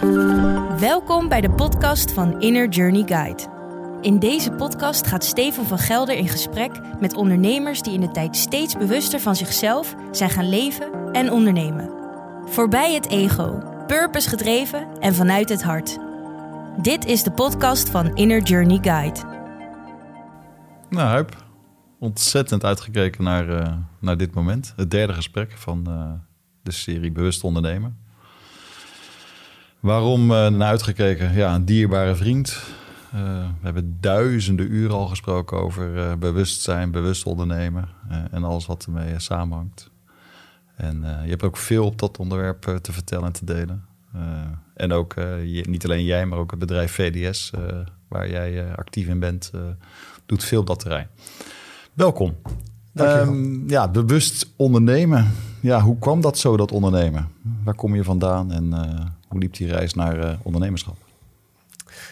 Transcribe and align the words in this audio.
Welkom 0.00 1.28
bij 1.28 1.40
de 1.40 1.50
podcast 1.50 2.12
van 2.12 2.40
Inner 2.40 2.68
Journey 2.68 3.02
Guide. 3.06 3.42
In 4.00 4.18
deze 4.18 4.50
podcast 4.50 5.06
gaat 5.06 5.24
Steven 5.24 5.66
van 5.66 5.78
Gelder 5.78 6.16
in 6.16 6.28
gesprek 6.28 6.80
met 7.00 7.16
ondernemers 7.16 7.82
die 7.82 7.92
in 7.92 8.00
de 8.00 8.10
tijd 8.10 8.36
steeds 8.36 8.76
bewuster 8.76 9.20
van 9.20 9.36
zichzelf 9.36 9.94
zijn 10.12 10.30
gaan 10.30 10.48
leven 10.48 11.12
en 11.12 11.30
ondernemen. 11.30 11.90
Voorbij 12.44 12.94
het 12.94 13.08
ego, 13.08 13.62
purpose 13.86 14.28
gedreven 14.28 15.00
en 15.00 15.14
vanuit 15.14 15.48
het 15.48 15.62
hart. 15.62 15.98
Dit 16.82 17.04
is 17.04 17.22
de 17.22 17.32
podcast 17.32 17.90
van 17.90 18.16
Inner 18.16 18.42
Journey 18.42 18.78
Guide. 18.82 19.20
Nou, 20.90 21.08
Huip, 21.08 21.44
ontzettend 21.98 22.64
uitgekeken 22.64 23.24
naar, 23.24 23.48
uh, 23.48 23.76
naar 23.98 24.16
dit 24.16 24.34
moment. 24.34 24.72
Het 24.76 24.90
derde 24.90 25.12
gesprek 25.12 25.52
van 25.52 25.84
uh, 25.88 26.12
de 26.62 26.72
serie 26.72 27.12
Bewust 27.12 27.44
Ondernemen. 27.44 28.08
Waarom 29.80 30.30
uh, 30.30 30.48
naar 30.48 30.68
uitgekeken? 30.68 31.32
Ja, 31.32 31.54
een 31.54 31.64
dierbare 31.64 32.14
vriend. 32.14 32.62
we 33.10 33.60
hebben 33.60 33.96
duizenden 34.00 34.72
uren 34.72 34.96
al 34.96 35.06
gesproken 35.06 35.58
over 35.58 36.18
bewustzijn, 36.18 36.90
bewust 36.90 37.26
ondernemen 37.26 37.88
en 38.30 38.44
alles 38.44 38.66
wat 38.66 38.84
ermee 38.84 39.14
samenhangt. 39.16 39.90
En 40.76 41.00
je 41.00 41.30
hebt 41.30 41.42
ook 41.42 41.56
veel 41.56 41.84
op 41.84 41.98
dat 41.98 42.18
onderwerp 42.18 42.78
te 42.82 42.92
vertellen 42.92 43.26
en 43.26 43.32
te 43.32 43.44
delen. 43.44 43.84
en 44.74 44.92
ook 44.92 45.14
je, 45.44 45.64
niet 45.68 45.84
alleen 45.84 46.04
jij, 46.04 46.26
maar 46.26 46.38
ook 46.38 46.50
het 46.50 46.60
bedrijf 46.60 46.92
VDS, 46.92 47.50
waar 48.08 48.30
jij 48.30 48.74
actief 48.74 49.06
in 49.06 49.18
bent, 49.18 49.50
doet 50.26 50.44
veel 50.44 50.60
op 50.60 50.66
dat 50.66 50.78
terrein. 50.78 51.06
Welkom. 51.92 52.36
Um, 52.94 53.68
ja, 53.68 53.88
bewust 53.88 54.52
ondernemen. 54.56 55.30
Ja, 55.60 55.80
hoe 55.80 55.98
kwam 55.98 56.20
dat 56.20 56.38
zo, 56.38 56.56
dat 56.56 56.72
ondernemen? 56.72 57.28
Waar 57.64 57.74
kom 57.74 57.94
je 57.94 58.04
vandaan 58.04 58.52
en 58.52 58.72
hoe 59.30 59.40
liep 59.40 59.56
die 59.56 59.68
reis 59.68 59.94
naar 59.94 60.18
uh, 60.18 60.32
ondernemerschap? 60.42 60.96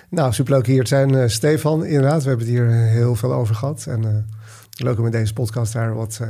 Nou, 0.09 0.33
superleuk 0.33 0.67
hier 0.67 0.83
te 0.83 0.89
zijn, 0.89 1.13
uh, 1.13 1.27
Stefan. 1.27 1.85
Inderdaad, 1.85 2.23
we 2.23 2.29
hebben 2.29 2.47
het 2.47 2.57
hier 2.57 2.69
heel 2.71 3.15
veel 3.15 3.33
over 3.33 3.55
gehad. 3.55 3.87
En 3.89 4.29
leuk 4.77 4.99
om 4.99 5.05
in 5.05 5.11
deze 5.11 5.33
podcast 5.33 5.73
daar 5.73 5.95
wat 5.95 6.21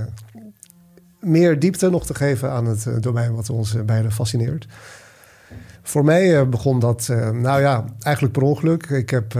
meer 1.21 1.59
diepte 1.59 1.91
nog 1.91 2.07
te 2.07 2.15
geven 2.15 2.51
aan 2.51 2.67
het 2.67 3.03
domein 3.03 3.35
wat 3.35 3.51
ons 3.51 3.85
beiden 3.85 4.13
fascineert. 4.13 4.67
Voor 5.83 6.05
mij 6.05 6.49
begon 6.49 6.79
dat, 6.79 7.09
nou 7.33 7.61
ja, 7.61 7.85
eigenlijk 8.01 8.35
per 8.35 8.43
ongeluk. 8.43 8.87
Ik 8.87 9.11
heb 9.11 9.35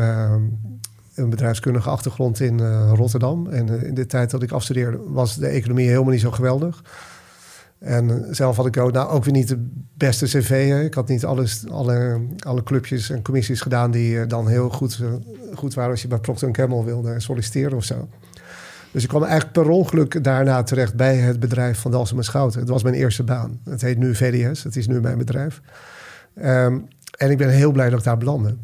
een 1.15 1.31
bedrijfskundige 1.31 1.91
achtergrond 1.91 2.41
in 2.41 2.61
Rotterdam. 2.89 3.47
En 3.47 3.85
in 3.85 3.95
de 3.95 4.07
tijd 4.07 4.31
dat 4.31 4.43
ik 4.43 4.53
afstudeerde 4.53 4.99
was 5.07 5.37
de 5.37 5.47
economie 5.47 5.89
helemaal 5.89 6.13
niet 6.13 6.21
zo 6.21 6.31
geweldig. 6.31 6.83
En 7.79 8.27
zelf 8.31 8.57
had 8.57 8.67
ik 8.67 8.77
ook, 8.77 8.93
nou, 8.93 9.09
ook 9.09 9.25
weer 9.25 9.33
niet 9.33 9.49
de 9.49 9.67
beste 9.95 10.25
cv. 10.27 10.83
Ik 10.85 10.95
had 10.95 11.09
niet 11.09 11.25
alles, 11.25 11.65
alle, 11.71 12.21
alle 12.39 12.63
clubjes 12.63 13.11
en 13.11 13.23
commissies 13.23 13.61
gedaan 13.61 13.91
die 13.91 14.27
dan 14.27 14.49
heel 14.49 14.69
goed, 14.69 15.01
goed 15.55 15.75
waren 15.75 15.91
als 15.91 16.03
je 16.03 16.09
bij 16.09 16.19
Procter 16.19 16.49
Gamble 16.53 16.85
wilde 16.85 17.21
solliciteren 17.21 17.77
of 17.77 17.85
zo. 17.85 18.09
Dus 18.91 19.03
ik 19.03 19.09
kwam 19.09 19.23
eigenlijk 19.23 19.53
per 19.53 19.69
ongeluk 19.69 20.25
daarna 20.25 20.63
terecht 20.63 20.95
bij 20.95 21.17
het 21.17 21.41
bedrijf 21.41 21.79
van 21.79 21.91
Dalsem 21.91 22.19
en 22.19 22.25
Schouten. 22.25 22.61
Het 22.61 22.69
was 22.69 22.83
mijn 22.83 22.95
eerste 22.95 23.23
baan. 23.23 23.61
Het 23.65 23.81
heet 23.81 23.99
nu 23.99 24.15
VDS, 24.15 24.63
het 24.63 24.77
is 24.77 24.87
nu 24.87 25.01
mijn 25.01 25.19
bedrijf. 25.19 25.61
Um, 26.45 26.89
en 27.19 27.31
ik 27.31 27.39
ben 27.39 27.49
heel 27.49 27.73
blij 27.73 27.91
dat 27.91 27.99
ik 27.99 28.05
daar 28.05 28.19
belandde. 28.19 28.57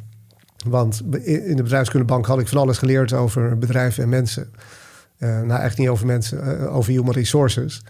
Want 0.66 1.02
in 1.22 1.56
de 1.56 1.62
bedrijfskundebank 1.62 2.26
had 2.26 2.40
ik 2.40 2.48
van 2.48 2.58
alles 2.58 2.78
geleerd 2.78 3.12
over 3.12 3.58
bedrijven 3.58 4.02
en 4.02 4.08
mensen. 4.08 4.52
Uh, 5.18 5.40
nou, 5.40 5.62
echt 5.62 5.78
niet 5.78 5.88
over 5.88 6.06
mensen, 6.06 6.70
over 6.70 6.92
human 6.92 7.12
resources. 7.12 7.82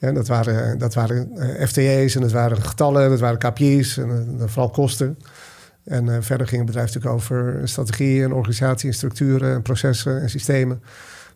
Ja, 0.00 0.12
dat 0.12 0.28
waren, 0.28 0.78
dat 0.78 0.94
waren 0.94 1.30
uh, 1.34 1.66
FTE's 1.66 2.14
en 2.14 2.20
dat 2.20 2.32
waren 2.32 2.62
getallen, 2.62 3.10
dat 3.10 3.20
waren 3.20 3.38
KPI's 3.38 3.96
en 3.96 4.36
vooral 4.38 4.70
kosten. 4.70 5.18
En 5.84 6.22
verder 6.22 6.46
ging 6.46 6.60
het 6.60 6.70
bedrijf 6.70 6.86
natuurlijk 6.86 7.14
over 7.14 7.60
strategie 7.64 8.22
en 8.22 8.32
organisatie 8.32 8.88
en 8.88 8.94
structuren 8.94 9.54
en 9.54 9.62
processen 9.62 10.20
en 10.20 10.30
systemen. 10.30 10.82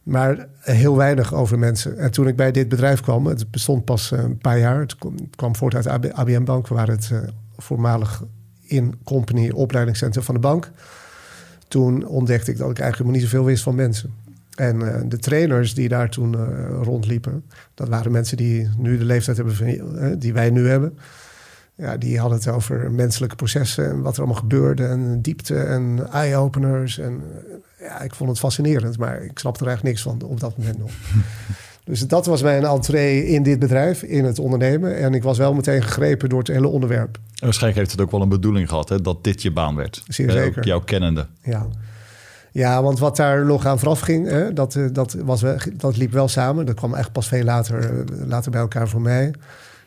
Maar 0.03 0.47
heel 0.61 0.97
weinig 0.97 1.34
over 1.34 1.59
mensen. 1.59 1.99
En 1.99 2.11
toen 2.11 2.28
ik 2.28 2.37
bij 2.37 2.53
dit 2.53 2.69
bedrijf 2.69 3.00
kwam, 3.00 3.27
het 3.27 3.50
bestond 3.50 3.84
pas 3.84 4.11
een 4.11 4.38
paar 4.38 4.59
jaar. 4.59 4.81
Het 4.81 4.97
kwam 5.37 5.56
voort 5.56 5.75
uit 5.75 6.03
de 6.03 6.15
ABM 6.15 6.44
Bank. 6.44 6.69
Waren 6.69 6.94
het 6.94 7.11
voormalig 7.56 8.22
in 8.62 8.94
company 9.05 9.50
opleidingscentrum 9.50 10.25
van 10.25 10.34
de 10.34 10.41
bank. 10.41 10.71
Toen 11.69 12.06
ontdekte 12.06 12.50
ik 12.50 12.56
dat 12.56 12.71
ik 12.71 12.78
eigenlijk 12.78 13.12
niet 13.12 13.22
zoveel 13.22 13.44
wist 13.44 13.62
van 13.62 13.75
mensen. 13.75 14.15
En 14.54 14.81
uh, 14.81 14.97
de 15.06 15.19
trainers 15.19 15.75
die 15.75 15.88
daar 15.88 16.10
toen 16.10 16.34
uh, 16.34 16.82
rondliepen, 16.82 17.44
dat 17.75 17.88
waren 17.88 18.12
mensen 18.12 18.37
die 18.37 18.69
nu 18.78 18.98
de 18.98 19.04
leeftijd 19.04 19.37
hebben 19.37 19.54
van, 19.54 19.66
uh, 19.66 20.15
die 20.19 20.32
wij 20.32 20.50
nu 20.50 20.69
hebben. 20.69 20.98
Ja, 21.76 21.97
die 21.97 22.19
hadden 22.19 22.38
het 22.38 22.48
over 22.48 22.91
menselijke 22.91 23.37
processen 23.37 23.91
en 23.91 24.03
wat 24.03 24.12
er 24.12 24.19
allemaal 24.19 24.41
gebeurde 24.41 24.87
en 24.87 25.22
diepte 25.22 25.56
en 25.56 26.09
eye-openers. 26.12 26.98
En 26.98 27.22
ja, 27.78 28.00
ik 28.00 28.14
vond 28.14 28.31
het 28.31 28.38
fascinerend, 28.38 28.98
maar 28.98 29.22
ik 29.22 29.38
snapte 29.38 29.60
er 29.60 29.66
eigenlijk 29.66 29.97
niks 29.97 30.03
van 30.03 30.28
op 30.28 30.41
dat 30.41 30.59
moment 30.59 30.78
nog. 30.78 30.91
Dus 31.84 32.09
dat 32.09 32.26
was 32.26 32.43
mijn 32.43 32.64
entree 32.64 33.26
in 33.26 33.43
dit 33.43 33.59
bedrijf, 33.59 34.03
in 34.03 34.25
het 34.25 34.38
ondernemen. 34.38 34.97
En 34.97 35.14
ik 35.14 35.22
was 35.22 35.38
wel 35.38 35.54
meteen 35.54 35.82
gegrepen 35.82 36.28
door 36.28 36.38
het 36.38 36.48
hele 36.48 36.69
onderwerp. 36.69 37.16
En 37.16 37.44
waarschijnlijk 37.44 37.78
heeft 37.78 37.91
het 37.91 38.00
ook 38.00 38.10
wel 38.10 38.22
een 38.22 38.28
bedoeling 38.28 38.69
gehad, 38.69 38.88
hè, 38.88 39.00
dat 39.00 39.25
dit 39.25 39.43
je 39.43 39.50
baan 39.50 39.75
werd. 39.75 40.03
Zeer 40.09 40.31
zeker. 40.31 40.59
Ook 40.59 40.64
jouw 40.64 40.81
kennende. 40.81 41.26
Ja. 41.43 41.66
Ja, 42.54 42.82
want 42.82 42.98
wat 42.98 43.16
daar 43.16 43.44
nog 43.44 43.66
aan 43.66 43.78
vooraf 43.78 44.00
ging, 44.00 44.28
hè, 44.28 44.53
dat, 44.53 44.75
eh, 44.75 44.84
dat, 44.92 45.16
was 45.25 45.44
dat 45.76 45.97
liep 45.97 46.12
wel 46.12 46.28
samen. 46.28 46.66
Dat 46.66 46.75
kwam 46.75 46.94
echt 46.94 47.12
pas 47.12 47.28
veel 47.28 47.44
later, 47.44 47.78
eh, 47.78 48.26
later 48.26 48.50
bij 48.50 48.60
elkaar 48.60 48.88
voor 48.88 49.00
mij. 49.00 49.34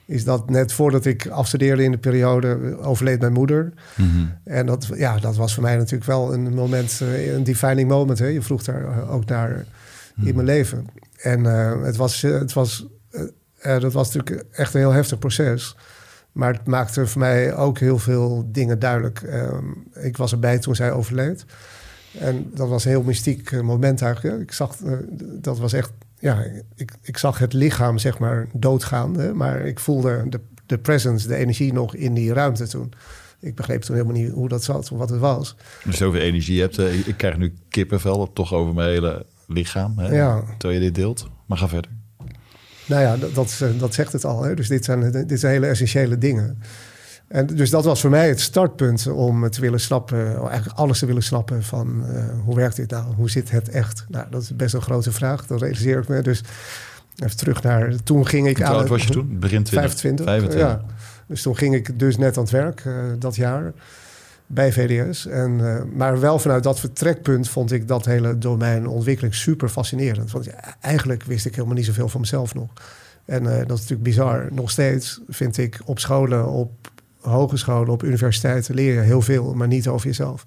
Is 0.06 0.24
dat 0.24 0.50
net 0.50 0.74
voordat 0.74 1.06
ik 1.06 1.28
afstudeerde 1.28 1.84
in 1.84 1.92
de 1.92 1.98
periode, 1.98 2.78
overleed 2.82 3.20
mijn 3.20 3.34
moeder. 3.34 3.74
Mm 3.96 4.10
-hmm. 4.10 4.34
En 4.44 4.66
dat, 4.66 4.90
ja, 4.96 5.18
dat 5.18 5.36
was 5.36 5.54
voor 5.54 5.64
mij 5.64 5.78
natuurlijk 5.78 6.06
wel 6.06 6.34
een 6.34 6.54
moment, 6.54 7.02
eh, 7.02 7.34
een 7.34 7.44
defining 7.44 7.90
moment. 7.90 8.20
Hè. 8.20 8.26
Je 8.26 8.42
vroeg 8.42 8.64
daar 8.64 9.10
ook 9.10 9.26
naar 9.26 9.50
in 9.50 9.66
mhm. 10.16 10.36
mijn 10.36 10.48
leven. 10.48 10.86
En 11.18 11.40
uh, 11.40 11.84
het 11.84 11.96
was, 11.96 12.22
het 12.22 12.54
was, 12.54 12.88
uh, 13.12 13.80
dat 13.80 13.94
was 13.94 14.14
natuurlijk 14.14 14.46
echt 14.52 14.74
een 14.74 14.80
heel 14.80 14.94
heftig 14.94 15.20
proces. 15.20 15.76
Maar 16.32 16.54
het 16.54 16.68
maakte 16.68 17.08
voor 17.08 17.22
mij 17.22 17.56
ook 17.56 17.80
heel 17.80 18.00
veel 18.00 18.50
dingen 18.52 18.80
duidelijk. 18.80 19.22
Uh, 19.22 19.58
ik 19.94 20.18
was 20.18 20.32
erbij 20.32 20.60
toen 20.60 20.76
zij 20.76 20.92
overleed. 20.92 21.46
En 22.20 22.52
dat 22.54 22.70
was 22.70 22.86
een 22.86 22.92
heel 22.92 23.04
mystiek 23.04 23.62
moment 23.62 24.02
eigenlijk. 24.02 24.42
Ik 24.42 24.52
zag, 24.52 24.76
dat 25.20 25.60
was 25.60 25.74
echt, 25.74 25.92
ja, 26.20 26.44
ik, 26.76 26.92
ik 27.02 27.18
zag 27.18 27.40
het 27.40 27.54
lichaam 27.54 27.98
zeg 27.98 28.20
maar 28.20 28.48
doodgaan. 28.54 29.18
Hè, 29.18 29.34
maar 29.34 29.66
ik 29.66 29.80
voelde 29.80 30.26
de, 30.30 30.40
de 30.66 30.78
presence, 30.78 31.28
de 31.28 31.36
energie 31.36 31.74
nog 31.74 31.96
in 31.96 32.14
die 32.14 32.34
ruimte 32.34 32.68
toen. 32.68 32.94
Ik 33.40 33.56
begreep 33.56 33.82
toen 33.82 33.96
helemaal 33.96 34.18
niet 34.18 34.32
hoe 34.32 34.50
dat 34.50 34.64
zat 34.64 34.92
of 34.92 34.98
wat 34.98 35.10
het 35.10 35.20
was. 35.20 35.56
Als 35.86 35.98
je 35.98 36.04
zoveel 36.04 36.22
energie 36.22 36.62
hebt, 36.62 36.80
ik 36.80 37.18
krijg 37.18 37.38
nu 37.38 37.54
kippenvel, 37.70 38.34
toch 38.34 38.54
over 38.54 38.74
mijn 38.74 38.90
hele 38.90 39.26
lichaam. 39.48 39.98
Hè, 39.98 40.16
ja. 40.16 40.44
Terwijl 40.58 40.80
je 40.80 40.86
dit 40.86 40.96
deelt. 40.96 41.30
Maar 41.46 41.58
ga 41.58 41.68
verder. 41.68 41.92
Nou 42.86 43.02
ja, 43.02 43.18
dat, 43.18 43.36
dat, 43.36 43.64
dat 43.80 43.94
zegt 43.94 44.14
het 44.14 44.26
al. 44.26 44.44
Hè. 44.44 44.56
Dus 44.56 44.68
dit 44.68 44.86
zijn, 44.86 45.28
dit 45.28 45.40
zijn 45.40 45.54
hele 45.54 45.68
essentiële 45.68 46.18
dingen. 46.18 46.62
En 47.28 47.46
dus 47.46 47.70
dat 47.70 47.86
was 47.86 48.02
voor 48.02 48.10
mij 48.10 48.28
het 48.28 48.40
startpunt 48.40 49.08
om 49.08 49.50
te 49.50 49.62
willen 49.62 49.80
snappen, 49.80 50.36
eigenlijk 50.36 50.80
alles 50.80 51.00
te 51.00 51.06
willen 51.06 51.24
snappen 51.24 51.64
van 51.64 52.04
uh, 52.10 52.26
hoe 52.44 52.56
werkt 52.56 52.76
dit 52.76 52.90
nou? 52.90 53.14
Hoe 53.16 53.30
zit 53.30 53.52
het 53.52 53.70
echt? 53.70 54.06
Nou, 54.10 54.26
dat 54.30 54.42
is 54.42 54.56
best 54.56 54.74
een 54.74 54.82
grote 54.82 55.12
vraag, 55.12 55.48
dat 55.48 55.62
realiseer 55.62 55.98
ik 55.98 56.08
me. 56.08 56.22
Dus 56.22 56.44
even 57.16 57.38
terug 57.38 57.64
naar, 57.64 57.96
toen 58.04 58.28
ging 58.28 58.48
ik 58.48 58.62
aan... 58.62 58.72
Hoe 58.72 58.80
oud 58.80 58.90
was 58.90 59.04
je 59.04 59.10
toen? 59.10 59.40
Begin 59.40 59.64
20? 59.64 59.70
25. 59.72 60.26
25. 60.26 60.70
Ja. 60.70 60.82
Dus 61.28 61.42
toen 61.42 61.58
ging 61.58 61.76
ik 61.76 62.00
dus 62.00 62.18
net 62.18 62.38
aan 62.38 62.44
het 62.44 62.52
werk 62.52 62.84
uh, 62.86 62.94
dat 63.20 63.36
jaar 63.36 63.74
bij 64.48 64.72
VDS. 64.72 65.26
En, 65.26 65.60
uh, 65.60 65.84
maar 65.96 66.20
wel 66.20 66.40
vanuit 66.40 66.64
dat 66.64 66.80
vertrekpunt 66.80 67.50
vond 67.50 67.72
ik 67.72 67.88
dat 67.88 68.06
hele 68.06 68.38
domein 68.38 68.88
ontwikkeling 68.88 69.36
super 69.36 69.70
fascinerend. 69.70 70.32
Want 70.32 70.50
eigenlijk 70.80 71.24
wist 71.24 71.46
ik 71.46 71.56
helemaal 71.56 71.76
niet 71.76 71.86
zoveel 71.86 72.10
van 72.10 72.22
mezelf 72.22 72.54
nog. 72.54 72.70
En 73.26 73.44
uh, 73.44 73.50
dat 73.50 73.62
is 73.62 73.68
natuurlijk 73.68 74.04
bizar. 74.04 74.48
Nog 74.52 74.72
steeds 74.72 75.22
vind 75.28 75.58
ik 75.58 75.80
op 75.86 76.00
scholen, 76.00 76.48
op 76.48 76.72
hogescholen, 77.30 77.90
op 77.90 78.04
universiteiten 78.04 78.76
leer 78.76 78.94
je 78.94 79.00
heel 79.00 79.22
veel, 79.22 79.54
maar 79.54 79.68
niet 79.68 79.88
over 79.88 80.08
jezelf. 80.08 80.44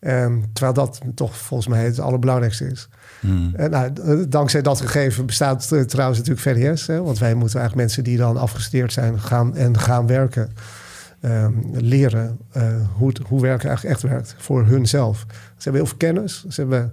Um, 0.00 0.52
terwijl 0.52 0.74
dat 0.74 1.00
toch 1.14 1.36
volgens 1.36 1.68
mij 1.68 1.84
het 1.84 2.00
allerbelangrijkste 2.00 2.66
is. 2.66 2.88
Hmm. 3.20 3.54
En, 3.54 3.70
nou, 3.70 4.28
dankzij 4.28 4.62
dat 4.62 4.80
gegeven 4.80 5.26
bestaat 5.26 5.88
trouwens 5.88 6.18
natuurlijk 6.18 6.40
VDS. 6.40 6.86
Hè, 6.86 7.02
want 7.02 7.18
wij 7.18 7.34
moeten 7.34 7.58
eigenlijk 7.58 7.86
mensen 7.86 8.04
die 8.04 8.16
dan 8.16 8.36
afgestudeerd 8.36 8.92
zijn 8.92 9.20
gaan 9.20 9.56
en 9.56 9.78
gaan 9.78 10.06
werken 10.06 10.52
um, 11.24 11.70
leren 11.72 12.38
uh, 12.56 12.64
hoe, 12.96 13.12
hoe 13.26 13.40
werken 13.40 13.68
eigenlijk 13.68 13.96
echt 13.96 14.12
werkt 14.12 14.34
voor 14.38 14.66
hunzelf. 14.66 15.26
Ze 15.28 15.62
hebben 15.62 15.80
heel 15.80 15.86
veel 15.86 15.96
kennis, 15.96 16.44
ze 16.48 16.60
hebben 16.60 16.92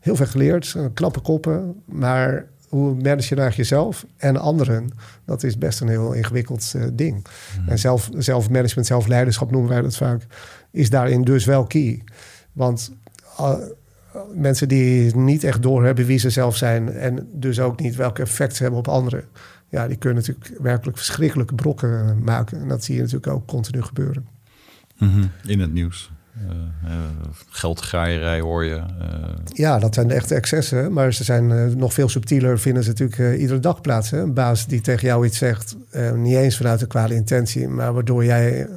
heel 0.00 0.16
veel 0.16 0.26
geleerd, 0.26 0.76
knappe 0.94 1.20
koppen, 1.20 1.82
maar 1.84 2.46
hoe 2.76 2.94
manage 2.94 3.28
je 3.28 3.34
nou 3.34 3.40
eigenlijk 3.40 3.56
jezelf 3.56 4.06
en 4.16 4.36
anderen? 4.36 4.90
Dat 5.24 5.42
is 5.42 5.58
best 5.58 5.80
een 5.80 5.88
heel 5.88 6.12
ingewikkeld 6.12 6.72
uh, 6.76 6.84
ding. 6.92 7.26
Mm. 7.60 7.68
En 7.68 7.78
zelf, 7.78 8.10
zelfmanagement, 8.16 8.86
zelfleiderschap 8.86 9.50
noemen 9.50 9.70
wij 9.70 9.82
dat 9.82 9.96
vaak, 9.96 10.26
is 10.70 10.90
daarin 10.90 11.22
dus 11.22 11.44
wel 11.44 11.64
key. 11.64 12.02
Want 12.52 12.92
uh, 13.40 13.54
mensen 14.34 14.68
die 14.68 15.16
niet 15.16 15.44
echt 15.44 15.62
doorhebben 15.62 16.06
wie 16.06 16.18
ze 16.18 16.30
zelf 16.30 16.56
zijn 16.56 16.92
en 16.92 17.28
dus 17.32 17.60
ook 17.60 17.80
niet 17.80 17.96
welke 17.96 18.22
effect 18.22 18.56
ze 18.56 18.62
hebben 18.62 18.80
op 18.80 18.88
anderen, 18.88 19.24
ja, 19.68 19.88
die 19.88 19.96
kunnen 19.96 20.18
natuurlijk 20.18 20.62
werkelijk 20.62 20.96
verschrikkelijke 20.96 21.54
brokken 21.54 22.22
maken. 22.24 22.60
En 22.60 22.68
dat 22.68 22.84
zie 22.84 22.94
je 22.94 23.00
natuurlijk 23.00 23.32
ook 23.32 23.46
continu 23.46 23.82
gebeuren. 23.82 24.26
Mhm. 24.98 25.24
In 25.46 25.60
het 25.60 25.72
nieuws. 25.72 26.10
Uh, 26.44 26.92
geldgraaierij 27.48 28.40
hoor 28.40 28.64
je. 28.64 28.82
Ja, 29.46 29.78
dat 29.78 29.94
zijn 29.94 30.08
de 30.08 30.14
echte 30.14 30.34
excessen. 30.34 30.92
Maar 30.92 31.12
ze 31.12 31.24
zijn 31.24 31.76
nog 31.78 31.92
veel 31.92 32.08
subtieler, 32.08 32.58
vinden 32.58 32.82
ze 32.82 32.88
natuurlijk 32.88 33.38
iedere 33.38 33.60
dag 33.60 33.80
plaats. 33.80 34.12
Een 34.12 34.34
baas 34.34 34.66
die 34.66 34.80
tegen 34.80 35.08
jou 35.08 35.26
iets 35.26 35.38
zegt, 35.38 35.76
niet 36.14 36.34
eens 36.34 36.56
vanuit 36.56 36.80
een 36.80 36.86
kwade 36.88 37.14
intentie, 37.14 37.68
maar 37.68 37.92
waardoor 37.92 38.24
jij 38.24 38.68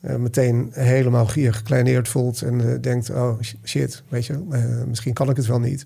meteen 0.00 0.70
helemaal 0.72 1.26
gekleineerd 1.26 2.08
voelt 2.08 2.42
en 2.42 2.80
denkt: 2.80 3.10
oh 3.10 3.40
shit, 3.64 4.02
weet 4.08 4.26
je, 4.26 4.38
misschien 4.86 5.12
kan 5.12 5.30
ik 5.30 5.36
het 5.36 5.46
wel 5.46 5.60
niet. 5.60 5.84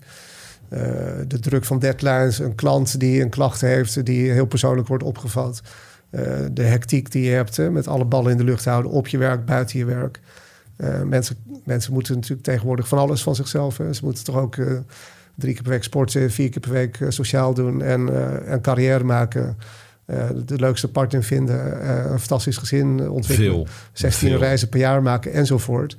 de 1.27 1.39
druk 1.39 1.65
van 1.65 1.79
deadlines, 1.79 2.39
een 2.39 2.55
klant 2.55 2.99
die 2.99 3.21
een 3.21 3.29
klacht 3.29 3.61
heeft, 3.61 4.05
die 4.05 4.31
heel 4.31 4.45
persoonlijk 4.45 4.87
wordt 4.87 5.03
opgevat. 5.03 5.61
de 6.51 6.63
hectiek 6.63 7.11
die 7.11 7.23
je 7.23 7.35
hebt 7.35 7.71
met 7.71 7.87
alle 7.87 8.05
ballen 8.05 8.31
in 8.31 8.37
de 8.37 8.43
lucht 8.43 8.65
houden 8.65 8.91
op 8.91 9.07
je 9.07 9.17
werk, 9.17 9.45
buiten 9.45 9.79
je 9.79 9.85
werk. 9.85 10.19
Uh, 10.77 11.01
mensen, 11.01 11.35
mensen 11.63 11.93
moeten 11.93 12.15
natuurlijk 12.15 12.43
tegenwoordig 12.43 12.87
van 12.87 12.97
alles 12.97 13.23
van 13.23 13.35
zichzelf. 13.35 13.77
Hè. 13.77 13.93
Ze 13.93 14.05
moeten 14.05 14.23
toch 14.23 14.37
ook 14.37 14.55
uh, 14.55 14.79
drie 15.35 15.53
keer 15.53 15.61
per 15.61 15.71
week 15.71 15.83
sporten, 15.83 16.31
vier 16.31 16.49
keer 16.49 16.61
per 16.61 16.71
week 16.71 16.99
uh, 16.99 17.09
sociaal 17.09 17.53
doen 17.53 17.81
en, 17.81 18.09
en 18.45 18.61
carrière 18.61 19.03
maken. 19.03 19.57
de 20.45 20.55
leukste 20.55 20.87
partner 20.87 21.23
vinden, 21.23 21.89
een 22.11 22.19
fantastisch 22.19 22.57
gezin 22.57 23.09
ontwikkelen. 23.09 23.51
Veel. 23.51 23.67
16 23.91 24.29
Veel. 24.29 24.39
reizen 24.39 24.69
per 24.69 24.79
jaar 24.79 25.01
maken 25.01 25.33
enzovoort. 25.33 25.97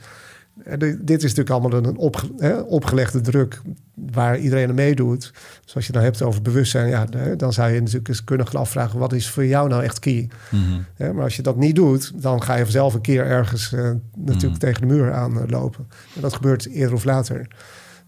Dit 1.00 1.22
is 1.22 1.34
natuurlijk 1.34 1.50
allemaal 1.50 1.84
een 1.84 1.96
opge 1.96 2.30
hè, 2.36 2.58
opgelegde 2.58 3.20
druk 3.20 3.60
waar 3.94 4.38
iedereen 4.38 4.68
aan 4.68 4.74
meedoet. 4.74 5.32
Dus 5.64 5.74
als 5.74 5.86
je 5.86 5.92
dan 5.92 6.02
hebt 6.02 6.22
over 6.22 6.42
bewustzijn, 6.42 6.88
ja, 6.88 7.06
dan 7.36 7.52
zou 7.52 7.70
je 7.70 7.80
natuurlijk 7.80 8.08
eens 8.08 8.24
kunnen 8.24 8.46
gaan 8.46 8.60
afvragen: 8.60 8.98
wat 8.98 9.12
is 9.12 9.30
voor 9.30 9.46
jou 9.46 9.68
nou 9.68 9.82
echt 9.82 9.98
key? 9.98 10.28
Mhm. 10.50 11.14
maar 11.14 11.24
als 11.24 11.36
je 11.36 11.42
dat 11.42 11.56
niet 11.56 11.76
doet, 11.76 12.22
dan 12.22 12.42
ga 12.42 12.54
je 12.54 12.70
zelf 12.70 12.94
een 12.94 13.00
keer 13.00 13.26
ergens 13.26 13.72
uh, 13.72 13.90
natuurlijk 14.16 14.42
mhm. 14.42 14.58
tegen 14.58 14.80
de 14.80 14.94
muur 14.94 15.12
aanlopen. 15.12 15.86
En 16.14 16.20
dat 16.20 16.34
gebeurt 16.34 16.68
eerder 16.68 16.94
of 16.94 17.04
later. 17.04 17.46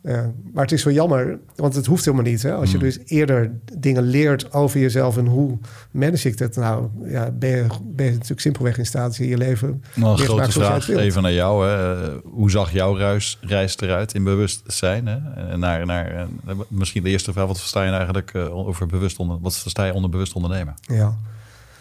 Uh, 0.02 0.24
maar 0.52 0.62
het 0.62 0.72
is 0.72 0.84
wel 0.84 0.94
jammer, 0.94 1.38
want 1.56 1.74
het 1.74 1.86
hoeft 1.86 2.04
helemaal 2.04 2.26
niet. 2.26 2.42
Hè? 2.42 2.54
Als 2.54 2.70
je 2.70 2.76
mm. 2.76 2.82
dus 2.82 2.98
eerder 3.04 3.52
dingen 3.78 4.02
leert 4.02 4.52
over 4.52 4.80
jezelf 4.80 5.16
en 5.16 5.26
hoe 5.26 5.58
manage 5.90 6.28
ik 6.28 6.38
dat 6.38 6.56
nou, 6.56 6.88
ja, 7.04 7.30
ben, 7.30 7.50
je, 7.50 7.66
ben 7.82 8.06
je 8.06 8.12
natuurlijk 8.12 8.40
simpelweg 8.40 8.78
in 8.78 8.86
staat 8.86 9.18
in 9.18 9.28
je 9.28 9.36
leven. 9.36 9.82
Nou, 9.94 10.12
een 10.12 10.18
grote 10.18 10.50
vraag 10.50 10.88
even 10.88 11.22
naar 11.22 11.32
jou. 11.32 11.66
Hè? 11.66 12.10
Hoe 12.24 12.50
zag 12.50 12.72
jouw 12.72 12.94
reis, 12.94 13.38
reis 13.40 13.80
eruit 13.80 14.14
in 14.14 14.24
bewustzijn? 14.24 15.06
Hè? 15.06 15.56
Naar, 15.56 15.86
naar, 15.86 16.26
misschien 16.68 17.02
de 17.02 17.10
eerste 17.10 17.32
vraag, 17.32 17.46
wat 17.46 17.58
versta 17.58 17.82
je 17.82 17.90
eigenlijk 17.90 18.32
uh, 18.32 18.56
over 18.56 18.86
bewust 18.86 19.18
onder, 19.18 19.40
wat 19.40 19.58
versta 19.58 19.84
je 19.84 19.94
onder 19.94 20.10
bewust 20.10 20.32
ondernemen? 20.32 20.74
Ja. 20.80 21.16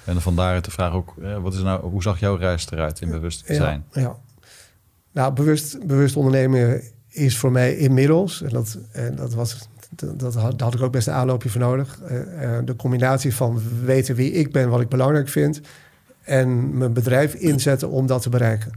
En 0.06 0.22
vandaar 0.22 0.62
de 0.62 0.72
vraag 0.72 0.94
ook, 0.94 1.14
wat 1.42 1.54
is 1.54 1.62
nou, 1.62 1.82
hoe 1.82 2.02
zag 2.02 2.20
jouw 2.20 2.36
reis 2.36 2.72
eruit 2.72 3.02
in 3.02 3.10
bewustzijn? 3.10 3.86
Ja, 3.92 4.02
ja. 4.02 4.16
Nou, 5.12 5.34
bewust, 5.34 5.88
bewust 5.88 6.16
ondernemen 6.16 6.82
is 7.10 7.38
voor 7.38 7.52
mij 7.52 7.76
inmiddels, 7.76 8.42
en 8.42 8.50
dat, 8.50 8.78
en 8.92 9.16
dat 9.16 9.34
was 9.34 9.68
dat 10.16 10.36
had, 10.36 10.62
had 10.62 10.74
ik 10.74 10.82
ook 10.82 10.92
best 10.92 11.08
een 11.08 11.14
aanloopje 11.14 11.50
voor 11.50 11.62
nodig. 11.62 12.00
Uh, 12.02 12.58
de 12.66 12.76
combinatie 12.76 13.36
van 13.36 13.62
weten 13.86 14.16
wie 14.16 14.32
ik 14.32 14.52
ben, 14.52 14.70
wat 14.70 14.82
ik 14.82 14.90
belangrijk 14.90 15.30
vind, 15.30 15.62
en 16.24 16.78
mijn 16.78 16.94
bedrijf 16.94 17.34
inzetten 17.34 17.90
om 17.90 18.08
dat 18.08 18.22
te 18.22 18.30
bereiken. 18.30 18.72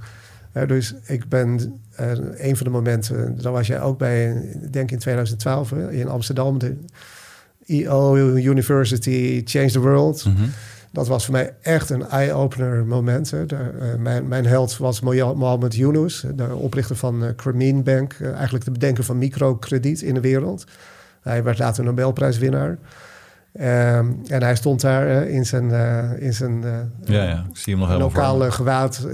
Uh, 0.55 0.67
dus 0.67 0.94
ik 1.06 1.29
ben 1.29 1.81
een 2.37 2.56
van 2.56 2.67
de 2.67 2.73
momenten, 2.73 3.43
daar 3.43 3.52
was 3.52 3.67
jij 3.67 3.81
ook 3.81 3.99
bij, 3.99 4.49
denk 4.70 4.90
in 4.90 4.99
2012 4.99 5.73
in 5.73 6.08
Amsterdam, 6.08 6.58
de 6.58 6.76
EO 7.67 8.17
University 8.37 9.43
Change 9.44 9.70
the 9.70 9.81
World. 9.81 10.25
Mm 10.25 10.50
dat 10.93 11.09
was 11.09 11.25
voor 11.25 11.35
mij 11.35 11.55
echt 11.61 11.91
een 11.91 12.09
eye-opener 12.09 12.85
moment. 12.85 13.31
Hè. 13.31 13.47
De, 13.47 13.56
uh, 13.56 13.94
mijn, 13.99 14.29
mijn 14.29 14.47
held 14.47 14.77
was 14.77 15.00
Mohammed 15.00 15.75
Yunus, 15.75 16.25
de 16.35 16.55
oprichter 16.55 16.97
van 16.97 17.25
uh, 17.55 17.83
Bank. 17.83 18.17
Uh, 18.21 18.33
eigenlijk 18.33 18.65
de 18.65 18.71
bedenker 18.71 19.05
van 19.05 19.19
microkrediet 19.19 20.03
in 20.03 20.15
de 20.15 20.21
wereld. 20.21 20.65
Hij 21.23 21.43
werd 21.43 21.59
later 21.59 21.85
Nobelprijswinnaar. 21.85 22.69
Um, 22.71 24.21
en 24.27 24.43
hij 24.43 24.55
stond 24.55 24.81
daar 24.81 25.29
in 25.29 25.47
zijn, 25.47 25.71
in 26.21 26.35
zijn 26.35 26.65
ja, 27.05 27.23
ja. 27.25 27.47
Ik 27.50 27.56
zie 27.56 27.77
hem 27.77 27.89
nog 27.89 27.99
lokale 27.99 28.50
gewaad 28.50 29.06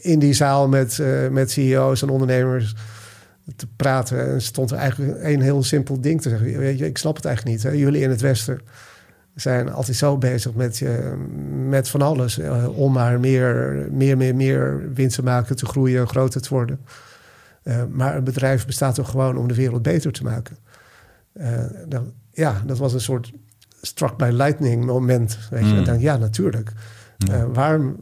in 0.00 0.18
die 0.18 0.32
zaal 0.32 0.68
met, 0.68 1.02
met 1.30 1.50
CEO's 1.50 2.02
en 2.02 2.08
ondernemers 2.08 2.74
te 3.56 3.66
praten. 3.76 4.28
En 4.28 4.42
stond 4.42 4.70
er 4.70 4.76
eigenlijk 4.76 5.24
een 5.24 5.40
heel 5.40 5.62
simpel 5.62 6.00
ding 6.00 6.22
te 6.22 6.28
zeggen. 6.28 6.58
Weet 6.58 6.78
je, 6.78 6.86
ik 6.86 6.98
snap 6.98 7.16
het 7.16 7.24
eigenlijk 7.24 7.56
niet. 7.56 7.64
Hè. 7.64 7.78
Jullie 7.78 8.02
in 8.02 8.10
het 8.10 8.20
Westen 8.20 8.60
zijn 9.34 9.72
altijd 9.72 9.96
zo 9.96 10.18
bezig 10.18 10.54
met, 10.54 10.80
uh, 10.80 10.90
met 11.68 11.88
van 11.88 12.02
alles. 12.02 12.38
Uh, 12.38 12.78
om 12.78 12.92
maar 12.92 13.20
meer, 13.20 13.86
meer, 13.90 14.16
meer, 14.16 14.34
meer 14.34 14.92
winst 14.94 15.16
te 15.16 15.22
maken, 15.22 15.56
te 15.56 15.66
groeien, 15.66 16.08
groter 16.08 16.40
te 16.40 16.48
worden. 16.48 16.80
Uh, 17.64 17.82
maar 17.90 18.16
een 18.16 18.24
bedrijf 18.24 18.66
bestaat 18.66 18.94
toch 18.94 19.10
gewoon 19.10 19.36
om 19.36 19.48
de 19.48 19.54
wereld 19.54 19.82
beter 19.82 20.12
te 20.12 20.22
maken. 20.22 20.56
Dan, 21.88 22.12
ja, 22.32 22.62
dat 22.66 22.78
was 22.78 22.92
een 22.92 23.00
soort 23.00 23.32
struck 23.80 24.16
by 24.16 24.30
lightning 24.32 24.84
moment. 24.84 25.38
Weet 25.50 25.64
je? 25.64 25.72
Mm. 25.72 25.78
En 25.78 25.84
dan, 25.84 26.00
ja, 26.00 26.16
natuurlijk. 26.16 26.72
waarom, 27.52 27.96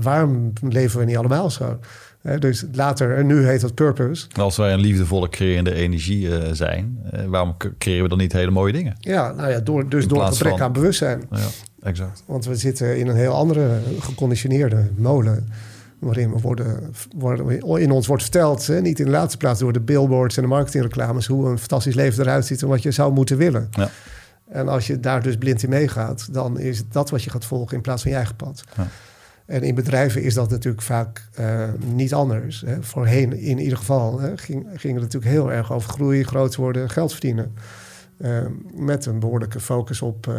waarom 0.00 0.52
leven 0.60 0.98
we 0.98 1.04
niet 1.04 1.16
allemaal 1.16 1.50
zo? 1.50 1.78
Dus 2.38 2.64
later, 2.72 3.16
en 3.16 3.26
nu 3.26 3.46
heet 3.46 3.60
dat 3.60 3.74
purpose. 3.74 4.26
Als 4.34 4.56
wij 4.56 4.72
een 4.72 4.80
liefdevolle 4.80 5.28
creërende 5.28 5.74
energie 5.74 6.28
uh, 6.28 6.36
zijn, 6.52 6.98
uh, 7.14 7.24
waarom 7.24 7.56
creëren 7.78 8.02
we 8.02 8.08
dan 8.08 8.18
niet 8.18 8.32
hele 8.32 8.50
mooie 8.50 8.72
dingen? 8.72 8.96
Ja, 8.98 9.32
nou 9.32 9.50
ja, 9.50 9.60
door, 9.60 9.88
dus 9.88 10.08
door 10.08 10.24
gebrek 10.24 10.52
van... 10.52 10.62
aan 10.62 10.72
bewustzijn. 10.72 11.22
Ja, 11.30 11.46
exact. 11.82 12.22
Want 12.26 12.44
we 12.44 12.54
zitten 12.54 12.98
in 12.98 13.08
een 13.08 13.16
heel 13.16 13.32
andere 13.32 13.70
geconditioneerde 14.00 14.90
molen. 14.96 15.48
Waarin 15.98 16.32
we 16.32 16.40
worden, 16.40 16.92
worden, 17.16 17.80
in 17.80 17.90
ons 17.90 18.06
wordt 18.06 18.22
verteld, 18.22 18.66
hè, 18.66 18.80
niet 18.80 18.98
in 18.98 19.04
de 19.04 19.10
laatste 19.10 19.36
plaats 19.36 19.60
door 19.60 19.72
de 19.72 19.80
billboards 19.80 20.36
en 20.36 20.42
de 20.42 20.48
marketingreclames, 20.48 21.26
hoe 21.26 21.48
een 21.48 21.58
fantastisch 21.58 21.94
leven 21.94 22.22
eruit 22.22 22.46
ziet 22.46 22.62
en 22.62 22.68
wat 22.68 22.82
je 22.82 22.90
zou 22.90 23.12
moeten 23.12 23.36
willen. 23.36 23.68
Ja. 23.70 23.90
En 24.48 24.68
als 24.68 24.86
je 24.86 25.00
daar 25.00 25.22
dus 25.22 25.36
blind 25.36 25.62
in 25.62 25.68
meegaat, 25.68 26.28
dan 26.32 26.58
is 26.58 26.82
dat 26.90 27.10
wat 27.10 27.22
je 27.22 27.30
gaat 27.30 27.44
volgen 27.44 27.76
in 27.76 27.82
plaats 27.82 28.02
van 28.02 28.10
je 28.10 28.16
eigen 28.16 28.36
pad. 28.36 28.64
Ja. 28.76 28.88
En 29.46 29.62
in 29.62 29.74
bedrijven 29.74 30.22
is 30.22 30.34
dat 30.34 30.50
natuurlijk 30.50 30.82
vaak 30.82 31.28
uh, 31.40 31.62
niet 31.84 32.14
anders. 32.14 32.60
Hè. 32.66 32.82
Voorheen 32.82 33.32
in 33.38 33.58
ieder 33.58 33.78
geval 33.78 34.20
hè, 34.20 34.36
ging, 34.36 34.66
ging 34.74 34.94
het 34.94 35.02
natuurlijk 35.02 35.32
heel 35.32 35.52
erg 35.52 35.72
over 35.72 35.90
groei, 35.90 36.24
groot 36.24 36.56
worden, 36.56 36.90
geld 36.90 37.12
verdienen. 37.12 37.54
Uh, 38.18 38.38
met 38.74 39.06
een 39.06 39.18
behoorlijke 39.18 39.60
focus 39.60 40.02
op 40.02 40.26
uh, 40.26 40.34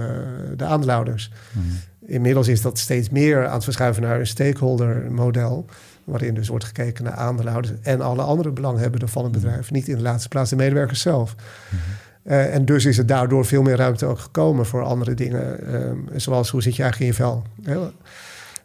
de 0.55 0.65
aandeelhouders. 0.65 1.31
Mm 1.51 1.61
-hmm. 1.61 1.77
Inmiddels 2.05 2.47
is 2.47 2.61
dat 2.61 2.79
steeds 2.79 3.09
meer 3.09 3.47
aan 3.47 3.53
het 3.53 3.63
verschuiven 3.63 4.03
naar 4.03 4.19
een 4.19 4.27
stakeholder 4.27 5.11
model. 5.11 5.65
Waarin 6.03 6.33
dus 6.33 6.47
wordt 6.47 6.65
gekeken 6.65 7.03
naar 7.03 7.13
aandeelhouders 7.13 7.73
en 7.81 8.01
alle 8.01 8.21
andere 8.21 8.51
belanghebbenden 8.51 9.09
van 9.09 9.23
het 9.23 9.31
mhm. 9.31 9.41
bedrijf. 9.41 9.71
Niet 9.71 9.87
in 9.87 9.95
de 9.95 10.01
laatste 10.01 10.29
plaats 10.29 10.49
de 10.49 10.55
medewerkers 10.55 11.01
zelf. 11.01 11.35
Mm 11.35 11.79
-hmm. 12.23 12.39
en 12.39 12.65
dus 12.65 12.85
is 12.85 12.97
het 12.97 13.07
daardoor 13.07 13.45
veel 13.45 13.61
meer 13.61 13.75
ruimte 13.75 14.05
ook 14.05 14.19
gekomen 14.19 14.65
voor 14.65 14.83
andere 14.83 15.13
dingen. 15.13 15.59
zoals 16.15 16.49
hoe 16.49 16.61
zit 16.61 16.75
je 16.75 16.83
eigenlijk 16.83 17.17
in 17.17 17.17
je 17.17 17.23
vel? 17.23 17.43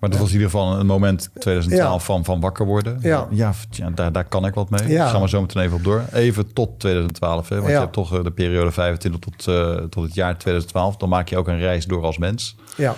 Maar 0.02 0.10
dat 0.10 0.20
was 0.20 0.28
in 0.28 0.34
ieder 0.34 0.50
geval 0.50 0.78
een 0.78 0.86
moment 0.86 1.30
2012 1.38 2.04
van, 2.04 2.24
van 2.24 2.40
wakker 2.40 2.66
worden. 2.66 2.98
Ja, 3.00 3.28
ja, 3.30 3.54
daar, 3.94 4.12
daar 4.12 4.24
kan 4.24 4.46
ik 4.46 4.54
wat 4.54 4.70
mee. 4.70 4.88
Ja. 4.88 5.08
Gaan 5.08 5.20
we 5.20 5.28
zo 5.28 5.40
meteen 5.40 5.62
even 5.62 5.76
op 5.76 5.84
door. 5.84 6.04
Even 6.12 6.52
tot 6.52 6.80
2012, 6.80 7.48
hè? 7.48 7.56
want 7.56 7.68
je 7.68 7.78
hebt 7.78 7.92
toch 7.92 8.16
eh, 8.16 8.24
de 8.24 8.30
periode 8.30 8.70
25 8.72 9.20
tot, 9.20 9.46
uh, 9.46 9.76
tot 9.76 10.04
het 10.04 10.14
jaar 10.14 10.38
2012. 10.38 10.96
Dan 10.96 11.08
maak 11.08 11.28
je 11.28 11.36
ook 11.36 11.48
een 11.48 11.58
reis 11.58 11.86
door 11.86 12.02
als 12.02 12.18
mens. 12.18 12.56
Ja. 12.76 12.94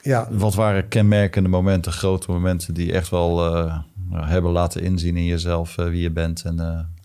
Ja. 0.00 0.28
Wat 0.30 0.54
waren 0.54 0.88
kenmerkende 0.88 1.48
momenten, 1.48 1.92
grote 1.92 2.30
momenten... 2.30 2.74
die 2.74 2.92
echt 2.92 3.08
wel 3.08 3.56
uh, 3.56 3.78
hebben 4.12 4.52
laten 4.52 4.82
inzien 4.82 5.16
in 5.16 5.24
jezelf 5.24 5.74
wie 5.74 6.02
je 6.02 6.10
bent... 6.10 6.42
en, 6.44 6.56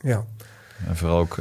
ja. 0.02 0.26
en 0.88 0.96
vooral 0.96 1.18
ook 1.18 1.38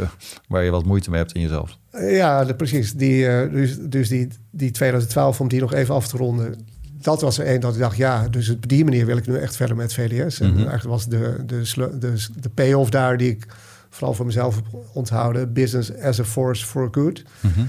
waar 0.48 0.64
je 0.64 0.70
wat 0.70 0.84
moeite 0.84 1.10
mee 1.10 1.18
hebt 1.18 1.32
in 1.32 1.40
jezelf. 1.40 1.78
Ja, 1.90 2.44
precies. 2.56 2.92
Die, 2.92 3.50
dus 3.50 3.78
dus 3.80 4.08
die, 4.08 4.28
die 4.50 4.70
2012, 4.70 5.40
om 5.40 5.48
die 5.48 5.60
nog 5.60 5.72
even 5.72 5.94
af 5.94 6.08
te 6.08 6.16
ronden 6.16 6.74
dat 7.06 7.20
was 7.20 7.38
er 7.38 7.46
één 7.46 7.60
dat 7.60 7.74
ik 7.74 7.80
dacht, 7.80 7.96
ja, 7.96 8.28
dus 8.28 8.50
op 8.50 8.68
die 8.68 8.84
manier 8.84 9.06
wil 9.06 9.16
ik 9.16 9.26
nu 9.26 9.36
echt 9.36 9.56
verder 9.56 9.76
met 9.76 9.94
VDS. 9.94 10.40
En 10.40 10.48
mhm. 10.48 10.56
eigenlijk 10.56 10.88
was 10.88 11.08
de, 11.08 11.42
de, 11.46 11.62
de, 11.98 12.26
de 12.40 12.48
payoff 12.48 12.90
daar 12.90 13.16
die 13.16 13.30
ik 13.30 13.46
vooral 13.90 14.14
voor 14.14 14.26
mezelf 14.26 14.54
heb 14.54 14.64
onthouden. 14.92 15.52
Business 15.52 15.96
as 15.98 16.20
a 16.20 16.24
force 16.24 16.66
for 16.66 16.88
good. 16.90 17.22
Mhm. 17.40 17.60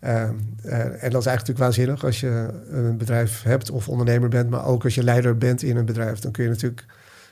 Ehm, 0.00 0.34
eh, 0.62 0.78
en 0.78 1.10
dat 1.10 1.20
is 1.20 1.26
eigenlijk 1.26 1.26
natuurlijk 1.26 1.58
waanzinnig 1.58 2.04
als 2.04 2.20
je 2.20 2.48
een 2.70 2.96
bedrijf 2.96 3.42
hebt 3.42 3.70
of 3.70 3.88
ondernemer 3.88 4.28
bent, 4.28 4.50
maar 4.50 4.66
ook 4.66 4.84
als 4.84 4.94
je 4.94 5.02
leider 5.02 5.38
bent 5.38 5.62
in 5.62 5.76
een 5.76 5.84
bedrijf. 5.84 6.18
Dan 6.18 6.32
kun 6.32 6.44
je 6.44 6.50
natuurlijk, 6.50 6.84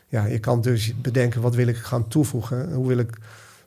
ja, 0.08 0.24
je 0.24 0.38
kan 0.38 0.60
dus 0.60 0.94
bedenken 1.00 1.40
wat 1.40 1.54
wil 1.54 1.66
ik 1.66 1.76
gaan 1.76 2.08
toevoegen. 2.08 2.72
Hoe 2.72 2.86
wil 2.86 2.98
ik 2.98 3.18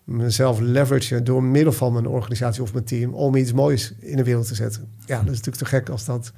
mezelf 0.04 0.60
leveragen 0.60 1.24
door 1.24 1.44
middel 1.44 1.74
van 1.74 1.94
mijn 1.94 2.08
organisatie 2.08 2.62
of 2.62 2.74
mijn 2.74 2.86
team 2.86 3.14
om 3.14 3.36
iets 3.36 3.54
moois 3.54 3.94
in 4.00 4.18
de 4.18 4.24
wereld 4.24 4.48
te 4.48 4.56
zetten. 4.56 4.88
Ja, 5.06 5.18
dat 5.18 5.34
is 5.34 5.38
natuurlijk 5.38 5.58
te 5.58 5.66
gek 5.66 5.90
als 5.90 6.06
dat 6.06 6.32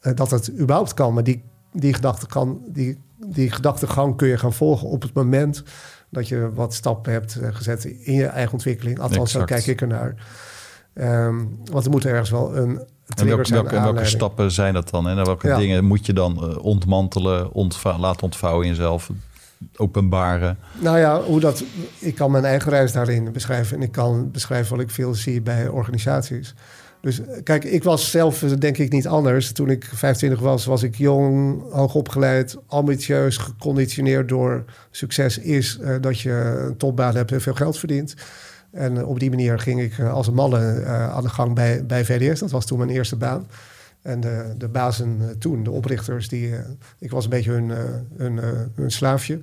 dat 0.00 0.30
het 0.30 0.50
überhaupt 0.58 0.94
kan. 0.94 1.14
Maar 1.14 1.24
die, 1.24 1.42
die, 1.72 1.94
gedachte 1.94 2.26
kan, 2.26 2.60
die, 2.66 2.98
die 3.16 3.50
gedachtegang 3.50 4.16
kun 4.16 4.28
je 4.28 4.38
gaan 4.38 4.52
volgen 4.52 4.88
op 4.88 5.02
het 5.02 5.12
moment 5.12 5.62
dat 6.08 6.28
je 6.28 6.50
wat 6.54 6.74
stappen 6.74 7.12
hebt 7.12 7.36
eh, 7.36 7.48
gezet 7.52 7.84
in 7.84 8.14
je 8.14 8.26
eigen 8.26 8.52
ontwikkeling. 8.52 9.00
Althans, 9.00 9.32
zo 9.32 9.44
kijk 9.44 9.66
ik 9.66 9.80
ernaar. 9.80 10.14
Um, 10.94 11.58
want 11.64 11.84
er 11.84 11.90
moet 11.90 12.04
ergens 12.04 12.30
wel 12.30 12.56
een 12.56 12.80
en 13.16 13.26
welke, 13.26 13.52
welke, 13.52 13.80
welke, 13.80 14.04
stappen 14.04 14.52
zijn 14.52 14.74
dat 14.74 14.90
dan? 14.90 15.08
En 15.08 15.24
welke 15.24 15.54
dingen 15.54 15.84
moet 15.84 16.06
je 16.06 16.12
dan 16.12 16.50
uh, 16.50 16.64
ontmantelen, 16.64 17.50
laten 17.98 18.22
ontvouwen 18.22 18.64
in 18.64 18.70
jezelf? 18.70 19.10
openbaren? 19.76 20.58
Nou 20.78 20.98
ja, 20.98 21.22
hoe 21.22 21.40
dat, 21.40 21.64
ik 21.98 22.14
kan 22.14 22.30
mijn 22.30 22.44
eigen 22.44 22.70
reis 22.70 22.92
daarin 22.92 23.32
beschrijven. 23.32 23.76
En 23.76 23.82
ik 23.82 23.92
kan 23.92 24.30
beschrijven 24.30 24.76
wat 24.76 24.84
ik 24.84 24.90
veel 24.90 25.14
zie 25.14 25.40
bij 25.40 25.68
organisaties. 25.68 26.54
Dus 27.00 27.20
kijk, 27.42 27.64
ik 27.64 27.84
was 27.84 28.10
zelf 28.10 28.38
denk 28.38 28.78
ik 28.78 28.92
niet 28.92 29.06
anders. 29.06 29.52
Toen 29.52 29.70
ik 29.70 29.84
25 29.94 30.40
was, 30.40 30.64
was 30.64 30.82
ik 30.82 30.94
jong, 30.94 31.62
hoogopgeleid, 31.72 32.56
ambitieus, 32.66 33.36
geconditioneerd 33.36 34.28
door 34.28 34.64
succes 34.90 35.38
is 35.38 35.78
uh, 35.80 35.96
dat 36.00 36.20
je 36.20 36.30
een 36.30 36.76
topbaan 36.76 37.16
hebt 37.16 37.32
en 37.32 37.40
veel 37.40 37.54
geld 37.54 37.78
verdient. 37.78 38.14
En 38.72 38.96
uh, 38.96 39.08
op 39.08 39.20
die 39.20 39.30
manier 39.30 39.58
ging 39.58 39.80
ik 39.80 40.00
als 40.00 40.26
een 40.26 40.34
malle 40.34 40.84
aan 40.86 41.22
de 41.22 41.28
gang 41.28 41.54
bij, 41.54 41.86
bij 41.86 42.04
VDS. 42.04 42.40
Dat 42.40 42.50
was 42.50 42.66
toen 42.66 42.78
mijn 42.78 42.90
eerste 42.90 43.16
baan. 43.16 43.46
En 44.02 44.20
de, 44.20 44.54
de 44.58 44.68
bazen 44.68 45.36
toen, 45.38 45.62
de 45.62 45.70
oprichters, 45.70 46.28
die, 46.28 46.54
ik 46.98 47.10
was 47.10 47.24
een 47.24 47.30
beetje 47.30 47.50
hun, 47.50 47.70
hun, 48.16 48.40
hun 48.74 48.90
slaafje. 48.90 49.42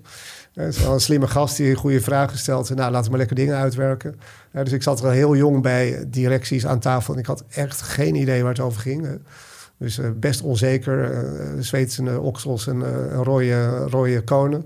Het 0.57 0.75
is 0.75 0.81
wel 0.81 0.93
een 0.93 0.99
slimme 0.99 1.27
gast 1.27 1.57
die 1.57 1.75
goede 1.75 2.01
vragen 2.01 2.37
stelt. 2.37 2.69
Nou, 2.69 2.91
laten 2.91 3.03
we 3.03 3.09
maar 3.09 3.17
lekker 3.17 3.35
dingen 3.35 3.55
uitwerken. 3.55 4.19
dus 4.51 4.71
ik 4.71 4.83
zat 4.83 5.03
er 5.03 5.11
heel 5.11 5.35
jong 5.35 5.61
bij 5.61 6.05
directies 6.07 6.65
aan 6.65 6.79
tafel. 6.79 7.13
En 7.13 7.19
ik 7.19 7.25
had 7.25 7.43
echt 7.49 7.81
geen 7.81 8.15
idee 8.15 8.41
waar 8.41 8.51
het 8.51 8.61
over 8.61 8.81
ging. 8.81 9.07
Dus 9.77 9.99
uh, 9.99 10.09
best 10.15 10.41
onzeker. 10.41 11.25
Zweedse 11.59 12.19
oksels 12.19 12.67
en 12.67 12.83
rode, 13.11 13.77
rode 13.77 14.23
konen. 14.23 14.65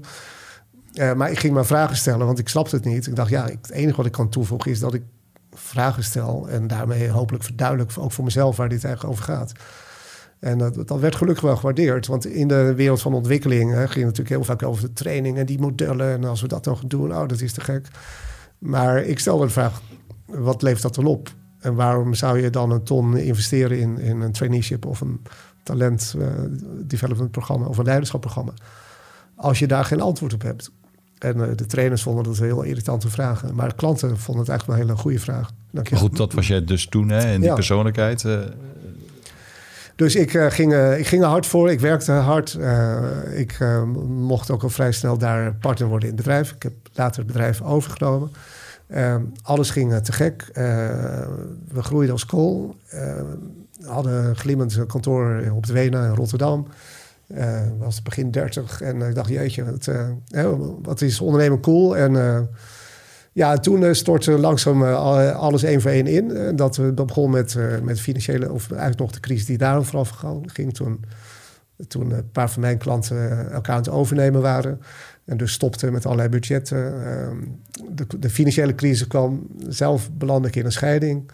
maar 1.15 1.31
ik 1.31 1.39
ging 1.39 1.53
maar 1.53 1.65
vragen 1.65 1.95
stellen, 1.95 2.25
want 2.25 2.39
ik 2.39 2.49
snapte 2.49 2.75
het 2.75 2.85
niet. 2.85 3.07
Ik 3.07 3.15
dacht, 3.15 3.29
ja, 3.29 3.45
het 3.45 3.71
enige 3.71 3.97
wat 3.97 4.05
ik 4.05 4.11
kan 4.11 4.29
toevoegen 4.29 4.71
is 4.71 4.79
dat 4.79 4.93
ik 4.93 5.03
vragen 5.53 6.03
stel. 6.03 6.49
En 6.49 6.67
daarmee 6.67 7.09
hopelijk 7.09 7.43
verduidelijk, 7.43 7.91
ook 7.97 8.11
voor 8.11 8.23
mezelf, 8.23 8.55
waar 8.57 8.69
dit 8.69 8.83
eigenlijk 8.83 9.13
over 9.13 9.33
gaat. 9.33 9.51
En 10.41 10.57
dat, 10.57 10.87
dat, 10.87 10.99
werd 10.99 11.15
gelukkig 11.15 11.43
wel 11.43 11.55
gewaardeerd. 11.55 12.07
Want 12.07 12.25
in 12.25 12.47
de 12.47 12.73
wereld 12.75 13.01
van 13.01 13.13
ontwikkeling 13.13 13.71
hè, 13.71 13.77
ging 13.77 13.93
het 13.93 14.17
natuurlijk 14.17 14.29
heel 14.29 14.43
vaak 14.43 14.63
over 14.63 14.81
de 14.83 14.93
training 14.93 15.37
en 15.37 15.45
die 15.45 15.59
modellen. 15.59 16.11
En 16.11 16.23
als 16.23 16.41
we 16.41 16.47
dat 16.47 16.65
nog 16.65 16.83
doen, 16.85 17.11
oh, 17.11 17.27
dat 17.27 17.41
is 17.41 17.53
te 17.53 17.61
gek. 17.61 17.87
Maar 18.57 19.03
ik 19.03 19.19
stelde 19.19 19.45
de 19.45 19.51
vraag, 19.51 19.81
wat 20.25 20.61
levert 20.61 20.81
dat 20.81 20.95
dan 20.95 21.05
op? 21.05 21.33
En 21.59 21.75
waarom 21.75 22.13
zou 22.13 22.41
je 22.41 22.49
dan 22.49 22.71
een 22.71 22.83
ton 22.83 23.17
investeren 23.17 23.79
in, 23.79 23.99
in 23.99 24.21
een 24.21 24.31
traineeship 24.31 24.85
of 24.85 25.01
een 25.01 25.21
talent 25.63 26.15
uh, 26.17 26.27
development 26.85 27.31
programma 27.31 27.65
of 27.65 27.77
een 27.77 27.85
leiderschapprogramma? 27.85 28.53
Als 29.35 29.59
je 29.59 29.67
daar 29.67 29.85
geen 29.85 30.01
antwoord 30.01 30.33
op 30.33 30.41
hebt. 30.41 30.71
En 31.17 31.37
uh, 31.37 31.47
de 31.55 31.65
trainers 31.65 32.01
vonden 32.01 32.23
dat 32.23 32.37
heel 32.37 32.63
irritante 32.63 33.09
vragen. 33.09 33.55
Maar 33.55 33.69
de 33.69 33.75
klanten 33.75 34.17
vonden 34.17 34.43
het 34.43 34.49
eigenlijk 34.49 34.65
wel 34.65 34.75
een 34.75 34.87
hele 34.87 35.01
goede 35.01 35.19
vraag. 35.19 35.51
Maar 35.71 35.87
goed, 35.93 36.17
dat 36.17 36.33
was 36.33 36.47
jij 36.47 36.63
dus 36.63 36.87
toen, 36.87 37.09
hè? 37.09 37.19
En 37.19 37.39
die 37.39 37.49
ja. 37.49 37.55
persoonlijkheid. 37.55 38.23
Uh, 38.23 38.39
dus 40.01 40.15
ik, 40.15 40.33
uh, 40.33 40.45
ging, 40.49 40.73
uh, 40.73 40.99
ik 40.99 41.07
ging 41.07 41.21
er 41.21 41.27
hard 41.27 41.45
voor. 41.45 41.71
Ik 41.71 41.79
werkte 41.79 42.11
hard. 42.11 42.53
Uh, 42.59 42.97
ik 43.33 43.57
mocht 44.07 44.51
ook 44.51 44.63
al 44.63 44.69
vrij 44.69 44.91
snel 44.91 45.17
daar 45.17 45.53
partner 45.53 45.87
worden 45.87 46.09
in 46.09 46.15
het 46.15 46.23
bedrijf. 46.23 46.51
Ik 46.51 46.63
heb 46.63 46.73
later 46.93 47.17
het 47.17 47.27
bedrijf 47.27 47.61
overgenomen. 47.61 48.31
alles 49.41 49.69
ging 49.69 49.99
te 49.99 50.11
gek. 50.11 50.45
we 51.67 51.83
groeiden 51.83 52.13
als 52.13 52.25
kool. 52.25 52.75
we 52.89 53.87
hadden 53.87 54.25
een 54.25 54.35
glimmend 54.35 54.85
kantoor 54.85 55.51
op 55.53 55.65
de 55.65 55.73
Wena 55.73 56.05
in 56.05 56.15
Rotterdam. 56.15 56.67
was 57.77 58.01
begin 58.01 58.31
30 58.31 58.81
en 58.81 59.01
ik 59.01 59.15
dacht, 59.15 59.29
jeetje, 59.29 59.65
wat 60.81 61.01
is 61.01 61.21
ondernemen 61.21 61.59
cool. 61.59 61.97
En 61.97 62.13
ja, 63.33 63.57
toen 63.57 63.81
uh, 63.81 63.93
stortte 63.93 64.31
langzaam 64.31 64.83
uh, 64.83 65.35
alles 65.35 65.63
één 65.63 65.81
voor 65.81 65.91
één 65.91 66.07
in. 66.07 66.29
Uh, 66.29 66.49
dat, 66.55 66.75
dat 66.75 67.05
begon 67.05 67.29
met, 67.29 67.57
met 67.83 67.99
financiële, 67.99 68.51
of 68.51 68.69
eigenlijk 68.69 68.99
nog 68.99 69.11
de 69.11 69.19
crisis 69.19 69.45
die 69.45 69.57
daarom 69.57 69.85
vooraf 69.85 70.09
ging. 70.45 70.73
Toen, 70.73 71.05
toen 71.87 72.11
een 72.11 72.31
paar 72.31 72.49
van 72.49 72.61
mijn 72.61 72.77
klanten 72.77 73.51
elkaar 73.51 73.89
overnemen 73.89 74.41
waren. 74.41 74.81
En 75.25 75.37
dus 75.37 75.51
stopte 75.51 75.91
met 75.91 76.05
allerlei 76.05 76.29
budgetten. 76.29 77.05
Ehm, 77.05 77.37
de, 77.95 78.19
de, 78.19 78.29
financiële 78.29 78.75
crisis 78.75 79.07
kwam. 79.07 79.47
Zelf 79.67 80.11
belandde 80.11 80.47
ik 80.47 80.55
in 80.55 80.65
een 80.65 80.71
scheiding. 80.71 81.31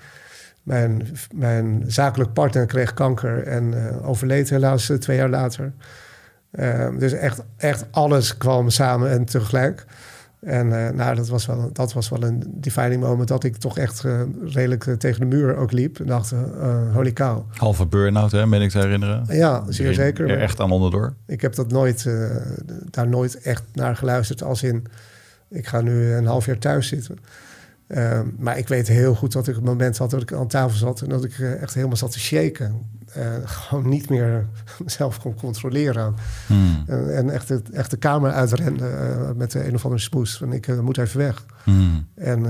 Mijn, 0.64 1.08
mijn 1.36 1.84
zakelijk 1.88 2.34
partner 2.34 2.66
kreeg 2.66 2.94
kanker 2.94 3.44
en 3.44 3.74
overleed 4.02 4.50
helaas 4.50 4.92
twee 5.00 5.18
jaar 5.18 5.30
later. 5.30 5.74
Ehm, 6.52 6.98
dus 6.98 7.12
echt, 7.12 7.44
echt 7.58 7.86
alles 7.92 8.38
kwam 8.38 8.70
samen 8.70 9.10
en 9.10 9.26
tegelijk. 9.26 9.86
En 10.40 10.68
uh, 10.68 10.90
nou, 10.90 11.16
dat 11.16 11.28
was, 11.28 11.46
wel, 11.46 11.70
dat 11.74 11.94
was 11.94 12.10
wel 12.10 12.24
een 12.24 12.44
defining 12.48 13.02
moment 13.02 13.28
dat 13.28 13.44
ik 13.44 13.56
toch 13.56 13.78
echt 13.78 14.04
uh, 14.04 14.22
redelijk 14.46 14.86
uh, 14.86 14.96
tegen 14.96 15.20
de 15.20 15.36
muur 15.36 15.56
ook 15.56 15.72
liep. 15.72 16.00
En 16.00 16.06
dacht, 16.06 16.34
holy 16.94 17.14
cow. 17.14 17.44
Halve 17.50 17.86
burn-out, 17.86 18.32
hè, 18.32 18.48
ben 18.48 18.62
ik 18.62 18.70
te 18.70 18.80
herinneren. 18.80 19.26
Ja, 19.30 19.64
zeer 19.70 19.94
zeker. 19.94 20.30
Er 20.30 20.40
echt 20.40 20.60
aan 20.60 20.72
onderdoor? 20.72 21.14
Ik 21.26 21.42
heb 21.42 21.56
dat 21.56 21.72
nooit, 21.72 22.10
daar 22.90 23.08
nooit 23.08 23.42
echt 23.42 23.64
naar 23.74 23.96
geluisterd. 23.96 24.44
Als 24.44 24.64
in, 24.64 24.86
ik 25.50 25.68
ga 25.68 25.82
nu 25.82 26.14
een 26.14 26.26
half 26.26 26.46
jaar 26.46 26.60
thuis 26.60 26.88
zitten. 26.88 27.18
Ehm, 27.88 28.28
maar 28.38 28.58
ik 28.58 28.68
weet 28.68 28.88
heel 28.88 29.16
goed 29.16 29.32
dat 29.32 29.48
ik 29.48 29.56
het 29.56 29.64
moment 29.64 29.98
had 29.98 30.10
dat 30.10 30.22
ik 30.22 30.34
aan 30.34 30.48
tafel 30.48 30.78
zat... 30.78 31.02
en 31.02 31.10
dat 31.10 31.24
ik 31.24 31.40
echt 31.40 31.74
helemaal 31.74 31.98
zat 31.98 32.12
te 32.12 32.20
shaken. 32.20 32.96
Uh, 33.18 33.24
gewoon 33.46 33.90
niet 33.90 34.10
meer 34.10 34.46
mezelf 34.84 35.20
kon 35.20 35.36
controleren. 35.36 36.16
Hmm. 36.48 36.84
En, 36.88 37.30
echt, 37.30 37.48
de, 37.48 37.62
echt 37.72 37.92
de 37.92 37.98
kamer 37.98 38.32
uitrende 38.32 38.84
uh, 38.84 39.32
met 39.36 39.54
een 39.54 39.76
of 39.76 39.84
andere 39.84 40.02
smoes. 40.02 40.38
Van 40.38 40.54
ik 40.54 40.82
moet 40.82 40.98
even 40.98 41.20
weg. 41.20 41.46
Hmm. 41.64 42.08
En 42.16 42.42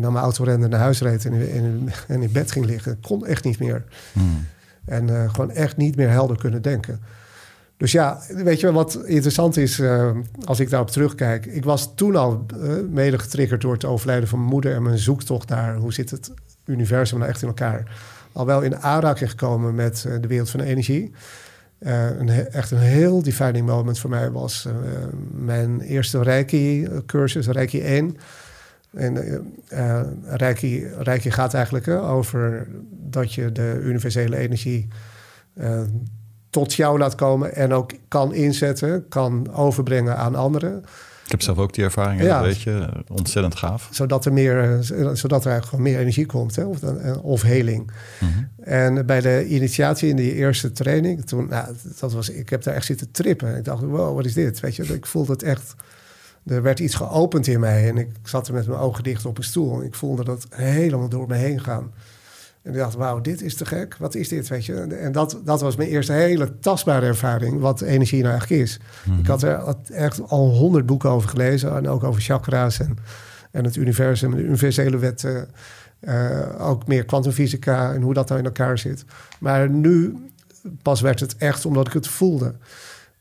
naar 0.00 0.12
mijn 0.12 0.24
auto 0.24 0.44
rende, 0.44 0.68
naar 0.68 0.80
huis 0.80 1.00
reed 1.00 1.24
en, 1.24 1.32
in, 1.32 1.90
en 2.08 2.22
in 2.22 2.32
bed 2.32 2.52
ging 2.52 2.64
liggen. 2.64 3.00
Kon 3.00 3.26
echt 3.26 3.44
niet 3.44 3.58
meer. 3.58 3.84
Hmm. 4.12 4.46
En 4.84 5.30
gewoon 5.30 5.50
echt 5.50 5.76
niet 5.76 5.96
meer 5.96 6.10
helder 6.10 6.38
kunnen 6.38 6.62
denken. 6.62 7.00
Dus 7.82 7.92
ja, 7.92 8.20
weet 8.28 8.60
je 8.60 8.72
wat 8.72 8.98
interessant 9.04 9.56
is 9.56 9.82
als 10.44 10.60
ik 10.60 10.70
daarop 10.70 10.90
terugkijk. 10.90 11.46
Ik 11.46 11.64
was 11.64 11.94
toen 11.94 12.16
al 12.16 12.46
mede 12.90 13.18
getriggerd 13.18 13.60
door 13.60 13.72
het 13.72 13.84
overlijden 13.84 14.28
van 14.28 14.38
mijn 14.38 14.50
moeder... 14.50 14.74
en 14.74 14.82
mijn 14.82 14.98
zoektocht 14.98 15.48
naar 15.48 15.76
hoe 15.76 15.92
zit 15.92 16.10
het 16.10 16.32
universum 16.64 17.18
nou 17.18 17.30
echt 17.30 17.42
in 17.42 17.48
elkaar 17.48 17.90
al 18.32 18.46
wel 18.46 18.62
in 18.62 18.76
aanraking 18.76 19.30
gekomen 19.30 19.74
met 19.74 20.04
uh, 20.06 20.14
de 20.20 20.28
wereld 20.28 20.50
van 20.50 20.60
energie. 20.60 21.12
Uh, 21.78 22.18
een, 22.18 22.28
echt 22.28 22.70
een 22.70 22.78
heel 22.78 23.22
defining 23.22 23.66
moment 23.66 23.98
voor 23.98 24.10
mij 24.10 24.30
was 24.30 24.66
uh, 24.66 24.72
mijn 25.30 25.80
eerste 25.80 26.22
Reiki-cursus, 26.22 27.46
Reiki 27.46 27.80
1. 27.80 28.16
En 28.92 29.44
Reiki, 30.24 30.86
Reiki 30.98 31.30
gaat 31.30 31.54
eigenlijk 31.54 31.88
over 31.88 32.66
dat 32.90 33.34
je 33.34 33.52
de 33.52 33.80
universele 33.82 34.36
energie 34.36 34.88
tot 36.52 36.74
jou 36.74 36.98
laat 36.98 37.14
komen 37.14 37.54
en 37.54 37.72
ook 37.72 37.92
kan 38.08 38.34
inzetten, 38.34 39.08
kan 39.08 39.54
overbrengen 39.54 40.16
aan 40.16 40.34
anderen. 40.34 40.84
Ik 41.24 41.30
heb 41.30 41.42
zelf 41.42 41.58
ook 41.58 41.74
die 41.74 41.84
ervaring, 41.84 42.22
ja. 42.22 42.42
weet 42.42 42.60
je, 42.60 42.88
ontzettend 43.08 43.56
gaaf. 43.56 43.88
Zodat 43.90 44.24
er, 44.24 44.32
meer, 44.32 44.78
zodat 45.12 45.44
er 45.44 45.50
eigenlijk 45.50 45.64
gewoon 45.64 45.82
meer 45.82 45.98
energie 45.98 46.26
komt, 46.26 46.56
hè? 46.56 46.64
Of, 46.64 46.82
eh, 46.82 47.24
of 47.24 47.42
heling. 47.42 47.90
Mhm. 48.20 48.30
En 48.68 49.06
bij 49.06 49.20
de 49.20 49.46
initiatie 49.46 50.08
in 50.08 50.16
die 50.16 50.34
eerste 50.34 50.72
training, 50.72 51.26
toen, 51.26 51.48
nou, 51.48 51.74
dat 52.00 52.12
was, 52.12 52.28
ik 52.28 52.48
heb 52.48 52.62
daar 52.62 52.74
echt 52.74 52.86
zitten 52.86 53.10
trippen. 53.10 53.56
Ik 53.56 53.64
dacht, 53.64 53.82
wow, 53.82 54.16
wat 54.16 54.24
is 54.24 54.34
dit? 54.34 54.60
Weet 54.60 54.76
je, 54.76 54.82
ik 54.82 55.06
voelde 55.06 55.32
het 55.32 55.42
echt, 55.42 55.74
er 56.46 56.62
werd 56.62 56.78
iets 56.78 56.94
geopend 56.94 57.46
in 57.46 57.60
mij. 57.60 57.88
En 57.88 57.96
ik 57.98 58.10
zat 58.22 58.48
er 58.48 58.54
met 58.54 58.66
mijn 58.66 58.80
ogen 58.80 59.02
dicht 59.02 59.26
op 59.26 59.38
een 59.38 59.44
stoel. 59.44 59.80
En 59.80 59.86
ik 59.86 59.94
voelde 59.94 60.24
dat 60.24 60.46
helemaal 60.50 61.08
door 61.08 61.28
me 61.28 61.34
heen 61.34 61.60
gaan. 61.60 61.92
En 62.62 62.72
ik 62.72 62.78
dacht, 62.78 62.94
wauw, 62.94 63.20
dit 63.20 63.42
is 63.42 63.54
te 63.54 63.66
gek. 63.66 63.96
Wat 63.96 64.14
is 64.14 64.28
dit, 64.28 64.48
weet 64.48 64.66
je? 64.66 64.74
En 64.74 65.12
dat, 65.12 65.40
dat 65.44 65.60
was 65.60 65.76
mijn 65.76 65.88
eerste 65.88 66.12
hele 66.12 66.58
tastbare 66.58 67.06
ervaring... 67.06 67.60
wat 67.60 67.80
energie 67.80 68.22
nou 68.22 68.30
eigenlijk 68.30 68.62
is. 68.62 68.80
Mhm. 69.04 69.18
Ik 69.18 69.26
had 69.26 69.42
er 69.42 69.76
echt 69.92 70.28
al 70.28 70.50
honderd 70.50 70.86
boeken 70.86 71.10
over 71.10 71.28
gelezen... 71.28 71.76
en 71.76 71.88
ook 71.88 72.04
over 72.04 72.22
chakra's 72.22 72.80
en, 72.80 72.98
en 73.50 73.64
het 73.64 73.76
universum... 73.76 74.34
de 74.34 74.42
universele 74.42 74.98
wetten... 74.98 75.48
Uh, 76.00 76.68
ook 76.68 76.86
meer 76.86 77.04
kwantumfysica 77.04 77.92
en 77.92 78.02
hoe 78.02 78.14
dat 78.14 78.28
nou 78.28 78.40
in 78.40 78.46
elkaar 78.46 78.78
zit. 78.78 79.04
Maar 79.38 79.70
nu 79.70 80.16
pas 80.82 81.00
werd 81.00 81.20
het 81.20 81.36
echt 81.36 81.66
omdat 81.66 81.86
ik 81.86 81.92
het 81.92 82.08
voelde. 82.08 82.54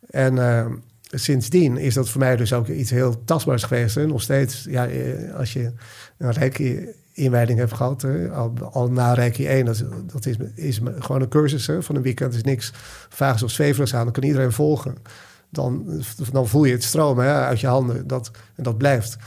En 0.10 0.36
uh, 0.36 0.65
sindsdien 1.10 1.77
is 1.77 1.93
dat 1.93 2.10
voor 2.10 2.19
mij 2.19 2.36
dus 2.36 2.53
ook 2.53 2.67
iets 2.67 2.89
heel 2.89 3.24
tastbaars 3.24 3.63
geweest. 3.63 3.98
En 3.98 4.07
nog 4.07 4.21
steeds, 4.21 4.65
ja, 4.69 4.88
eh, 4.88 5.36
als 5.36 5.53
je 5.53 5.71
een 6.17 6.31
reiki 6.31 6.88
inwijding 7.24 7.60
heb 7.60 7.74
gehad. 7.74 8.06
Al, 8.34 8.54
al, 8.72 8.92
na 8.92 9.13
Reiki 9.13 9.48
1, 9.48 9.66
dat, 9.66 9.84
dat 10.13 10.25
is, 10.25 10.36
is 10.56 10.80
gewoon 11.00 11.22
een 11.22 11.30
cursus 11.30 11.68
hè, 11.68 11.84
van 11.84 11.96
een 11.96 12.01
weekend. 12.01 12.34
is 12.34 12.44
niks 12.44 12.74
vaags 13.10 13.44
of 13.44 13.51
zweverigs 13.51 13.94
aan. 13.94 14.04
Dan 14.04 14.13
kan 14.13 14.24
iedereen 14.24 14.51
volgen. 14.51 14.96
Dan, 15.50 16.01
dan 16.32 16.48
voel 16.48 16.63
je 16.63 16.74
het 16.74 16.84
stromen 16.84 17.25
hè, 17.25 17.34
uit 17.34 17.60
je 17.60 17.68
handen. 17.68 18.08
Dat, 18.08 18.32
en 18.56 18.63
dat 18.63 18.78
blijft. 18.78 19.18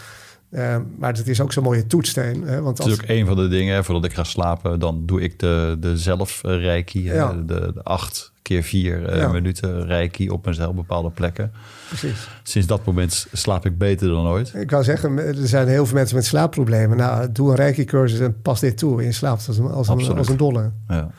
Uh, 0.51 0.77
maar 0.99 1.13
het 1.13 1.29
is 1.29 1.41
ook 1.41 1.53
zo'n 1.53 1.63
mooie 1.63 1.87
toetssteen. 1.87 2.43
Hè, 2.43 2.61
want 2.61 2.79
het 2.79 2.87
is 2.87 2.93
ook 2.93 3.09
een 3.09 3.27
van 3.27 3.37
de 3.37 3.49
dingen, 3.49 3.85
voordat 3.85 4.05
ik 4.05 4.15
ga 4.15 4.25
slapen, 4.25 4.81
dan 4.81 5.07
doe 5.07 5.21
ik 5.21 5.39
de, 5.39 5.77
de 5.81 5.99
zelf 5.99 6.41
reiki, 6.43 7.03
ja. 7.03 7.33
de, 7.33 7.45
de, 7.45 7.83
acht 7.83 8.33
keer 8.45 8.63
vier 8.63 9.17
uh, 9.17 9.33
minuten 9.33 9.87
reiki 9.87 10.31
op 10.31 10.47
mezelf 10.47 10.75
bepaalde 10.75 11.11
plekken. 11.11 11.53
Precies. 11.89 12.29
Sinds 12.43 12.67
dat 12.67 12.85
moment 12.85 13.27
slaap 13.33 13.67
ik 13.67 13.79
beter 13.79 14.09
dan 14.09 14.27
ooit. 14.27 14.55
Ik 14.55 14.67
kan 14.67 14.85
zeggen, 14.85 15.19
er 15.19 15.49
zijn 15.49 15.69
heel 15.69 15.87
veel 15.87 15.95
mensen 15.95 16.17
met 16.17 16.25
slaapproblemen. 16.25 16.97
Nou, 16.97 17.33
doe 17.33 17.51
een 17.51 17.57
reiki-cursus 17.57 18.21
en 18.21 18.43
pas 18.43 18.61
dit 18.61 18.79
toe. 18.79 18.99
En 18.99 19.05
je 19.05 19.13
slaapt 19.13 19.49
als 19.49 19.59
een, 19.59 19.71
als 19.71 19.89
een, 19.89 20.17
als 20.17 20.29
een 20.29 20.37
dolle. 20.37 20.71
Ja. 20.89 21.11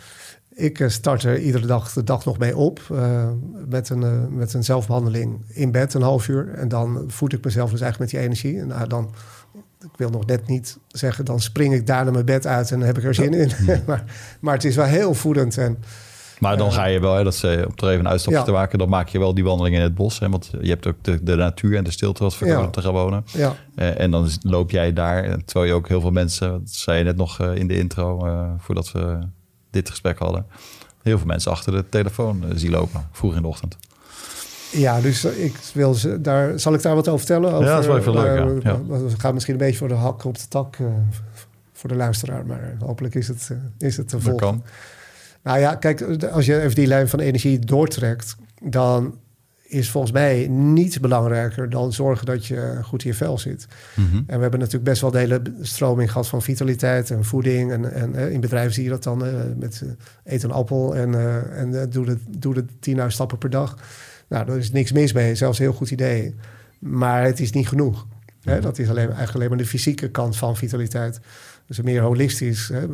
Ik 0.54 0.80
eh, 0.80 0.90
start 0.90 1.24
er 1.24 1.40
iedere 1.40 1.66
dag 1.66 1.94
de 1.94 2.04
dag 2.04 2.26
nog 2.26 2.38
mee 2.38 2.58
op. 2.58 2.82
Uh, 2.92 3.30
met, 3.68 3.90
een, 3.90 4.02
uh, 4.02 4.28
met 4.30 4.54
een 4.54 4.64
zelfbehandeling 4.64 5.42
in 5.48 5.72
bed, 5.72 5.94
een 5.94 6.02
half 6.02 6.28
uur. 6.28 6.54
En 6.54 6.68
dan 6.68 7.04
voed 7.08 7.34
ik 7.34 7.44
mezelf 7.46 7.72
dus 7.72 7.82
eigenlijk 7.82 8.12
met 8.12 8.22
die 8.22 8.30
energie. 8.30 8.60
En 8.60 8.68
nou, 8.68 8.88
dan, 8.88 9.14
ik 9.80 9.98
wil 9.98 10.10
nog 10.10 10.26
net 10.26 10.48
niet 10.48 10.78
zeggen, 10.88 11.26
dan 11.26 11.40
spring 11.40 11.74
ik 11.74 11.88
daar 11.88 12.04
naar 12.04 12.14
mijn 12.14 12.26
bed 12.26 12.48
uit 12.48 12.72
en 12.72 12.78
dan 12.78 12.88
heb 12.88 12.98
ik 12.98 13.04
er 13.04 13.16
zin 13.16 13.34
in. 13.34 13.52
maar, 13.88 14.04
maar 14.40 14.54
het 14.54 14.64
is 14.64 14.76
wel 14.76 14.86
heel 14.86 15.14
voedend. 15.14 15.58
En, 15.58 15.78
maar 16.40 16.58
dan 16.58 16.72
ga 16.72 16.86
je 16.86 17.00
wel, 17.00 17.16
hè, 17.16 17.24
dat 17.24 17.36
ze, 17.36 17.66
om 17.68 17.74
er 17.76 17.90
even 17.90 18.00
een 18.00 18.12
uitstapje 18.12 18.44
te 18.44 18.52
maken, 18.52 18.80
dan 18.80 18.90
maak 18.90 19.08
je 19.08 19.20
wel 19.20 19.34
die 19.34 19.44
wandeling 19.44 19.76
in 19.76 19.82
het 19.82 19.96
bos. 19.96 20.20
Hè, 20.20 20.30
want 20.30 20.52
je 20.62 20.70
hebt 20.70 20.88
ook 20.88 20.96
de, 21.02 21.24
de 21.24 21.36
natuur 21.36 21.78
en 21.78 21.84
de 21.84 21.92
stilte 21.92 22.24
wat 22.24 22.36
voor 22.36 22.48
ja. 22.48 22.70
te 22.70 22.82
gaan 22.82 22.94
wonen. 22.94 23.26
Ja. 23.32 23.56
Uh, 23.76 24.00
en 24.00 24.12
dan 24.12 24.30
loop 24.42 24.72
jij 24.72 24.94
daar, 24.94 25.44
terwijl 25.46 25.72
je 25.72 25.74
ook 25.74 25.88
heel 25.88 26.02
veel 26.02 26.12
mensen, 26.12 26.52
dat 26.52 26.70
zei 26.70 26.98
je 26.98 27.04
net 27.04 27.18
nog 27.18 27.42
uh, 27.42 27.56
in 27.56 27.68
de 27.68 27.78
intro, 27.78 28.26
uh, 28.26 28.50
voordat 28.58 28.92
we 28.92 29.20
dit 29.70 29.90
gesprek 29.90 30.20
hadden, 30.20 30.46
heel 31.02 31.18
veel 31.18 31.28
mensen 31.28 31.52
achter 31.52 31.72
de 31.72 31.86
telefoon 31.90 32.44
zien 32.56 32.72
lopen, 32.72 33.08
vroeg 33.12 33.36
in 33.36 33.42
de 33.42 33.48
ochtend. 33.48 33.78
Ja, 34.72 35.02
dus 35.02 35.26
ik 35.26 35.56
wil 35.74 35.94
ze 35.94 36.22
daar. 36.22 36.60
Zal 36.60 36.74
ik 36.74 36.82
daar 36.82 36.96
wat 36.96 37.08
over 37.08 37.26
vertellen? 37.26 37.54
Over, 37.54 37.66
ja, 37.66 37.72
dat 37.72 37.80
is 37.80 37.88
wel 37.88 37.98
even 37.98 38.14
leuk. 38.14 38.64
Ja. 38.64 38.70
Ja. 38.72 38.82
We 38.88 39.10
gaan 39.18 39.34
misschien 39.34 39.54
een 39.54 39.60
beetje 39.60 39.78
voor 39.78 39.88
de 39.88 39.94
hak 39.94 40.24
op 40.24 40.38
de 40.38 40.48
tak 40.48 40.78
voor 41.74 41.90
de 41.90 41.96
luisteraar, 41.96 42.46
maar 42.46 42.76
hopelijk 42.80 43.16
is 43.16 43.28
het, 43.28 43.52
is 43.78 43.98
het 43.98 44.08
te 44.08 44.20
volgen. 44.20 44.40
kan. 44.40 44.64
Nou 45.46 45.60
ja, 45.60 45.76
kijk, 45.76 46.24
als 46.24 46.46
je 46.46 46.62
even 46.62 46.76
die 46.76 46.88
lijn 46.88 47.10
van 47.10 47.20
energie 47.20 47.60
doortrekt, 47.60 48.36
dan 48.64 49.20
is 49.64 49.90
volgens 49.90 50.14
mij 50.14 50.48
niets 50.48 51.00
belangrijker 51.00 51.70
dan 51.70 51.94
zorgen 51.94 52.26
dat 52.26 52.46
je 52.46 52.80
goed 52.84 53.04
in 53.04 53.10
je 53.10 53.16
vel 53.16 53.38
zit. 53.38 53.68
Mm 53.96 54.08
-hmm. 54.10 54.24
En 54.28 54.36
we 54.36 54.42
hebben 54.42 54.60
natuurlijk 54.60 54.90
best 54.90 55.02
wel 55.02 55.12
de 55.12 55.18
hele 55.18 55.42
stroming 55.62 56.12
gehad 56.12 56.28
van 56.28 56.42
vitaliteit 56.42 57.12
en 57.12 57.26
voeding. 57.26 57.72
En, 57.72 57.94
en 57.94 58.32
in 58.32 58.40
bedrijven 58.40 58.74
zie 58.74 58.84
je 58.84 58.90
dat 58.90 59.04
dan 59.04 59.26
uh, 59.26 59.34
met 59.58 59.82
uh, 59.84 59.92
eet 60.24 60.44
een 60.44 60.52
appel 60.52 60.96
en, 60.96 61.12
uh, 61.12 61.60
en 61.60 61.90
doe 61.90 62.06
de, 62.06 62.18
doe 62.30 62.54
de 62.54 62.66
10.000 62.96 63.06
stappen 63.08 63.38
per 63.38 63.50
dag. 63.50 63.78
Nou, 64.28 64.46
daar 64.46 64.58
is 64.58 64.72
niks 64.72 64.92
mis 64.92 65.14
mee, 65.14 65.36
zelfs 65.36 65.60
een 65.60 65.66
heel 65.66 65.74
goed 65.74 65.92
idee. 65.92 66.36
Maar 66.80 67.24
het 67.24 67.40
is 67.40 67.52
niet 67.52 67.68
genoeg. 67.68 68.04
Mm 68.06 68.12
-hmm. 68.42 68.54
Hè? 68.54 68.62
Dat 68.62 68.80
is 68.80 68.90
alleen, 68.90 69.06
eigenlijk 69.06 69.36
alleen 69.36 69.50
maar 69.50 69.58
de 69.58 69.66
fysieke 69.66 70.10
kant 70.10 70.38
van 70.38 70.58
vitaliteit. 70.58 71.20
Dus 71.66 71.82
meer 71.82 72.02
holistisch. 72.02 72.72
Hè? 72.74 72.88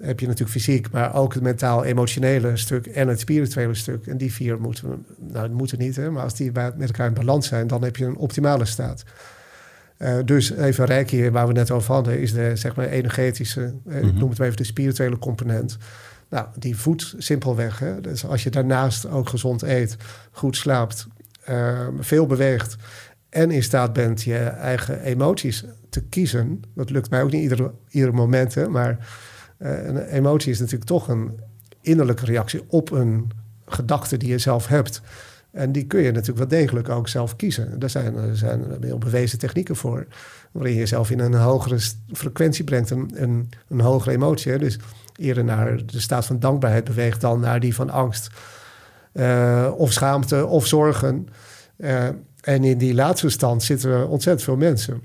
Heb 0.00 0.20
je 0.20 0.26
natuurlijk 0.26 0.58
fysiek, 0.58 0.90
maar 0.90 1.14
ook 1.14 1.34
het 1.34 1.42
mentaal-emotionele 1.42 2.56
stuk 2.56 2.86
en 2.86 3.08
het 3.08 3.20
spirituele 3.20 3.74
stuk. 3.74 4.06
En 4.06 4.16
die 4.16 4.32
vier 4.32 4.60
moeten, 4.60 5.06
nou, 5.18 5.50
moeten 5.50 5.78
niet, 5.78 5.96
hè, 5.96 6.10
maar 6.10 6.22
als 6.22 6.34
die 6.34 6.52
met 6.52 6.80
elkaar 6.80 7.06
in 7.06 7.14
balans 7.14 7.46
zijn, 7.46 7.66
dan 7.66 7.82
heb 7.84 7.96
je 7.96 8.04
een 8.04 8.16
optimale 8.16 8.64
staat. 8.64 9.02
Uh, 9.98 10.18
dus 10.24 10.50
even 10.50 10.84
rijk 10.84 11.10
hier, 11.10 11.32
waar 11.32 11.46
we 11.46 11.52
net 11.52 11.70
over 11.70 11.94
hadden, 11.94 12.20
is 12.20 12.32
de 12.32 12.56
zeg 12.56 12.74
maar, 12.74 12.86
energetische, 12.86 13.60
mm 13.60 13.92
-hmm. 13.92 14.08
ik 14.08 14.14
noem 14.14 14.28
het 14.28 14.38
maar 14.38 14.46
even 14.46 14.58
de 14.58 14.64
spirituele 14.64 15.18
component. 15.18 15.76
Nou, 16.28 16.46
die 16.58 16.76
voedt 16.76 17.14
simpelweg. 17.18 17.78
Hè? 17.78 18.00
Dus 18.00 18.26
als 18.26 18.42
je 18.42 18.50
daarnaast 18.50 19.08
ook 19.08 19.28
gezond 19.28 19.62
eet, 19.62 19.96
goed 20.30 20.56
slaapt, 20.56 21.06
uh, 21.48 21.88
veel 22.00 22.26
beweegt 22.26 22.76
en 23.28 23.50
in 23.50 23.62
staat 23.62 23.92
bent 23.92 24.22
je 24.22 24.38
eigen 24.38 25.00
emoties 25.00 25.64
te 25.90 26.02
kiezen. 26.02 26.62
Dat 26.74 26.90
lukt 26.90 27.10
mij 27.10 27.22
ook 27.22 27.30
niet 27.30 27.42
ieder, 27.42 27.70
ieder 27.88 28.14
moment, 28.14 28.54
hè, 28.54 28.68
maar 28.68 29.08
een 29.58 29.98
emotie 29.98 30.50
is 30.50 30.58
natuurlijk 30.58 30.90
toch 30.90 31.08
een 31.08 31.40
innerlijke 31.80 32.24
reactie 32.24 32.62
op 32.66 32.90
een 32.90 33.30
gedachte 33.66 34.16
die 34.16 34.28
je 34.28 34.38
zelf 34.38 34.66
hebt. 34.66 35.00
En 35.50 35.72
die 35.72 35.86
kun 35.86 36.00
je 36.00 36.12
natuurlijk 36.12 36.38
wel 36.38 36.60
degelijk 36.60 36.88
ook 36.88 37.08
zelf 37.08 37.36
kiezen. 37.36 37.78
Daar 37.78 37.90
zijn, 37.90 38.16
er 38.16 38.36
zijn 38.36 38.64
heel 38.80 38.98
bewezen 38.98 39.38
technieken 39.38 39.76
voor. 39.76 40.06
Waarin 40.52 40.72
je 40.72 40.78
jezelf 40.78 41.10
in 41.10 41.18
een 41.18 41.34
hogere 41.34 41.78
frequentie 42.12 42.64
brengt, 42.64 42.90
een, 42.90 43.10
een, 43.14 43.48
een 43.68 43.80
hogere 43.80 44.14
emotie. 44.14 44.58
Dus 44.58 44.78
eerder 45.16 45.44
naar 45.44 45.86
de 45.86 46.00
staat 46.00 46.26
van 46.26 46.38
dankbaarheid 46.38 46.84
beweegt 46.84 47.20
dan 47.20 47.40
naar 47.40 47.60
die 47.60 47.74
van 47.74 47.90
angst. 47.90 48.30
Uh, 49.12 49.72
of 49.76 49.92
schaamte 49.92 50.46
of 50.46 50.66
zorgen. 50.66 51.28
Uh, 51.76 52.06
en 52.40 52.64
in 52.64 52.78
die 52.78 52.94
laatste 52.94 53.28
stand 53.28 53.62
zitten 53.62 54.08
ontzettend 54.08 54.44
veel 54.44 54.56
mensen. 54.56 55.02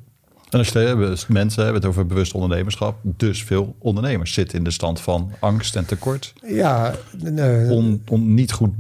En 0.54 0.60
als 0.60 0.70
je 0.70 0.80
het 0.80 1.28
mensen 1.28 1.64
hebben 1.64 1.82
het 1.82 1.90
over 1.90 2.06
bewust 2.06 2.34
ondernemerschap, 2.34 3.00
dus 3.04 3.44
veel 3.44 3.76
ondernemers 3.80 4.34
zitten 4.34 4.58
in 4.58 4.64
de 4.64 4.72
stand 4.72 5.02
van 5.02 5.32
angst 5.40 5.76
en 5.76 5.86
tekort. 5.86 6.34
Ja, 6.48 6.96
nee. 7.18 7.70
On, 7.70 8.02
on, 8.08 8.34
niet 8.34 8.52
goed 8.52 8.72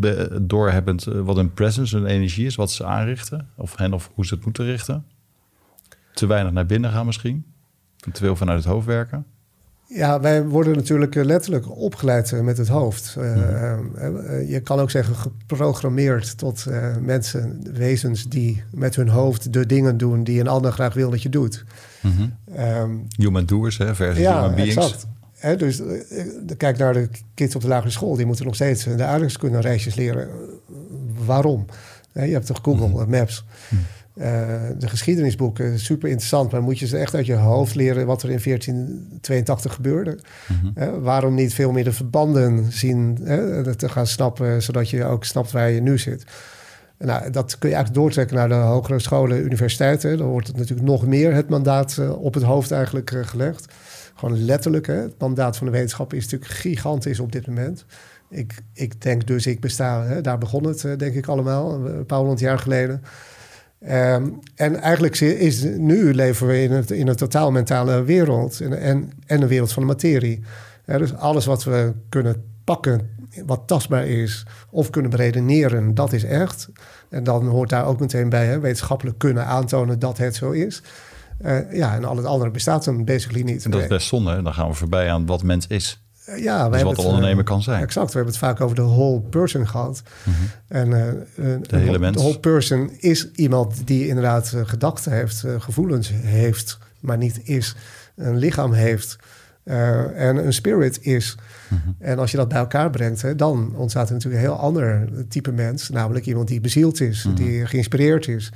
doorhebbend 0.42 1.04
wat 1.04 1.36
hun 1.36 1.54
presence, 1.54 1.98
hun 1.98 2.06
energie 2.06 2.46
is, 2.46 2.56
wat 2.56 2.72
ze 2.72 2.86
aanrichten, 2.86 3.48
of 3.56 3.78
hen 3.78 3.94
of 3.94 4.12
hoe 4.14 4.26
ze 4.26 4.34
het 4.34 4.44
moeten 4.44 4.66
richten. 4.66 5.06
Te 6.14 6.26
weinig 6.26 6.52
naar 6.52 6.66
binnen 6.66 6.92
gaan 6.92 7.06
misschien, 7.06 7.46
te 7.98 8.12
veel 8.20 8.36
vanuit 8.36 8.64
het 8.64 8.74
hoofd 8.74 8.86
werken. 8.86 9.26
Ja, 9.96 10.20
wij 10.20 10.44
worden 10.44 10.76
natuurlijk 10.76 11.16
letterlijk 11.16 11.78
opgeleid 11.78 12.42
met 12.42 12.58
het 12.58 12.68
hoofd. 12.68 13.16
Uh, 13.20 13.36
uh, 13.36 14.50
je 14.50 14.60
kan 14.60 14.80
ook 14.80 14.92
zeggen 14.92 15.16
geprogrammeerd 15.16 16.38
tot 16.38 16.66
uh, 16.70 16.98
mensen, 17.02 17.60
wezens 17.74 18.24
die 18.30 18.64
met 18.72 18.96
hun 18.96 19.08
hoofd 19.08 19.54
de 19.54 19.66
dingen 19.66 19.98
doen 19.98 20.24
die 20.24 20.40
een 20.40 20.48
ander 20.48 20.72
graag 20.72 20.94
wil 20.94 21.10
dat 21.10 21.22
je 21.22 21.30
doet. 21.30 21.66
Mm 22.02 22.12
-hmm. 22.12 22.60
um, 22.60 23.08
human 23.18 23.46
doers 23.46 23.78
hè, 23.78 23.96
versus 23.96 24.24
ja, 24.24 24.42
human 24.42 24.56
beings. 24.56 24.76
Exact. 24.76 25.08
He, 25.32 25.56
dus 25.56 25.82
kijk 26.58 26.78
naar 26.78 26.94
de 26.94 27.10
kids 27.34 27.56
op 27.56 27.62
de 27.62 27.68
lagere 27.68 27.92
school, 27.92 28.16
die 28.16 28.26
moeten 28.26 28.46
nog 28.46 28.56
steeds 28.56 28.84
de 28.84 29.04
aardrijkskunde-reisjes 29.04 29.96
leren. 29.96 30.30
Waarom? 31.26 31.66
je 32.14 32.20
hebt 32.20 32.46
toch 32.46 32.60
Google 32.62 32.88
mm 32.88 32.96
-hmm. 32.96 33.10
Maps. 33.10 33.46
Uh, 34.15 34.26
de 34.78 34.88
geschiedenisboeken, 34.88 35.80
super 35.80 36.10
interessant, 36.10 36.52
maar 36.52 36.62
moet 36.62 36.80
je 36.80 36.88
ze 36.88 36.97
echt 36.97 37.15
uit 37.15 37.26
je 37.26 37.36
hoofd 37.36 37.76
leren 37.76 38.06
wat 38.06 38.23
er 38.23 38.30
in 38.30 38.39
1482 38.43 39.73
gebeurde? 39.73 40.19
Mm 40.47 40.56
-hmm. 40.60 40.84
uh, 40.84 41.04
waarom 41.04 41.34
niet 41.34 41.54
veel 41.54 41.71
meer 41.71 41.84
de 41.84 41.91
verbanden 41.91 42.71
zien 42.71 43.17
uh, 43.21 43.60
te 43.60 43.89
gaan 43.89 44.08
snappen, 44.08 44.62
zodat 44.62 44.89
je 44.89 45.06
ook 45.06 45.26
snapt 45.26 45.52
waar 45.52 45.69
je 45.69 45.82
nu 45.82 45.97
zit? 45.97 46.23
Nou, 46.97 47.30
dat 47.30 47.58
kun 47.58 47.69
je 47.69 47.76
eigenlijk 47.76 48.04
doortrekken 48.04 48.36
naar 48.36 48.49
de 48.49 48.54
hogere 48.54 48.99
scholen, 48.99 49.43
universiteiten. 49.43 50.17
Dan 50.17 50.28
wordt 50.28 50.47
het 50.47 50.58
natuurlijk 50.58 50.88
nog 50.88 51.06
meer 51.06 51.34
het 51.34 51.49
mandaat 51.49 51.99
op 52.10 52.34
het 52.34 52.43
hoofd 52.43 52.71
eigenlijk 52.71 53.12
gelegd. 53.23 53.73
Gewoon 54.15 54.45
letterlijk, 54.45 54.88
hè? 54.88 54.93
het 54.93 55.19
mandaat 55.19 55.58
van 55.58 55.65
de 55.65 55.73
wetenschap 55.73 56.13
is 56.13 56.23
natuurlijk 56.23 56.52
gigantisch 56.52 57.19
op 57.19 57.32
dit 57.32 57.47
moment. 57.47 57.86
Ik, 58.30 58.54
ik 58.73 59.02
denk 59.02 59.28
dus, 59.28 59.47
ik 59.47 59.60
besta, 59.60 60.04
hè? 60.04 60.21
daar 60.21 60.38
begon 60.38 60.65
het 60.65 60.82
denk 60.82 61.15
ik 61.15 61.28
allemaal, 61.28 61.86
een 61.86 62.06
paar 62.06 62.19
honderd 62.19 62.39
jaar 62.39 62.60
geleden. 62.60 63.02
Um, 63.89 64.39
en 64.56 64.76
eigenlijk 64.82 65.19
is 65.19 65.63
nu 65.63 66.13
leven 66.13 66.48
we 66.48 66.62
in, 66.62 66.72
het, 66.72 66.91
in 66.91 67.08
een 67.08 67.15
totaal 67.15 67.52
mentale 67.52 68.04
wereld 68.04 68.62
en, 68.62 68.80
en, 68.80 69.12
en 69.26 69.41
een 69.41 69.48
wereld 69.48 69.72
van 69.72 69.82
de 69.82 69.88
materie. 69.88 70.43
Dus 70.86 71.15
alles 71.15 71.46
wat 71.46 71.63
we 71.63 71.93
kunnen 72.10 72.43
pakken, 72.63 73.10
wat 73.46 73.62
tastbaar 73.65 74.08
is, 74.08 74.46
of 74.69 74.89
kunnen 74.89 75.12
beredeneren, 75.12 75.93
dat 75.93 76.13
is 76.13 76.24
echt. 76.24 76.69
En 77.10 77.24
dan 77.24 77.48
hoort 77.48 77.69
daar 77.69 77.86
ook 77.86 78.00
meteen 78.00 78.30
bij 78.30 78.46
hè, 78.46 78.60
wetenschappelijk 78.60 79.17
kunnen 79.17 79.46
aantonen 79.46 80.00
dat 80.00 80.17
het 80.17 80.36
zo 80.36 80.52
is. 80.52 80.82
Uh, 81.41 81.74
ja, 81.74 81.96
en 81.96 82.06
al 82.06 82.17
het 82.17 82.26
andere 82.26 82.52
bestaat 82.52 82.86
dan 82.86 83.06
basically 83.06 83.41
niet. 83.41 83.65
En 83.65 83.72
dat 83.72 83.82
is 83.82 83.88
best 83.88 84.08
zonde. 84.08 84.41
Dan 84.41 84.54
gaan 84.54 84.67
we 84.67 84.74
voorbij 84.74 85.12
aan 85.12 85.26
wat 85.26 85.43
mens 85.43 85.67
is. 85.67 86.03
Ja, 86.38 86.70
dus 86.70 86.82
wat 86.82 86.96
de 86.96 87.02
ondernemer 87.02 87.38
het, 87.38 87.46
kan 87.46 87.62
zijn. 87.62 87.82
Exact, 87.82 88.08
we 88.08 88.14
hebben 88.14 88.34
het 88.34 88.44
vaak 88.44 88.62
over 88.62 88.76
de 88.76 88.82
whole 88.82 89.22
person 89.22 89.68
gehad. 89.68 90.04
Mm 90.24 90.34
-hmm. 90.34 90.48
En 90.68 90.88
uh, 90.88 91.56
de 91.62 91.78
hele 91.78 92.00
mens. 92.00 92.16
De 92.16 92.22
whole 92.22 92.40
person 92.40 92.92
is 93.00 93.32
iemand 93.32 93.88
die 93.88 94.08
inderdaad 94.08 94.52
uh, 94.56 94.62
gedachten 94.66 95.12
heeft, 95.12 95.44
uh, 95.46 95.62
gevoelens 95.62 96.12
heeft, 96.14 96.78
maar 97.00 97.18
niet 97.18 97.40
is. 97.44 97.76
Een 98.16 98.38
lichaam 98.38 98.74
heeft 98.74 99.16
en 99.64 100.46
een 100.46 100.54
spirit 100.54 100.98
is. 101.02 101.36
Mm 101.68 101.82
-hmm. 101.84 101.96
En 102.00 102.20
als 102.20 102.32
je 102.32 102.38
dat 102.38 102.48
bij 102.48 102.58
elkaar 102.58 102.90
brengt, 102.90 103.22
hè, 103.22 103.36
dan 103.36 103.74
ontstaat 103.76 104.08
er 104.08 104.14
natuurlijk 104.14 104.44
een 104.44 104.50
heel 104.50 104.60
ander 104.60 105.08
type 105.30 105.52
mens. 105.52 105.90
Namelijk 105.90 106.26
iemand 106.26 106.48
die 106.48 106.62
bezield 106.62 107.02
is, 107.02 107.24
Mhm. 107.24 107.30
mm 107.30 107.36
-hmm. 107.36 107.46
die 107.46 107.66
geïnspireerd 107.66 108.28
is 108.28 108.52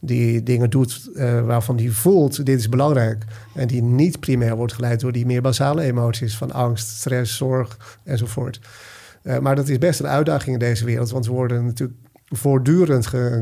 die 0.00 0.42
dingen 0.42 0.70
doet 0.70 1.10
uh, 1.14 1.46
waarvan 1.46 1.76
die 1.76 1.92
voelt, 1.92 2.46
dit 2.46 2.58
is 2.58 2.68
belangrijk. 2.68 3.24
En 3.54 3.66
die 3.66 3.82
niet 3.82 4.20
primair 4.20 4.56
wordt 4.56 4.72
geleid 4.72 5.00
door 5.00 5.12
die 5.12 5.26
meer 5.26 5.42
basale 5.42 5.82
emoties 5.82 6.36
van 6.36 6.52
angst, 6.52 6.88
stress, 6.88 7.36
zorg 7.36 7.98
enzovoort. 8.04 8.60
Uh, 9.22 9.38
maar 9.38 9.56
dat 9.56 9.68
is 9.68 9.78
best 9.78 10.00
een 10.00 10.06
uitdaging 10.06 10.52
in 10.52 10.58
deze 10.58 10.84
wereld, 10.84 11.10
want 11.10 11.26
we 11.26 11.32
worden 11.32 11.64
natuurlijk 11.64 11.98
voortdurend 12.26 13.12
uh, 13.14 13.34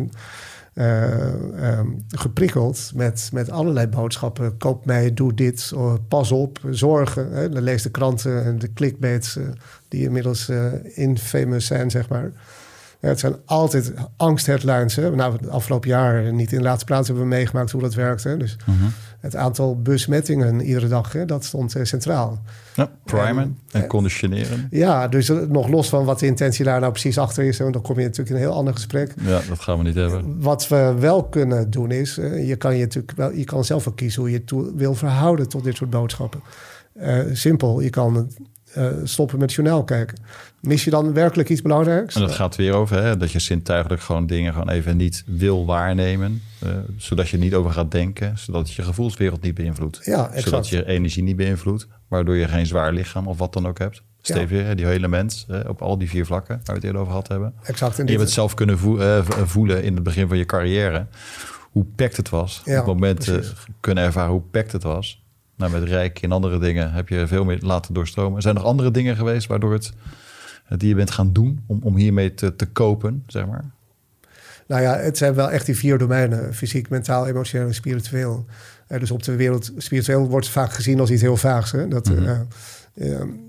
um, 1.79 2.05
geprikkeld 2.09 2.93
met, 2.95 3.31
met 3.33 3.51
allerlei 3.51 3.87
boodschappen. 3.87 4.57
Koop 4.57 4.87
mij, 4.87 5.15
doe 5.15 5.35
dit, 5.35 5.73
oh, 5.75 5.95
pas 6.09 6.33
op, 6.33 6.61
zorgen. 6.71 7.33
Hè? 7.33 7.49
Dan 7.49 7.63
lees 7.63 7.83
de 7.83 7.91
kranten 7.91 8.45
en 8.45 8.59
de 8.59 8.73
clickbaits 8.73 9.39
die 9.89 10.03
inmiddels 10.03 10.51
infamous 10.83 11.67
zijn, 11.67 11.91
zeg 11.91 12.09
maar. 12.09 12.33
Ja, 13.01 13.09
het 13.09 13.19
zijn 13.19 13.37
altijd 13.45 13.93
angstheadlines. 14.17 14.97
Hè? 14.97 15.11
Nou, 15.11 15.33
het 15.33 15.49
afgelopen 15.49 15.89
jaar, 15.89 16.33
niet 16.33 16.53
in 16.53 16.59
de 16.59 16.65
laatste 16.65 16.85
plaats, 16.85 17.07
hebben 17.07 17.25
we 17.25 17.31
meegemaakt 17.31 17.71
hoe 17.71 17.81
dat 17.81 17.95
werkt. 17.95 18.25
Hè? 18.25 18.37
Dus 18.37 18.57
mm 18.67 18.79
-hmm. 18.79 18.93
het 19.21 19.37
aantal 19.37 19.83
besmettingen 19.83 20.61
iedere 20.61 20.89
dag, 20.89 21.13
hè, 21.13 21.25
dat 21.25 21.45
stond 21.45 21.77
uh, 21.77 21.85
centraal. 21.85 22.43
Ja, 22.75 22.91
primen 23.05 23.57
en, 23.71 23.81
en 23.83 23.87
conditioneren. 23.87 24.67
Ja, 24.71 25.09
dus 25.09 25.29
uh, 25.29 25.41
nog 25.49 25.69
los 25.69 25.89
van 25.89 26.05
wat 26.05 26.19
de 26.19 26.27
intentie 26.27 26.65
daar 26.65 26.81
nou 26.81 26.93
precies 26.93 27.19
achter 27.19 27.45
is. 27.45 27.61
En 27.61 27.73
dan 27.73 27.83
kom 27.83 27.99
je 27.99 28.03
natuurlijk 28.03 28.31
in 28.31 28.35
een 28.35 28.43
heel 28.43 28.59
ander 28.59 28.75
gesprek. 28.75 29.15
Ja, 29.21 29.41
dat 29.49 29.61
gaan 29.61 29.79
we 29.79 29.85
niet 29.85 29.95
hebben. 29.95 30.41
Wat 30.41 30.69
we 30.69 30.95
wel 30.99 31.25
kunnen 31.25 31.71
doen 31.71 31.91
is, 31.91 32.19
uh, 32.19 32.49
je 32.49 32.57
kan 32.57 32.77
je 32.77 32.83
natuurlijk 32.83 33.17
wel, 33.17 33.33
je 33.33 33.45
kan 33.45 33.65
zelf 33.65 33.85
wel 33.85 33.95
kiezen 33.95 34.21
hoe 34.21 34.31
je 34.31 34.39
het 34.39 34.75
wil 34.75 34.95
verhouden 34.95 35.49
tot 35.49 35.65
dit 35.65 35.77
soort 35.77 35.91
boodschappen. 35.91 36.41
simpel, 37.33 37.81
je 37.81 37.91
kan 37.91 38.31
eh, 38.73 38.87
stoppen 39.05 39.39
met 39.39 39.53
journaal 39.53 39.85
kijken. 39.85 40.19
Mis 40.61 40.85
je 40.85 40.91
dan 40.91 41.13
werkelijk 41.13 41.49
iets 41.49 41.63
belangrijks? 41.63 42.15
En 42.15 42.21
dat 42.21 42.33
gaat 42.33 42.57
weer 42.57 42.73
over 42.73 43.03
hè, 43.03 43.17
dat 43.17 43.33
je 43.33 43.39
zintuigelijk 43.39 44.03
gewoon 44.03 44.27
dingen 44.27 44.53
gewoon 44.53 44.69
even 44.69 44.97
niet 44.97 45.25
wil 45.27 45.67
waarnemen. 45.67 46.43
Uh, 46.65 46.71
zodat 46.97 47.29
je 47.29 47.39
niet 47.39 47.55
over 47.55 47.71
gaat 47.71 47.91
denken. 47.91 48.39
Zodat 48.39 48.73
je 48.73 48.83
gevoelswereld 48.83 49.43
niet 49.43 49.55
beïnvloedt. 49.55 50.01
Ja, 50.03 50.27
exact. 50.27 50.45
Zodat 50.45 50.69
je 50.69 50.87
energie 50.87 51.23
niet 51.23 51.37
beïnvloedt. 51.37 51.87
Waardoor 52.09 52.37
je 52.37 52.49
geen 52.49 52.67
zwaar 52.67 52.93
lichaam 52.93 53.27
of 53.27 53.39
wat 53.39 53.53
dan 53.53 53.67
ook 53.67 53.79
hebt. 53.79 54.03
Weer, 54.23 54.77
die 54.77 54.87
hele 54.87 55.09
mens 55.09 55.47
op 55.67 55.83
al 55.83 55.99
die 55.99 56.09
vier 56.09 56.27
vlakken 56.27 56.55
waar 56.55 56.65
we 56.65 56.73
het 56.73 56.85
eerder 56.85 57.01
over 57.01 57.13
gehad 57.13 57.29
hebben. 57.29 57.55
Exact. 57.63 57.99
En 57.99 58.05
je 58.05 58.11
hebt 58.11 58.23
het 58.23 58.33
zelf 58.33 58.55
kunnen 58.55 58.79
voelen 59.49 59.83
in 59.83 59.95
het 59.95 60.03
begin 60.03 60.29
van 60.29 60.39
je 60.39 60.45
carrière. 60.45 61.07
Hoe 61.71 61.85
pekt 61.97 62.17
het 62.17 62.29
was. 62.29 62.63
Ja, 62.65 62.81
op 62.81 62.87
het 62.87 62.95
moment 62.95 63.33
kunnen 63.81 64.05
ervaren 64.05 64.31
hoe 64.31 64.43
pekt 64.51 64.73
het 64.73 64.83
was. 64.83 65.27
Nou, 65.59 65.73
met 65.73 65.83
Rijk 65.83 66.23
en 66.23 66.33
andere 66.33 66.59
dingen 66.59 66.93
heb 66.93 67.09
je 67.09 67.27
veel 67.27 67.45
meer 67.45 67.59
laten 67.61 67.95
doorstromen. 67.95 68.43
Zijn 68.43 68.57
er 68.57 68.63
andere 68.63 68.91
dingen 68.91 69.17
geweest 69.17 69.47
waardoor 69.47 69.73
het 69.73 69.93
die 70.77 70.89
je 70.89 70.95
bent 70.95 71.11
gaan 71.11 71.33
doen 71.33 71.61
om, 71.67 71.81
om 71.83 71.97
hiermee 71.97 72.35
te, 72.35 72.57
te 72.57 72.67
kopen, 72.67 73.25
zeg 73.27 73.47
maar? 73.47 73.65
Nou 74.67 74.83
ja, 74.83 74.97
het 74.97 75.19
zijn 75.19 75.35
wel 75.35 75.51
echt 75.51 75.67
die 75.67 75.77
vier 75.77 75.99
domeinen: 75.99 76.55
fysiek, 76.55 76.89
mentaal, 76.89 77.27
emotioneel 77.27 77.67
en 77.67 77.75
spiritueel. 77.75 78.47
Uh, 78.89 79.01
dus 79.01 79.11
op 79.11 79.23
de 79.23 79.37
wereld, 79.37 79.73
spiritueel 79.77 80.29
wordt 80.29 80.49
vaak 80.49 80.73
gezien 80.73 81.01
als 81.01 81.11
iets 81.11 81.23
heel 81.23 81.37
vaags. 81.37 81.73
Hè? 81.73 81.89
Dat, 81.89 82.09
mm 82.09 82.47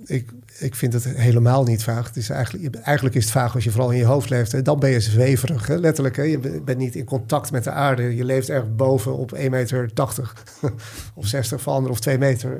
ik, 0.06 0.30
ik 0.60 0.76
vind 0.76 0.94
het 0.94 1.04
helemaal 1.04 1.64
niet 1.64 1.84
vaag. 1.84 2.08
Het 2.08 2.16
is 2.16 2.30
eigenlijk, 2.30 2.76
eigenlijk 2.76 3.16
is 3.16 3.24
het 3.24 3.34
vaag 3.34 3.56
als 3.56 3.64
je 3.64 3.72
vooral 3.72 3.92
in 3.92 3.98
je 3.98 4.06
hoofd 4.06 4.30
leeft. 4.30 4.52
Hè? 4.52 4.62
Dan 4.62 4.80
ben 4.80 4.90
je 4.90 5.00
zweverig, 5.00 5.68
hè? 5.68 5.76
letterlijk. 5.76 6.16
Hè? 6.16 6.24
Je 6.24 6.62
bent 6.66 6.78
niet 6.78 6.96
in 6.96 7.06
contact 7.06 7.52
met 7.52 7.64
de 7.64 7.72
aarde. 7.72 8.16
Je 8.16 8.26
leeft 8.26 8.50
erg 8.50 8.76
boven 8.76 9.18
op 9.18 9.36
1,80 9.36 9.50
meter 9.50 9.92
of 11.16 11.26
60 11.26 11.62
van 11.62 11.74
anderen 11.74 11.94
of 11.94 12.00
2 12.00 12.18
meter. 12.18 12.60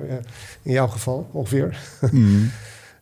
in 0.62 0.72
jouw 0.72 0.88
geval 0.88 1.30
ongeveer. 1.32 1.78
Mm. 2.12 2.52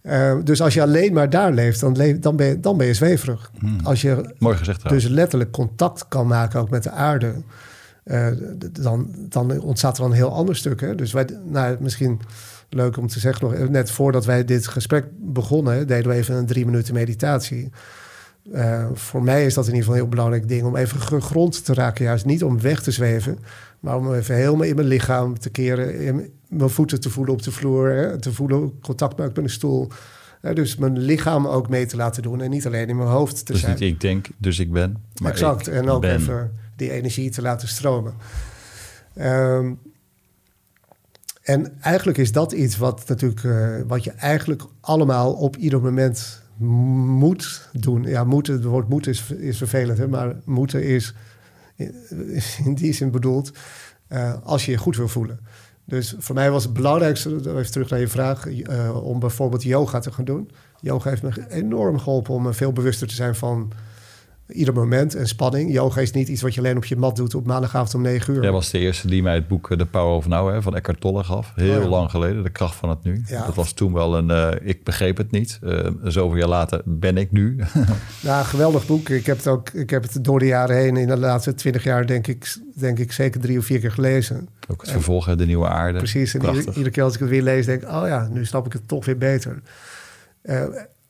Uh, 0.01 0.35
dus 0.43 0.61
als 0.61 0.73
je 0.73 0.81
alleen 0.81 1.13
maar 1.13 1.29
daar 1.29 1.51
leeft, 1.51 1.79
dan, 1.79 1.97
leef, 1.97 2.19
dan, 2.19 2.35
ben, 2.35 2.47
je, 2.47 2.59
dan 2.59 2.77
ben 2.77 2.87
je 2.87 2.93
zweverig. 2.93 3.51
Hmm. 3.59 3.79
Als 3.83 4.01
je 4.01 4.33
Mooi 4.39 4.57
gezegd, 4.57 4.89
dus 4.89 5.07
letterlijk 5.07 5.51
contact 5.51 6.07
kan 6.07 6.27
maken 6.27 6.59
ook 6.59 6.69
met 6.69 6.83
de 6.83 6.91
aarde, 6.91 7.33
uh, 8.05 8.27
dan, 8.71 9.09
dan 9.29 9.61
ontstaat 9.61 9.97
er 9.97 10.05
een 10.05 10.11
heel 10.11 10.33
ander 10.33 10.55
stuk. 10.55 10.81
Hè? 10.81 10.95
Dus 10.95 11.11
wij, 11.11 11.27
nou, 11.45 11.77
misschien 11.79 12.21
leuk 12.69 12.97
om 12.97 13.07
te 13.07 13.19
zeggen 13.19 13.49
nog, 13.49 13.69
net 13.69 13.91
voordat 13.91 14.25
wij 14.25 14.45
dit 14.45 14.67
gesprek 14.67 15.05
begonnen, 15.17 15.87
deden 15.87 16.11
we 16.11 16.17
even 16.17 16.35
een 16.35 16.45
drie 16.45 16.65
minuten 16.65 16.93
meditatie. 16.93 17.69
Uh, 18.53 18.87
voor 18.93 19.23
mij 19.23 19.45
is 19.45 19.53
dat 19.53 19.67
in 19.67 19.73
ieder 19.73 19.83
geval 19.83 19.95
een 19.95 20.01
heel 20.01 20.15
belangrijk 20.15 20.47
ding 20.47 20.63
om 20.63 20.75
even 20.75 20.99
gegrond 21.01 21.65
te 21.65 21.73
raken. 21.73 22.05
Juist 22.05 22.25
niet 22.25 22.43
om 22.43 22.61
weg 22.61 22.81
te 22.81 22.91
zweven, 22.91 23.39
maar 23.79 23.97
om 23.97 24.13
even 24.13 24.35
helemaal 24.35 24.65
in 24.65 24.75
mijn 24.75 24.87
lichaam 24.87 25.39
te 25.39 25.49
keren. 25.49 25.99
In 25.99 26.31
mijn 26.47 26.69
voeten 26.69 26.99
te 26.99 27.09
voelen 27.09 27.33
op 27.33 27.41
de 27.41 27.51
vloer. 27.51 27.89
Hè, 27.89 28.19
te 28.19 28.33
voelen 28.33 28.79
contact 28.81 29.17
maken 29.17 29.33
met 29.35 29.43
een 29.43 29.49
stoel. 29.49 29.87
dus 30.53 30.75
mijn 30.75 30.99
lichaam 30.99 31.47
ook 31.47 31.69
mee 31.69 31.85
te 31.85 31.95
laten 31.95 32.23
doen. 32.23 32.41
En 32.41 32.49
niet 32.49 32.65
alleen 32.65 32.89
in 32.89 32.97
mijn 32.97 33.09
hoofd 33.09 33.45
te 33.45 33.51
dus 33.51 33.61
zijn. 33.61 33.71
Dus 33.71 33.81
niet 33.81 33.93
ik 33.93 34.01
denk, 34.01 34.27
dus 34.37 34.59
ik 34.59 34.71
ben. 34.71 34.97
Maar 35.21 35.31
exact. 35.31 35.67
en 35.67 35.89
ook 35.89 36.03
even 36.03 36.51
die 36.75 36.91
energie 36.91 37.29
te 37.29 37.41
laten 37.41 37.67
stromen. 37.67 38.13
Um, 39.21 39.79
en 41.47 41.81
eigenlijk 41.81 42.17
is 42.17 42.31
dat 42.31 42.51
iets 42.51 42.77
wat 42.77 43.07
natuurlijk, 43.07 43.43
uh, 43.43 43.75
wat 43.87 44.03
je 44.03 44.11
eigenlijk 44.11 44.63
allemaal 44.81 45.33
op 45.33 45.55
ieder 45.55 45.81
moment 45.81 46.41
moet 46.57 47.69
doen. 47.71 48.03
Ja, 48.03 48.23
moeten, 48.23 48.53
het 48.53 48.63
woord 48.63 48.89
moeten 48.89 49.11
is, 49.11 49.31
is 49.31 49.57
vervelend, 49.57 49.97
hè? 49.97 50.07
maar 50.07 50.35
moeten 50.45 50.83
is 50.83 51.13
in 52.65 52.75
die 52.75 52.93
zin 52.93 53.11
bedoeld 53.11 53.51
uh, 54.09 54.33
als 54.43 54.65
je 54.65 54.71
je 54.71 54.77
goed 54.77 54.97
wil 54.97 55.07
voelen. 55.07 55.39
Dus 55.85 56.15
voor 56.17 56.35
mij 56.35 56.51
was 56.51 56.63
het 56.63 56.73
belangrijkste, 56.73 57.29
even 57.29 57.71
terug 57.71 57.89
naar 57.89 57.99
je 57.99 58.07
vraag, 58.07 58.47
om 58.93 59.19
bijvoorbeeld 59.19 59.63
yoga 59.63 59.99
te 59.99 60.11
gaan 60.11 60.25
doen. 60.25 60.49
Yoga 60.81 61.09
heeft 61.09 61.23
me 61.23 61.49
enorm 61.49 61.99
geholpen 61.99 62.33
om 62.33 62.53
veel 62.53 62.73
bewuster 62.73 63.07
te 63.07 63.15
zijn 63.15 63.35
van 63.35 63.71
ieder 64.47 64.73
moment 64.73 65.15
en 65.15 65.27
spanning. 65.27 65.73
Yoga 65.73 66.01
is 66.01 66.11
niet 66.11 66.27
iets 66.27 66.41
wat 66.41 66.53
je 66.53 66.59
alleen 66.59 66.77
op 66.77 66.85
je 66.85 66.95
mat 66.95 67.15
doet 67.15 67.35
op 67.35 67.45
maandagavond 67.45 67.93
om 67.93 68.01
9 68.01 68.33
uur. 68.33 68.41
Jij 68.41 68.51
was 68.51 68.69
de 68.69 68.79
eerste 68.79 69.07
die 69.07 69.23
mij 69.23 69.35
het 69.35 69.47
boek 69.47 69.75
The 69.77 69.85
Power 69.85 70.15
of 70.15 70.27
Now 70.27 70.49
hè, 70.49 70.61
van 70.61 70.75
Eckhart 70.75 71.01
Tolle 71.01 71.23
gaf. 71.23 71.51
Heel 71.55 71.81
oh 71.81 71.89
lang 71.89 72.11
geleden, 72.11 72.43
De 72.43 72.49
Kracht 72.49 72.75
van 72.75 72.89
het 72.89 73.03
Nu. 73.03 73.23
Ja. 73.27 73.45
Dat 73.45 73.55
was 73.55 73.71
toen 73.71 73.93
wel 73.93 74.17
een, 74.17 74.29
uh, 74.29 74.49
ik 74.69 74.83
begreep 74.83 75.17
het 75.17 75.31
niet. 75.31 75.59
Uh, 75.63 75.87
zoveel 76.03 76.37
jaar 76.37 76.47
later 76.47 76.81
ben 76.85 77.17
ik 77.17 77.31
nu. 77.31 77.59
ja, 78.21 78.43
geweldig 78.43 78.85
boek. 78.85 79.09
Ik 79.09 79.25
heb 79.25 79.37
het 79.37 79.47
ook, 79.47 79.69
ik 79.69 79.89
heb 79.89 80.03
het 80.03 80.23
door 80.23 80.39
de 80.39 80.45
jaren 80.45 80.75
heen, 80.75 80.97
in 80.97 81.07
de 81.07 81.17
laatste 81.17 81.53
twintig 81.53 81.83
jaar 81.83 82.07
denk 82.07 82.27
ik, 82.27 82.57
denk 82.75 82.99
ik 82.99 83.11
zeker 83.11 83.41
drie 83.41 83.57
of 83.57 83.65
vier 83.65 83.79
keer 83.79 83.91
gelezen. 83.91 84.49
Ook 84.67 84.81
het 84.81 84.91
vervolgen, 84.91 85.37
De 85.37 85.45
Nieuwe 85.45 85.67
Aarde. 85.67 85.97
Precies, 85.97 86.33
en 86.33 86.41
iedere, 86.41 86.67
iedere, 86.67 86.89
keer 86.89 87.03
als 87.03 87.13
ik 87.13 87.19
het 87.19 87.29
weer 87.29 87.41
lees, 87.41 87.65
denk 87.65 87.81
ik, 87.81 87.89
oh 87.89 88.07
ja, 88.07 88.27
nu 88.31 88.45
snap 88.45 88.65
ik 88.65 88.73
het 88.73 88.87
toch 88.87 89.05
weer 89.05 89.17
beter. 89.17 89.61
Uh, 90.43 90.63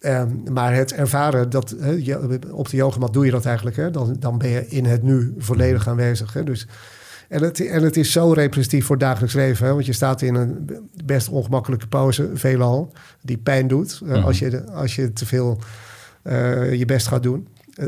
Um, 0.08 0.43
maar 0.54 0.74
het 0.74 0.93
ervaren 0.93 1.50
dat 1.50 1.76
he, 1.80 2.15
op 2.52 2.70
de 2.70 2.78
yogamat 2.78 3.13
doe 3.13 3.26
je 3.26 3.32
dat 3.32 3.46
eigenlijk. 3.46 3.76
Hè? 3.76 3.91
Dan, 3.91 4.15
dan 4.20 4.38
ben 4.38 4.50
je 4.50 4.67
in 4.67 4.86
het 4.86 5.04
nu 5.04 5.34
volledig 5.38 5.88
aanwezig. 5.88 6.34
Hè? 6.34 6.43
Dus, 6.43 6.67
en, 7.30 7.43
het, 7.43 7.67
en 7.67 7.84
het 7.84 7.98
is 7.98 8.12
zo 8.12 8.32
representatief 8.32 8.86
voor 8.86 8.96
het 8.96 9.06
dagelijks 9.06 9.36
leven. 9.36 9.65
Hè? 9.65 9.74
Want 9.74 9.86
je 9.86 9.93
staat 9.93 10.22
in 10.22 10.36
een 10.36 10.70
best 11.06 11.30
ongemakkelijke 11.30 11.88
pauze, 11.88 12.30
veelal, 12.34 12.93
die 13.22 13.38
pijn 13.38 13.67
doet. 13.67 14.02
Uh, 14.04 14.26
als, 14.26 14.39
je, 14.39 14.65
als 14.65 14.96
je 14.96 15.13
te 15.13 15.26
veel 15.26 15.60
uh, 16.24 16.74
je 16.74 16.86
best 16.86 17.08
gaat 17.08 17.24
doen. 17.24 17.48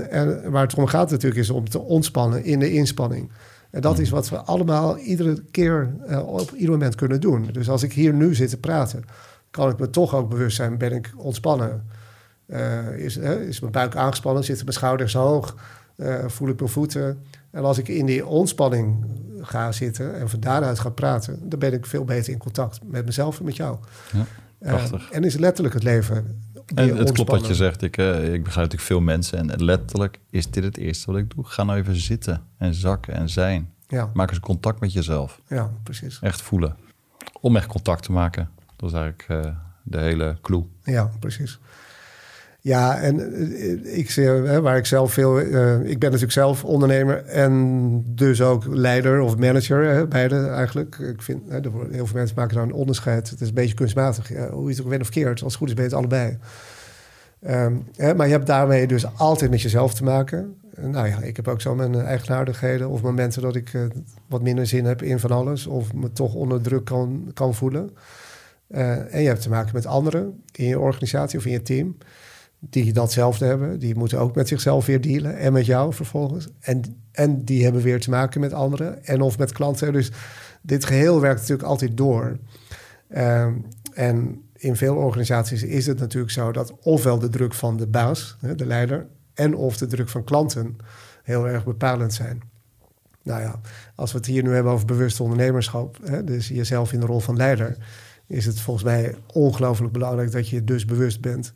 En 0.09 0.51
waar 0.51 0.63
het 0.63 0.75
om 0.75 0.87
gaat 0.87 1.11
natuurlijk 1.11 1.41
is 1.41 1.49
om 1.49 1.69
te 1.69 1.79
ontspannen 1.79 2.43
in 2.43 2.59
de 2.59 2.73
inspanning. 2.73 3.31
En 3.69 3.81
dat 3.81 3.99
is 3.99 4.09
wat 4.09 4.29
we 4.29 4.37
allemaal 4.37 4.97
iedere 4.97 5.43
keer 5.51 5.93
op 6.25 6.51
ieder 6.53 6.71
moment 6.71 6.95
kunnen 6.95 7.21
doen. 7.21 7.49
Dus 7.51 7.69
als 7.69 7.83
ik 7.83 7.93
hier 7.93 8.13
nu 8.13 8.35
zit 8.35 8.49
te 8.49 8.57
praten, 8.57 9.03
kan 9.51 9.69
ik 9.69 9.79
me 9.79 9.89
toch 9.89 10.15
ook 10.15 10.29
bewust 10.29 10.55
zijn, 10.55 10.77
ben 10.77 10.91
ik 10.91 11.11
ontspannen. 11.15 11.83
Uh, 12.49 12.97
is, 12.97 13.17
uh, 13.17 13.41
is 13.41 13.59
mijn 13.59 13.71
buik 13.71 13.95
aangespannen, 13.95 14.43
zitten 14.43 14.65
mijn 14.65 14.77
schouders 14.77 15.13
hoog, 15.13 15.55
uh, 15.95 16.27
voel 16.27 16.49
ik 16.49 16.59
mijn 16.59 16.71
voeten. 16.71 17.23
En 17.51 17.63
als 17.63 17.77
ik 17.77 17.87
in 17.87 18.05
die 18.05 18.25
ontspanning 18.25 19.05
ga 19.41 19.71
zitten 19.71 20.19
en 20.19 20.29
van 20.29 20.39
daaruit 20.39 20.79
ga 20.79 20.89
praten, 20.89 21.49
dan 21.49 21.59
ben 21.59 21.73
ik 21.73 21.85
veel 21.85 22.03
beter 22.03 22.33
in 22.33 22.39
contact 22.39 22.79
met 22.83 23.05
mezelf 23.05 23.39
en 23.39 23.45
met 23.45 23.55
jou. 23.55 23.77
Ja, 24.11 24.25
prachtig. 24.59 25.11
en 25.11 25.23
is 25.23 25.37
letterlijk 25.37 25.73
het 25.73 25.83
leven. 25.83 26.41
En 26.75 26.97
het 26.97 27.11
klopt 27.11 27.31
wat 27.31 27.47
je 27.47 27.55
zegt. 27.55 27.81
Ik, 27.81 27.97
ik 27.97 28.43
begrijp 28.43 28.43
natuurlijk 28.43 28.81
veel 28.81 29.01
mensen. 29.01 29.49
En 29.49 29.63
letterlijk 29.63 30.19
is 30.29 30.51
dit 30.51 30.63
het 30.63 30.77
eerste 30.77 31.11
wat 31.11 31.21
ik 31.21 31.35
doe. 31.35 31.45
Ga 31.45 31.63
nou 31.63 31.79
even 31.79 31.95
zitten 31.95 32.41
en 32.57 32.73
zakken 32.73 33.13
en 33.13 33.29
zijn. 33.29 33.73
Ja. 33.87 34.09
Maak 34.13 34.29
eens 34.29 34.39
contact 34.39 34.79
met 34.79 34.93
jezelf. 34.93 35.41
Ja, 35.47 35.71
precies. 35.83 36.19
Echt 36.21 36.41
voelen. 36.41 36.75
Om 37.41 37.55
echt 37.55 37.67
contact 37.67 38.03
te 38.03 38.11
maken. 38.11 38.49
Dat 38.75 38.89
is 38.89 38.95
eigenlijk 38.95 39.53
de 39.83 39.99
hele 39.99 40.37
clue. 40.41 40.65
Ja, 40.83 41.11
precies. 41.19 41.59
Ja, 42.61 42.99
en 42.99 43.19
eh, 43.19 43.97
ik 43.97 44.11
zie, 44.11 44.29
waar 44.61 44.77
ik 44.77 44.85
zelf 44.85 45.13
veel. 45.13 45.39
Uh, 45.39 45.73
ik 45.73 45.99
ben 45.99 45.99
natuurlijk 45.99 46.31
zelf 46.31 46.63
ondernemer 46.63 47.25
en 47.25 48.03
dus 48.07 48.41
ook 48.41 48.65
leider 48.67 49.19
of 49.19 49.37
manager, 49.37 49.83
hè, 49.83 50.07
beide 50.07 50.47
eigenlijk. 50.47 50.97
Ik 50.97 51.21
vind, 51.21 51.41
hè, 51.49 51.59
heel 51.91 52.05
veel 52.05 52.17
mensen 52.17 52.35
maken 52.35 52.55
daar 52.55 52.63
een 52.63 52.73
onderscheid. 52.73 53.29
Het 53.29 53.41
is 53.41 53.47
een 53.47 53.53
beetje 53.53 53.73
kunstmatig. 53.73 54.27
Hoe 54.27 54.69
je 54.69 54.75
het 54.75 54.81
ook 54.81 54.89
went 54.89 55.01
of 55.01 55.09
keert, 55.09 55.43
als 55.43 55.53
het 55.53 55.55
goed 55.55 55.67
is, 55.67 55.73
ben 55.73 55.83
je 55.83 55.89
het 55.89 55.99
allebei. 55.99 56.37
Um, 57.47 57.85
hè, 57.95 58.15
maar 58.15 58.25
je 58.25 58.31
hebt 58.31 58.47
daarmee 58.47 58.87
dus 58.87 59.17
altijd 59.17 59.51
met 59.51 59.61
jezelf 59.61 59.93
te 59.93 60.03
maken. 60.03 60.55
Nou 60.81 61.07
ja, 61.07 61.21
ik 61.21 61.35
heb 61.35 61.47
ook 61.47 61.61
zo 61.61 61.75
mijn 61.75 61.95
eigenaardigheden 61.95 62.89
of 62.89 63.01
momenten 63.01 63.41
dat 63.41 63.55
ik 63.55 63.71
wat 64.27 64.41
minder 64.41 64.67
zin 64.67 64.85
heb 64.85 65.01
in 65.01 65.19
van 65.19 65.31
alles, 65.31 65.67
of 65.67 65.93
me 65.93 66.11
toch 66.11 66.33
onder 66.33 66.61
druk 66.61 66.85
kan, 66.85 67.31
kan 67.33 67.55
voelen. 67.55 67.89
En 68.67 69.21
je 69.21 69.27
hebt 69.27 69.41
te 69.41 69.49
maken 69.49 69.71
met 69.73 69.85
anderen 69.85 70.43
in 70.51 70.65
je 70.65 70.79
organisatie 70.79 71.39
of 71.39 71.45
in 71.45 71.51
je 71.51 71.61
team 71.61 71.95
die 72.59 72.93
datzelfde 72.93 73.45
hebben. 73.45 73.79
Die 73.79 73.95
moeten 73.95 74.19
ook 74.19 74.35
met 74.35 74.47
zichzelf 74.47 74.85
weer 74.85 75.01
dealen 75.01 75.37
en 75.37 75.53
met 75.53 75.65
jou 75.65 75.93
vervolgens. 75.93 76.47
En, 76.59 76.81
en 77.11 77.43
die 77.43 77.63
hebben 77.63 77.81
weer 77.81 77.99
te 77.99 78.09
maken 78.09 78.41
met 78.41 78.53
anderen 78.53 79.05
en 79.05 79.21
of 79.21 79.37
met 79.37 79.51
klanten. 79.51 79.93
Dus 79.93 80.11
dit 80.61 80.85
geheel 80.85 81.21
werkt 81.21 81.39
natuurlijk 81.39 81.67
altijd 81.67 81.97
door. 81.97 82.37
Um, 83.17 83.65
en 83.93 84.41
in 84.55 84.75
veel 84.75 84.95
organisaties 84.95 85.63
is 85.63 85.85
het 85.85 85.99
natuurlijk 85.99 86.31
zo 86.31 86.51
dat 86.51 86.73
ofwel 86.81 87.19
de 87.19 87.29
druk 87.29 87.53
van 87.53 87.77
de 87.77 87.87
baas, 87.87 88.37
de 88.55 88.65
leider, 88.65 89.07
en 89.33 89.55
of 89.55 89.77
de 89.77 89.87
druk 89.87 90.09
van 90.09 90.23
klanten 90.23 90.77
heel 91.23 91.47
erg 91.47 91.65
bepalend 91.65 92.13
zijn. 92.13 92.41
Nou 93.23 93.41
ja, 93.41 93.59
als 93.95 94.11
we 94.11 94.17
het 94.17 94.27
hier 94.27 94.43
nu 94.43 94.53
hebben 94.53 94.71
over 94.71 94.85
bewust 94.85 95.19
ondernemerschap, 95.19 95.97
hè, 96.03 96.23
dus 96.23 96.47
jezelf 96.47 96.93
in 96.93 96.99
de 96.99 97.05
rol 97.05 97.19
van 97.19 97.37
leider, 97.37 97.77
is 98.27 98.45
het 98.45 98.59
volgens 98.61 98.85
mij 98.85 99.15
ongelooflijk 99.33 99.93
belangrijk 99.93 100.31
dat 100.31 100.49
je 100.49 100.63
dus 100.63 100.85
bewust 100.85 101.21
bent 101.21 101.53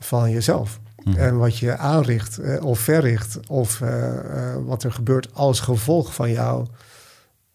van 0.00 0.30
jezelf. 0.30 0.80
Mhm. 1.04 1.18
En 1.18 1.38
wat 1.38 1.58
je 1.58 1.76
aanricht 1.76 2.38
eh, 2.38 2.64
of 2.64 2.78
verricht, 2.78 3.48
of 3.48 3.80
uh, 3.80 3.88
uh, 3.88 4.56
wat 4.64 4.82
er 4.82 4.92
gebeurt 4.92 5.34
als 5.34 5.60
gevolg 5.60 6.14
van 6.14 6.30
jouw 6.30 6.66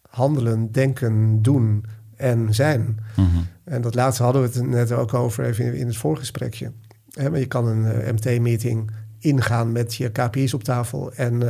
handelen, 0.10 0.72
denken, 0.72 1.42
doen 1.42 1.86
en 2.16 2.54
zijn. 2.54 3.00
Mhm. 3.16 3.28
En 3.64 3.82
dat 3.82 3.96
laatste 3.96 4.24
hadden 4.24 4.42
we 4.42 4.48
het 4.48 4.68
net 4.68 4.92
ook 4.92 5.14
over 5.14 5.46
even 5.46 5.76
in, 5.76 5.88
het 5.88 5.98
voorgesprekje. 5.98 6.72
Hè, 7.10 7.30
maar 7.30 7.40
je 7.40 7.46
kan 7.46 7.68
een 7.68 8.14
MT-meeting 8.14 8.92
ingaan 9.20 9.72
met 9.72 9.96
je 9.96 10.10
KPI's 10.10 10.54
op 10.54 10.64
tafel 10.64 11.14
en 11.14 11.42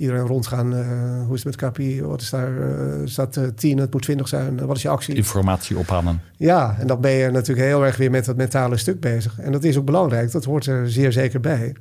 iedereen 0.00 0.26
rondgaan. 0.26 0.74
Uh, 0.74 1.26
hoe 1.26 1.34
is 1.34 1.44
het 1.44 1.60
met 1.60 1.70
KPI? 1.70 2.02
Wat 2.02 2.20
is 2.20 2.30
daar? 2.30 2.52
Uh, 2.52 3.26
uh, 3.38 3.44
10, 3.54 3.78
het 3.78 3.92
moet 3.92 4.02
20 4.02 4.28
zijn. 4.28 4.66
wat 4.66 4.76
is 4.76 4.82
je 4.82 4.88
actie? 4.88 5.14
Informatie 5.14 5.78
ophalen. 5.78 6.20
Ja, 6.36 6.76
en 6.78 6.86
dan 6.86 7.00
ben 7.00 7.10
je 7.10 7.30
natuurlijk 7.30 7.66
heel 7.66 7.84
erg 7.84 7.96
weer 7.96 8.10
met 8.10 8.24
dat 8.24 8.36
mentale 8.36 8.76
stuk 8.76 9.00
bezig. 9.00 9.38
En 9.38 9.52
dat 9.52 9.64
is 9.64 9.78
ook 9.78 9.84
belangrijk. 9.84 10.32
Dat 10.32 10.44
hoort 10.44 10.66
er 10.66 10.90
zeer 10.90 11.12
zeker 11.12 11.40
bij. 11.40 11.74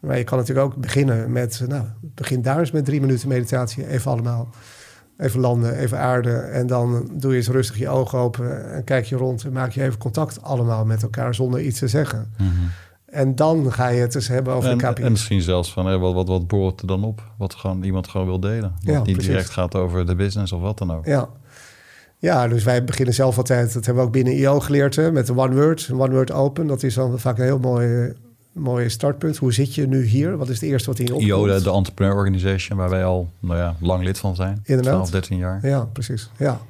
Maar 0.00 0.18
je 0.18 0.24
kan 0.24 0.38
natuurlijk 0.38 0.66
ook 0.66 0.76
beginnen 0.76 1.32
met, 1.32 1.62
nou, 1.66 1.84
begin 2.00 2.42
daar 2.42 2.58
eens 2.58 2.70
met 2.70 2.84
drie 2.84 3.00
minuten 3.00 3.28
meditatie. 3.28 3.86
Even 3.86 4.10
allemaal. 4.10 4.48
Even 5.16 5.40
landen, 5.40 5.76
even 5.76 5.98
aarden. 5.98 6.52
En 6.52 6.66
dan 6.66 7.10
doe 7.12 7.30
je 7.30 7.36
eens 7.36 7.48
rustig 7.48 7.78
je 7.78 7.88
ogen 7.88 8.18
open 8.18 8.72
en 8.72 8.84
kijk 8.84 9.04
je 9.04 9.16
rond 9.16 9.44
en 9.44 9.52
maak 9.52 9.70
je 9.70 9.82
even 9.82 9.98
contact 9.98 10.42
allemaal 10.42 10.84
met 10.84 11.02
elkaar 11.02 11.34
zonder 11.34 11.60
iets 11.60 11.78
te 11.78 11.88
zeggen. 11.88 12.32
Mhm. 12.36 12.50
En 13.10 13.34
dan 13.34 13.72
ga 13.72 13.88
je 13.88 14.00
het 14.00 14.14
eens 14.14 14.28
hebben 14.28 14.52
over 14.54 14.70
en, 14.70 14.78
de 14.78 14.86
KPI. 14.86 15.02
En 15.02 15.10
misschien 15.10 15.42
zelfs 15.42 15.72
van, 15.72 15.86
hé, 15.86 15.98
wat, 15.98 16.14
wat, 16.14 16.28
wat 16.28 16.46
boort 16.46 16.80
er 16.80 16.86
dan 16.86 17.04
op? 17.04 17.22
Wat 17.38 17.54
gewoon, 17.54 17.82
iemand 17.82 18.08
gewoon 18.08 18.26
wil 18.26 18.40
delen. 18.40 18.72
Wat 18.82 18.94
Ja, 18.94 18.96
niet 18.96 19.12
precies. 19.12 19.26
direct 19.26 19.50
gaat 19.50 19.74
over 19.74 20.06
de 20.06 20.14
business 20.14 20.52
of 20.52 20.60
wat 20.60 20.78
dan 20.78 20.92
ook. 20.92 21.06
Ja. 21.06 21.28
ja, 22.18 22.48
dus 22.48 22.64
wij 22.64 22.84
beginnen 22.84 23.14
zelf 23.14 23.36
altijd, 23.36 23.74
dat 23.74 23.84
hebben 23.84 24.02
we 24.02 24.08
ook 24.08 24.14
binnen 24.14 24.36
IO 24.36 24.60
geleerd, 24.60 24.96
hè, 24.96 25.12
met 25.12 25.26
de 25.26 25.36
One 25.36 25.54
Word, 25.54 25.90
One 25.92 26.10
Word 26.10 26.32
Open. 26.32 26.66
Dat 26.66 26.82
is 26.82 26.94
dan 26.94 27.18
vaak 27.18 27.38
een 27.38 27.44
heel 27.44 27.58
mooi, 27.58 28.12
mooi 28.52 28.90
startpunt. 28.90 29.36
Hoe 29.36 29.52
zit 29.52 29.74
je 29.74 29.86
nu 29.86 30.04
hier? 30.04 30.36
Wat 30.36 30.48
is 30.48 30.60
het 30.60 30.70
eerste 30.70 30.90
wat 30.90 30.98
in 30.98 31.04
je 31.04 31.12
opkomt? 31.12 31.28
IO, 31.28 31.46
de, 31.46 31.62
de 31.62 31.70
Entrepreneur 31.70 32.14
Organization, 32.14 32.78
waar 32.78 32.90
wij 32.90 33.04
al 33.04 33.28
nou 33.40 33.58
ja, 33.58 33.76
lang 33.80 34.04
lid 34.04 34.18
van 34.18 34.34
zijn. 34.36 34.60
Inderdaad. 34.64 34.94
12, 34.94 35.10
13 35.10 35.38
jaar. 35.38 35.66
Ja, 35.66 35.84
precies. 35.92 36.30
Ja. 36.36 36.60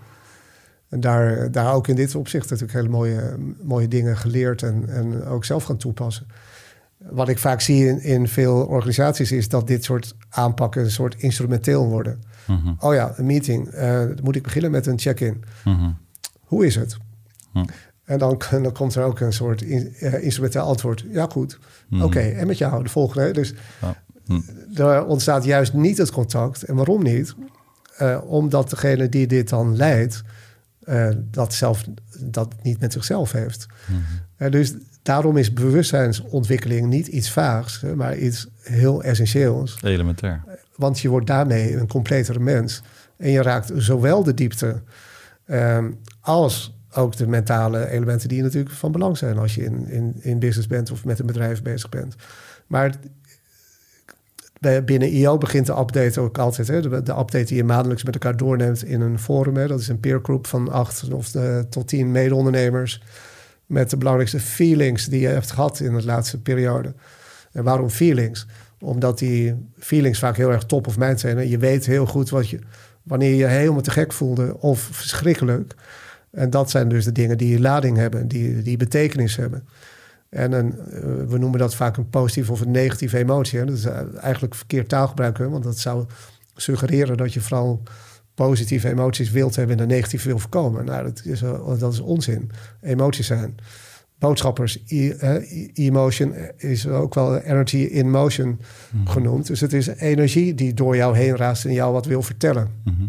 En 0.90 1.00
daar, 1.00 1.50
daar 1.50 1.74
ook 1.74 1.88
in 1.88 1.96
dit 1.96 2.14
opzicht 2.14 2.50
natuurlijk 2.50 2.79
hele 2.79 2.88
mooie, 2.88 3.37
mooie 3.62 3.88
dingen 3.88 4.16
geleerd 4.16 4.62
en, 4.62 4.88
en 4.88 5.24
ook 5.24 5.44
zelf 5.44 5.64
gaan 5.64 5.76
toepassen. 5.76 6.26
Wat 6.96 7.29
ik 7.29 7.38
vaak 7.38 7.61
zie 7.61 7.87
in, 7.87 8.03
in 8.03 8.29
veel 8.29 8.57
organisaties 8.66 9.33
is 9.33 9.48
dat 9.48 9.66
dit 9.66 9.85
soort 9.85 10.14
aanpakken 10.29 10.83
een 10.83 10.90
soort 10.90 11.14
instrumenteel 11.22 11.87
worden. 11.88 12.22
Mhm, 12.46 12.72
Oh 12.79 12.94
ja, 12.94 13.12
een 13.16 13.26
meeting. 13.26 13.70
Dan 13.70 14.18
moet 14.22 14.37
ik 14.37 14.42
beginnen 14.42 14.70
met 14.70 14.87
een 14.87 14.98
check-in. 14.98 15.44
mhm. 15.64 15.90
Hoe 16.40 16.66
is 16.66 16.74
het? 16.74 16.96
Hm. 17.53 17.64
En 18.05 18.18
dan, 18.18 18.40
dan 18.62 18.72
komt 18.72 18.94
er 18.94 19.03
ook 19.05 19.20
een 19.20 19.33
soort 19.33 19.62
in, 19.62 19.94
eh, 19.98 20.22
instrumenteel 20.22 20.62
antwoord. 20.62 21.05
Ja, 21.11 21.26
goed. 21.31 21.59
Mhm. 21.88 22.03
Oké, 22.03 22.20
en 22.20 22.46
met 22.46 22.59
jou, 22.59 22.83
de 22.83 22.88
volgende. 22.88 23.31
Dus 23.31 23.55
Ja. 23.81 24.03
Hm. 24.26 24.40
er 24.81 25.05
ontstaat 25.05 25.44
juist 25.44 25.72
niet 25.72 25.98
het 25.98 26.11
contact. 26.11 26.62
En 26.62 26.74
waarom 26.74 27.03
niet? 27.03 27.35
Eh, 27.96 28.20
omdat 28.26 28.70
degene 28.70 29.09
die 29.09 29.26
dit 29.26 29.48
dan 29.48 29.76
leidt, 29.76 30.22
eh, 30.90 31.09
dat 31.31 31.55
zelf 31.55 31.85
dat 32.18 32.55
niet 32.62 32.81
met 32.81 32.92
zichzelf 32.92 33.33
heeft. 33.33 33.66
Eh, 34.37 34.50
dus 34.50 34.74
daarom 35.03 35.37
is 35.37 35.53
bewustzijnsontwikkeling 35.53 36.87
niet 36.87 37.07
iets 37.07 37.31
vaags, 37.31 37.85
maar 37.94 38.16
iets 38.16 38.48
heel 38.62 39.03
essentieels. 39.03 39.79
Elementair. 39.83 40.44
Want 40.76 41.00
je 41.00 41.09
wordt 41.09 41.26
daarmee 41.26 41.76
een 41.76 41.88
completere 41.88 42.38
mens. 42.38 42.83
En 43.16 43.31
je 43.31 43.42
raakt 43.42 43.72
zowel 43.74 44.22
de 44.22 44.35
diepte 44.35 44.83
ehm, 45.44 45.90
als 46.20 46.79
ook 46.92 47.16
de 47.16 47.26
mentale 47.26 47.88
elementen 47.88 48.29
die 48.29 48.42
natuurlijk 48.42 48.74
van 48.74 48.92
belang 48.92 49.18
zijn 49.18 49.38
als 49.38 49.55
je 49.55 49.64
in, 49.64 49.88
in, 49.88 50.16
in 50.20 50.38
business 50.38 50.66
bent 50.66 50.90
of 50.90 51.05
met 51.05 51.18
een 51.18 51.26
bedrijf 51.26 51.62
bezig 51.62 51.88
bent. 51.88 52.14
Maar 52.66 52.94
binnen 54.61 55.09
IO 55.09 55.38
begint 55.38 55.66
de 55.66 55.79
update 55.79 56.20
ook 56.20 56.38
altijd. 56.38 56.68
Hè? 56.68 56.81
De, 56.81 56.88
de 56.88 57.18
update 57.18 57.44
die 57.44 57.57
je 57.57 57.64
maandelijks 57.64 58.05
met 58.05 58.14
elkaar 58.14 58.37
doorneemt 58.37 58.85
in 58.85 59.01
een 59.01 59.18
forum. 59.18 59.57
Hè? 59.57 59.66
Dat 59.66 59.81
is 59.81 59.88
een 59.88 60.01
peergroep 60.01 60.46
van 60.46 60.70
acht 60.70 61.12
of 61.12 61.35
eh, 61.35 61.59
tot 61.59 61.88
tien 61.88 62.11
mede-ondernemers. 62.11 63.03
Met 63.66 63.90
de 63.90 63.96
belangrijkste 63.96 64.40
feelings 64.40 65.07
die 65.07 65.20
je 65.20 65.27
hebt 65.27 65.51
gehad 65.51 65.81
in 65.81 65.96
de 65.96 66.05
laatste 66.05 66.40
periode. 66.40 66.94
En 67.53 67.64
waarom 67.64 67.90
feelings? 67.90 68.46
Omdat 68.81 69.18
die 69.18 69.55
feelings 69.79 70.18
vaak 70.18 70.37
heel 70.37 70.51
erg 70.51 70.64
top 70.64 70.87
of 70.87 70.99
mind 70.99 71.20
zijn. 71.20 71.49
Je 71.49 71.59
weet 71.59 71.87
heel 71.87 72.07
goed 72.07 72.31
wat 72.31 72.49
je, 72.49 72.59
wanneer 73.03 73.31
je 73.31 73.37
je 73.37 73.46
helemaal 73.46 73.81
te 73.81 73.90
gek 73.90 74.12
voelde 74.12 74.61
of 74.61 74.81
verschrikkelijk. 74.81 75.75
En 76.31 76.51
dat 76.51 76.70
zijn 76.70 76.88
dus 76.88 77.05
de 77.05 77.12
dingen 77.12 77.38
die 77.38 77.61
lading 77.61 77.96
hebben, 77.96 78.29
die, 78.29 78.62
die 78.62 78.77
betekenis 78.77 79.37
hebben. 79.37 79.68
En 80.31 80.53
een, 80.53 80.79
eh, 80.79 81.01
we 81.29 81.38
noemen 81.38 81.59
dat 81.59 81.75
vaak 81.75 81.97
een 81.97 82.11
positieve 82.11 82.53
of 82.53 82.61
een 82.61 82.71
negatieve 82.71 83.19
emotie. 83.19 83.64
Dat 83.64 83.77
is 83.77 83.85
eh, 83.85 84.01
eigenlijk 84.21 84.55
verkeerd 84.55 84.88
taalgebruik, 84.88 85.38
hè? 85.38 85.49
want 85.49 85.64
dat 85.64 85.79
zou 85.79 86.05
suggereren 86.55 87.16
dat 87.16 87.33
je 87.33 87.40
vooral 87.40 87.83
positieve 88.35 88.88
emoties 88.88 89.31
wilt 89.31 89.57
hebben 89.57 89.79
en 89.79 89.88
de 89.88 89.95
negatieve 89.95 90.29
wil 90.29 90.38
voorkomen. 90.38 90.85
Nou, 90.85 91.05
dat 91.05 91.23
is, 91.25 91.43
eh, 91.43 91.79
dat 91.79 91.93
is 91.93 92.01
onzin. 92.01 92.51
Emoties 92.81 93.27
zijn 93.27 93.57
boodschappers. 94.19 94.85
Emotion 95.75 96.35
is 96.57 96.88
ook 96.88 97.14
wel 97.14 97.37
energy 97.37 97.77
in 97.77 98.11
motion 98.11 98.61
genoemd. 99.05 99.47
Dus 99.47 99.61
het 99.61 99.73
is 99.73 99.87
energie 99.87 100.55
die 100.55 100.75
door 100.75 100.97
jou 100.97 101.16
heen 101.16 101.37
raast 101.37 101.64
en 101.64 101.73
jou 101.73 101.93
wat 101.93 102.07
wil 102.07 102.23
vertellen. 102.23 102.69
Mhm. 102.85 103.07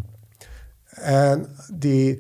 En 0.90 1.46
die 1.74 2.20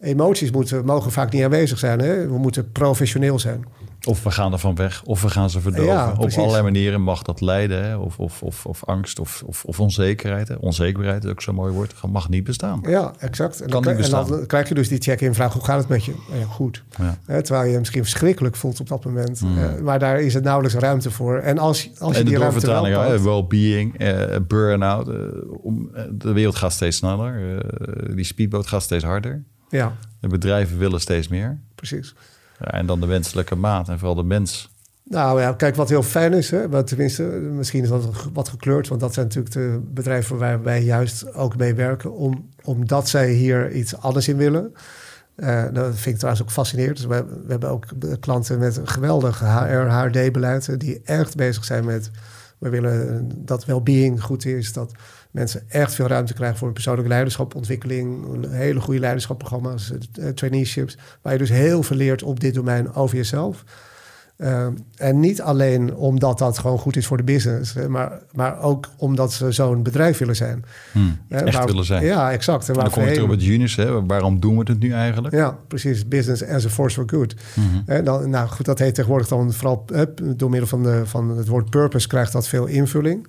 emoties 0.00 0.50
moeten, 0.50 0.84
mogen 0.84 1.12
vaak 1.12 1.32
niet 1.32 1.42
aanwezig 1.42 1.78
zijn. 1.78 1.98
Hè? 1.98 2.26
We 2.26 2.38
moeten 2.38 2.72
professioneel 2.72 3.38
zijn. 3.38 3.64
Of 4.04 4.22
we 4.22 4.30
gaan 4.30 4.52
ervan 4.52 4.74
weg, 4.74 5.02
of 5.04 5.22
we 5.22 5.28
gaan 5.30 5.50
ze 5.50 5.60
verdoven. 5.60 5.84
Ja, 5.92 6.14
Op 6.18 6.30
allerlei 6.36 6.62
manieren 6.62 7.00
mag 7.02 7.22
dat 7.22 7.40
leiden. 7.40 7.84
Hè? 7.84 7.96
Of, 7.96 8.18
of, 8.18 8.42
of, 8.42 8.66
of 8.66 8.84
angst 8.84 9.18
of, 9.18 9.42
of, 9.46 9.64
of 9.64 9.80
onzekerheid. 9.80 10.48
Hè? 10.48 10.54
Onzekerheid 10.54 11.24
is 11.24 11.30
ook 11.30 11.42
zo'n 11.42 11.54
mooi 11.54 11.72
woord. 11.72 11.94
mag 12.10 12.28
niet 12.28 12.44
bestaan. 12.44 12.80
Ja, 12.88 13.12
exact. 13.18 13.60
En 13.60 13.70
Kan 13.70 13.82
dan, 13.82 13.94
niet 13.96 14.04
en 14.04 14.10
dan 14.10 14.26
bestaan. 14.28 14.46
krijg 14.46 14.68
je 14.68 14.74
dus 14.74 14.88
die 14.88 15.00
check-in 15.00 15.34
vraag, 15.34 15.52
hoe 15.52 15.64
gaat 15.64 15.78
het 15.78 15.88
met 15.88 16.04
je? 16.04 16.14
Nou 16.28 16.40
ja, 16.40 16.46
goed. 16.46 16.82
Ja. 16.98 17.40
Terwijl 17.40 17.64
je 17.66 17.72
je 17.72 17.78
misschien 17.78 18.02
verschrikkelijk 18.02 18.56
voelt 18.56 18.80
op 18.80 18.88
dat 18.88 19.04
moment. 19.04 19.40
Mm. 19.40 19.58
Eh, 19.58 19.80
maar 19.80 19.98
daar 19.98 20.20
is 20.20 20.34
het 20.34 20.44
nauwelijks 20.44 20.76
ruimte 20.78 21.10
voor. 21.10 21.38
En 21.38 21.58
als, 21.58 21.90
als 21.98 22.12
je 22.12 22.18
En 22.18 22.24
de 22.24 22.30
die 22.30 22.38
ruimte 22.40 22.66
wel 22.66 22.82
pakt- 22.92 23.22
well-being, 23.22 23.98
eh, 23.98 24.36
burn-out. 24.46 25.08
eh, 25.08 25.14
om, 25.62 25.88
eh, 25.94 26.02
de 26.12 26.32
wereld 26.32 26.56
gaat 26.56 26.72
steeds 26.72 26.96
sneller. 26.96 27.64
die 28.14 28.24
speedboot 28.24 28.66
gaat 28.66 28.82
steeds 28.82 29.04
harder. 29.04 29.42
Ja, 29.68 29.96
De 30.20 30.28
bedrijven 30.28 30.78
willen 30.78 31.00
steeds 31.00 31.28
meer. 31.28 31.58
precies. 31.74 32.14
En 32.60 32.86
dan 32.86 33.00
de 33.00 33.06
wenselijke 33.06 33.54
maat 33.54 33.88
en 33.88 33.98
vooral 33.98 34.14
de 34.16 34.22
mens. 34.24 34.70
Nou 35.08 35.40
ja, 35.40 35.52
kijk 35.52 35.74
wat 35.76 35.88
heel 35.88 36.02
fijn 36.02 36.32
is. 36.32 36.50
Hè? 36.50 36.68
Wat, 36.68 36.86
tenminste, 36.86 37.22
misschien 37.22 37.82
is 37.82 37.88
dat 37.88 38.08
wat 38.32 38.48
gekleurd. 38.48 38.88
Want 38.88 39.00
dat 39.00 39.14
zijn 39.14 39.26
natuurlijk 39.26 39.54
de 39.54 39.80
bedrijven 39.94 40.38
waar 40.38 40.62
wij 40.62 40.82
juist 40.82 41.34
ook 41.34 41.56
mee 41.56 41.74
werken. 41.74 42.12
Om, 42.12 42.50
omdat 42.64 43.08
zij 43.08 43.30
hier 43.32 43.72
iets 43.72 43.96
anders 43.96 44.28
in 44.28 44.36
willen. 44.36 44.72
Eh, 45.36 45.64
dat 45.72 45.86
vind 45.94 46.06
ik 46.06 46.16
trouwens 46.16 46.42
ook 46.44 46.50
fascinerend. 46.50 46.96
Dus 46.96 47.06
we, 47.06 47.24
we 47.24 47.50
hebben 47.50 47.68
ook 47.68 47.84
klanten 48.20 48.58
met 48.58 48.76
een 48.76 48.88
geweldig 48.88 49.40
HR, 49.40 49.44
HRD-beleid. 49.90 50.68
eh, 50.68 50.78
Die 50.78 51.00
echt 51.04 51.36
bezig 51.36 51.64
zijn 51.64 51.84
met... 51.84 52.10
We 52.58 52.68
willen 52.68 53.28
dat 53.36 53.64
well-being 53.64 54.22
goed 54.22 54.44
is. 54.46 54.72
Dat 54.72 54.92
mensen 55.36 55.62
echt 55.68 55.94
veel 55.94 56.06
ruimte 56.06 56.34
krijgen 56.34 56.58
voor 56.58 56.66
een 56.68 56.72
persoonlijke 56.74 57.10
leiderschapontwikkeling. 57.10 58.24
Hele 58.50 58.80
goede 58.80 59.00
leiderschapprogramma's, 59.00 59.92
eh, 60.20 60.28
traineeships. 60.28 60.96
Waar 61.22 61.32
je 61.32 61.38
dus 61.38 61.48
heel 61.50 61.82
veel 61.82 61.96
leert 61.96 62.22
op 62.22 62.40
dit 62.40 62.54
domein 62.54 62.94
over 62.94 63.16
jezelf. 63.16 63.64
Ehm, 64.36 64.72
en 64.96 65.20
niet 65.20 65.42
alleen 65.42 65.94
omdat 65.94 66.38
dat 66.38 66.58
gewoon 66.58 66.78
goed 66.78 66.96
is 66.96 67.06
voor 67.06 67.16
de 67.16 67.22
business, 67.22 67.74
maar, 67.88 68.20
maar 68.32 68.60
ook 68.60 68.88
omdat 68.96 69.32
ze 69.32 69.52
zo'n 69.52 69.82
bedrijf 69.82 70.18
willen 70.18 70.36
zijn. 70.36 70.64
Hmm, 70.92 71.18
echt 71.28 71.54
waar- 71.54 71.66
willen 71.66 71.84
zijn. 71.84 72.04
Ja, 72.04 72.30
exact. 72.32 72.68
En 72.68 72.74
En 72.74 72.80
dan 72.80 72.90
terug 72.90 73.22
op 73.22 73.30
het. 73.30 73.76
Hè? 73.76 74.06
Waarom 74.06 74.40
doen 74.40 74.58
we 74.58 74.62
het 74.70 74.78
nu 74.78 74.92
eigenlijk? 74.92 75.34
Ja, 75.34 75.58
precies. 75.68 76.08
Business 76.08 76.44
as 76.44 76.64
a 76.66 76.68
force 76.68 76.94
for 76.94 77.04
good. 77.18 77.34
Hè, 77.86 78.02
dan, 78.02 78.30
nou 78.30 78.48
goed, 78.48 78.66
dat 78.66 78.78
heet 78.78 78.94
tegenwoordig 78.94 79.28
dan 79.28 79.52
vooral 79.52 79.84
door 80.36 80.50
middel 80.50 80.68
van, 80.68 80.82
de, 80.82 81.02
van 81.04 81.36
het 81.36 81.48
woord 81.48 81.70
purpose 81.70 82.08
krijgt 82.08 82.32
dat 82.32 82.48
veel 82.48 82.66
invulling. 82.66 83.26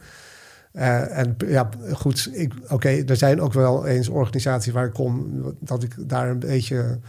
Eh, 0.78 1.18
en 1.18 1.36
ja, 1.48 1.70
goed, 1.94 2.32
oké, 2.70 2.90
er 2.90 3.16
zijn 3.16 3.42
ook 3.42 3.54
wel 3.54 3.86
eens 3.86 4.08
organisaties 4.10 4.74
waar 4.74 4.86
ik 4.86 4.94
kom, 4.94 5.28
dat 5.60 5.84
ik 5.84 5.96
daar 5.98 6.30
een 6.30 6.40
beetje 6.40 7.00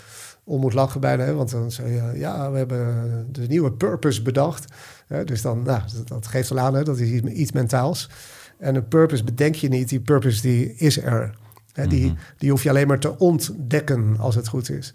om 0.45 0.61
moet 0.61 0.73
lachen 0.75 1.01
bijna. 1.01 1.25
Hè? 1.25 1.35
Want 1.35 1.51
dan 1.51 1.71
zeg 1.71 1.87
je, 1.87 2.11
ja, 2.15 2.51
we 2.51 2.59
hebben 2.59 3.27
de 3.33 3.47
nieuwe 3.47 3.73
purpose 3.73 4.23
bedacht. 4.23 4.73
Hè? 5.07 5.25
Dus 5.25 5.43
dan, 5.43 5.63
nou, 5.63 5.81
dat, 5.97 6.09
dat 6.09 6.27
geeft 6.27 6.51
al 6.51 6.59
aan, 6.59 6.75
hè? 6.75 6.83
dat 6.83 6.99
is 6.99 7.11
iets, 7.23 7.53
mentaals. 7.53 8.11
En 8.59 8.75
een 8.75 8.89
purpose 8.89 9.25
bedenk 9.25 9.55
je 9.55 9.69
niet, 9.69 9.89
die 9.89 10.01
purpose 10.01 10.41
die 10.43 10.75
is 10.75 11.03
er. 11.03 11.35
Hè? 11.73 11.87
Die, 11.87 12.07
Mhm. 12.07 12.15
die 12.39 12.51
hoef 12.51 12.63
je 12.63 12.69
alleen 12.69 12.87
maar 12.87 12.99
te 12.99 13.19
ontdekken 13.19 14.17
als 14.19 14.35
het 14.35 14.49
goed 14.49 14.71
is. 14.71 14.95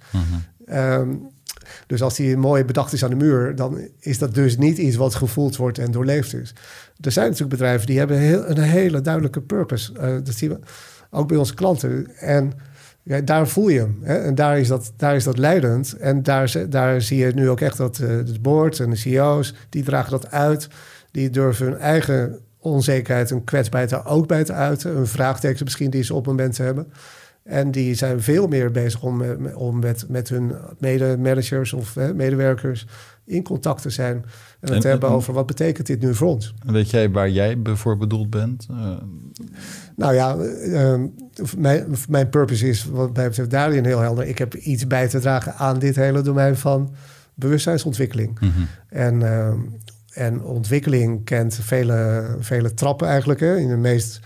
Ehm, 0.65 1.09
dus 1.87 2.01
als 2.01 2.15
die 2.15 2.37
mooi 2.37 2.65
bedacht 2.65 2.93
is 2.93 3.03
aan 3.03 3.09
de 3.09 3.15
muur, 3.15 3.55
dan 3.55 3.87
is 3.99 4.17
dat 4.17 4.33
dus 4.33 4.57
niet 4.57 4.77
iets 4.77 4.95
wat 4.95 5.15
gevoeld 5.15 5.55
wordt 5.55 5.77
en 5.77 5.91
doorleefd 5.91 6.33
is. 6.33 6.53
Er 7.01 7.11
zijn 7.11 7.25
natuurlijk 7.25 7.57
bedrijven 7.57 7.87
die 7.87 7.97
hebben 7.97 8.17
heel, 8.17 8.49
een 8.49 8.57
hele 8.57 9.01
duidelijke 9.01 9.41
purpose. 9.41 9.93
Eh, 9.93 10.15
dat 10.23 10.35
zien 10.35 10.49
we 10.49 10.59
ook 11.09 11.27
bij 11.27 11.37
onze 11.37 11.53
klanten. 11.53 12.17
En 12.17 12.53
ja, 13.03 13.21
daar 13.21 13.47
voel 13.47 13.67
je 13.67 13.79
hem. 13.79 13.99
Hè? 14.01 14.17
En 14.17 14.35
daar 14.35 14.59
is, 14.59 14.67
dat, 14.67 14.93
daar 14.97 15.15
is 15.15 15.23
dat 15.23 15.37
leidend. 15.37 15.93
En 15.93 16.23
daar, 16.23 16.69
daar 16.69 17.01
zie 17.01 17.17
je 17.17 17.31
nu 17.33 17.49
ook 17.49 17.61
echt 17.61 17.77
dat 17.77 17.99
eh 17.99 18.09
het 18.09 18.41
board 18.41 18.79
en 18.79 18.89
de 18.89 18.95
CEO's, 18.95 19.53
die 19.69 19.83
dragen 19.83 20.11
dat 20.11 20.31
uit. 20.31 20.67
Die 21.11 21.29
durven 21.29 21.65
hun 21.65 21.77
eigen 21.77 22.39
onzekerheid 22.59 23.31
en 23.31 23.43
kwetsbaarheid 23.43 23.91
daar 23.91 24.07
ook 24.07 24.27
bij 24.27 24.43
te 24.43 24.53
uiten. 24.53 24.97
Een 24.97 25.07
vraagteken 25.07 25.63
misschien 25.63 25.89
die 25.89 26.03
ze 26.03 26.13
op 26.13 26.25
het 26.25 26.27
moment 26.27 26.57
hebben. 26.57 26.91
En 27.43 27.71
die 27.71 27.93
zijn 27.93 28.21
veel 28.21 28.47
meer 28.47 28.71
bezig 28.71 29.03
om, 29.03 29.23
om 29.53 29.79
met, 29.79 30.05
met 30.09 30.29
hun 30.29 30.53
mede-managers 30.79 31.73
of 31.73 31.93
hè, 31.93 32.13
medewerkers 32.13 32.87
in 33.25 33.43
contact 33.43 33.81
te 33.81 33.89
zijn. 33.89 34.25
En 34.59 34.71
het 34.71 34.81
te 34.81 34.87
hebben 34.87 35.09
over 35.09 35.33
wat 35.33 35.45
betekent 35.45 35.87
dit 35.87 36.01
nu 36.01 36.15
voor 36.15 36.27
ons. 36.27 36.53
Weet 36.65 36.89
jij 36.89 37.11
waar 37.11 37.29
jij 37.29 37.57
voor 37.63 37.97
bedoeld 37.97 38.29
bent? 38.29 38.67
Uh... 38.71 38.97
Nou 39.95 40.13
ja, 40.13 40.35
uh, 40.35 41.03
mijn, 41.57 41.95
mijn 42.09 42.29
purpose 42.29 42.67
is 42.67 42.85
wat 42.85 43.15
mij 43.15 43.27
betreft 43.27 43.49
daarin 43.49 43.85
heel 43.85 43.99
helder. 43.99 44.25
Ik 44.25 44.37
heb 44.37 44.55
iets 44.55 44.87
bij 44.87 45.07
te 45.07 45.19
dragen 45.19 45.55
aan 45.55 45.79
dit 45.79 45.95
hele 45.95 46.21
domein 46.21 46.55
van 46.55 46.93
bewustzijnsontwikkeling. 47.33 48.39
Mm 48.39 48.51
-hmm. 48.51 48.67
En, 48.89 49.19
uh, 49.19 49.53
en 50.13 50.43
ontwikkeling 50.43 51.25
kent 51.25 51.55
vele, 51.55 52.25
vele 52.39 52.73
trappen 52.73 53.07
eigenlijk. 53.07 53.39
Hè. 53.39 53.57
In 53.57 53.67
de 53.67 53.77
meest 53.77 54.19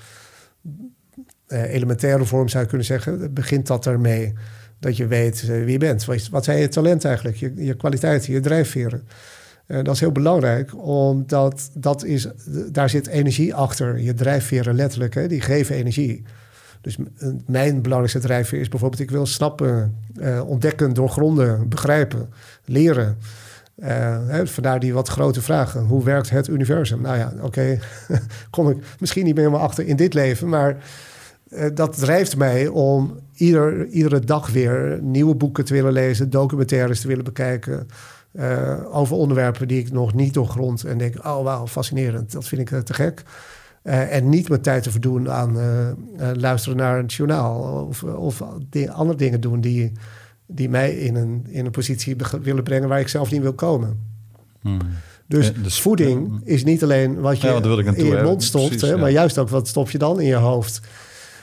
elementaire 1.48 2.26
vorm 2.26 2.48
zou 2.48 2.64
je 2.64 2.70
kunnen 2.70 2.88
zeggen, 2.88 3.34
begint 3.34 3.68
dat 3.68 3.86
ermee 3.86 4.34
dat 4.80 4.98
je 4.98 5.08
weet 5.08 5.48
wie 5.48 5.72
je 5.72 5.78
bent. 5.78 6.06
Wat, 6.32 6.44
zijn 6.44 6.60
je 6.60 6.68
talenten 6.68 7.10
eigenlijk, 7.10 7.38
je, 7.38 7.54
je 7.56 7.76
kwaliteiten, 7.76 8.34
je 8.34 8.40
drijfveren. 8.40 9.08
Uh, 9.68 9.84
dat 9.84 9.94
is 9.94 10.00
heel 10.00 10.12
belangrijk, 10.12 10.86
omdat 10.86 11.70
dat 11.74 12.04
is, 12.04 12.28
daar 12.72 12.90
zit 12.90 13.08
energie 13.08 13.54
achter. 13.54 14.00
Je 14.00 14.14
drijfveren 14.14 14.76
letterlijk, 14.76 15.14
hè, 15.14 15.28
die 15.28 15.42
geven 15.42 15.76
energie. 15.76 16.24
Dus 16.82 16.98
mijn 17.46 17.82
belangrijkste 17.82 18.20
drijfveer 18.20 18.60
is 18.60 18.70
bijvoorbeeld... 18.70 19.02
ik 19.02 19.12
wil 19.12 19.26
snappen, 19.26 19.96
uh, 20.16 20.50
ontdekken, 20.50 20.94
doorgronden, 20.94 21.70
begrijpen, 21.70 22.30
leren. 22.66 23.18
Uh, 23.80 23.88
hè, 24.28 24.48
vandaar 24.48 24.80
die 24.80 24.94
wat 24.94 25.08
grote 25.08 25.42
vragen. 25.42 25.84
Hoe 25.84 26.04
werkt 26.04 26.30
het 26.30 26.48
universum? 26.48 27.02
Nou 27.02 27.18
ja, 27.18 27.34
oké, 27.42 27.80
kom 28.50 28.70
ik 28.70 28.78
misschien 29.00 29.26
niet 29.26 29.36
meer 29.36 29.44
helemaal 29.44 29.66
achter 29.66 29.88
in 29.88 29.96
dit 29.96 30.14
leven... 30.14 30.50
maar 30.50 30.78
dat 31.74 31.98
drijft 31.98 32.38
mij 32.38 32.68
om 32.68 33.20
ieder, 33.34 33.88
iedere 33.88 34.20
dag 34.20 34.52
weer 34.52 35.00
nieuwe 35.02 35.36
boeken 35.36 35.66
te 35.66 35.74
willen 35.74 35.94
lezen... 35.94 36.30
documentaires 36.30 37.02
te 37.02 37.08
willen 37.08 37.24
bekijken... 37.24 37.88
Uh, 38.34 38.96
over 38.96 39.16
onderwerpen 39.16 39.68
die 39.68 39.80
ik 39.80 39.92
nog 39.92 40.14
niet 40.14 40.34
doorgrond. 40.34 40.84
En 40.84 40.98
denk, 40.98 41.26
oh 41.26 41.44
wauw, 41.44 41.68
fascinerend. 41.68 42.32
Dat 42.32 42.48
vind 42.48 42.62
ik 42.62 42.72
uh, 42.72 42.80
te 42.80 42.94
gek. 42.94 43.24
Uh, 43.84 44.16
en 44.16 44.30
niet 44.30 44.50
mijn 44.50 44.62
tijd 44.62 44.84
te 44.84 44.92
verdoen 44.92 45.32
aan 45.32 45.58
luisteren 46.36 46.78
naar 46.78 47.00
een 47.00 47.06
journaal. 47.06 47.86
Of, 47.88 48.04
of 48.04 48.44
die, 48.70 48.92
andere 48.92 49.18
dingen 49.18 49.42
doen 49.42 49.62
die, 49.62 49.92
die 50.46 50.70
mij 50.70 50.96
in 50.96 51.16
een, 51.16 51.46
in 51.50 51.66
een 51.66 51.72
positie 51.72 52.16
willen 52.42 52.64
brengen 52.64 52.90
waar 52.90 53.00
ik 53.00 53.08
zelf 53.08 53.32
niet 53.32 53.42
wil 53.42 53.54
komen. 53.54 54.00
Hmm. 54.62 54.80
Dus, 55.28 55.54
dus, 55.54 55.82
voeding 55.82 56.42
is 56.44 56.64
niet 56.64 56.84
alleen 56.84 57.20
wat 57.20 57.42
je 57.42 57.48
ja, 57.48 57.94
in 57.94 58.06
je 58.06 58.22
mond 58.24 58.44
stopt, 58.44 58.82
hè, 58.82 58.98
maar 58.98 59.12
juist 59.12 59.38
ook 59.38 59.50
wat 59.50 59.68
stop 59.68 59.90
je 59.90 59.98
dan 59.98 60.20
in 60.20 60.28
je 60.28 60.36
hoofd. 60.36 60.82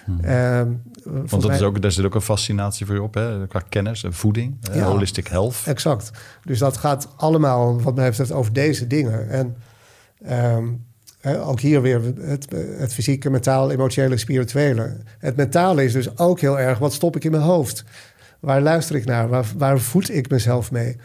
Hmm. 0.04 0.20
Ehm, 0.20 0.72
Want 1.04 1.42
dat 1.42 1.50
is 1.50 1.62
ook, 1.62 1.82
daar 1.82 1.92
zit 1.92 2.04
ook 2.04 2.14
een 2.14 2.20
fascinatie 2.20 2.86
voor 2.86 2.94
je 2.94 3.02
op, 3.02 3.14
hè? 3.14 3.46
qua 3.46 3.62
kennis 3.68 4.04
en 4.04 4.12
voeding, 4.12 4.56
ja, 4.72 4.84
holistic 4.84 5.26
health. 5.26 5.62
Exact. 5.66 6.10
Dus 6.44 6.58
dat 6.58 6.76
gaat 6.76 7.08
allemaal, 7.16 7.82
wat 7.82 7.94
mij 7.94 8.08
betreft, 8.08 8.32
over 8.32 8.52
deze 8.52 8.86
dingen. 8.86 9.28
En 9.30 9.56
um, 10.56 10.84
ook 11.44 11.60
hier 11.60 11.82
weer 11.82 12.00
het, 12.20 12.46
het 12.78 12.92
fysieke, 12.92 13.30
mentaal, 13.30 13.70
emotionele, 13.70 14.16
spirituele. 14.16 14.96
Het 15.18 15.36
mentale 15.36 15.84
is 15.84 15.92
dus 15.92 16.18
ook 16.18 16.40
heel 16.40 16.58
erg, 16.58 16.78
wat 16.78 16.92
stop 16.92 17.16
ik 17.16 17.24
in 17.24 17.30
mijn 17.30 17.42
hoofd? 17.42 17.84
Waar 18.40 18.62
luister 18.62 18.96
ik 18.96 19.04
naar? 19.04 19.28
Waar, 19.28 19.46
waar 19.56 19.78
voed 19.78 20.10
ik 20.10 20.30
mezelf 20.30 20.70
mee? 20.70 20.96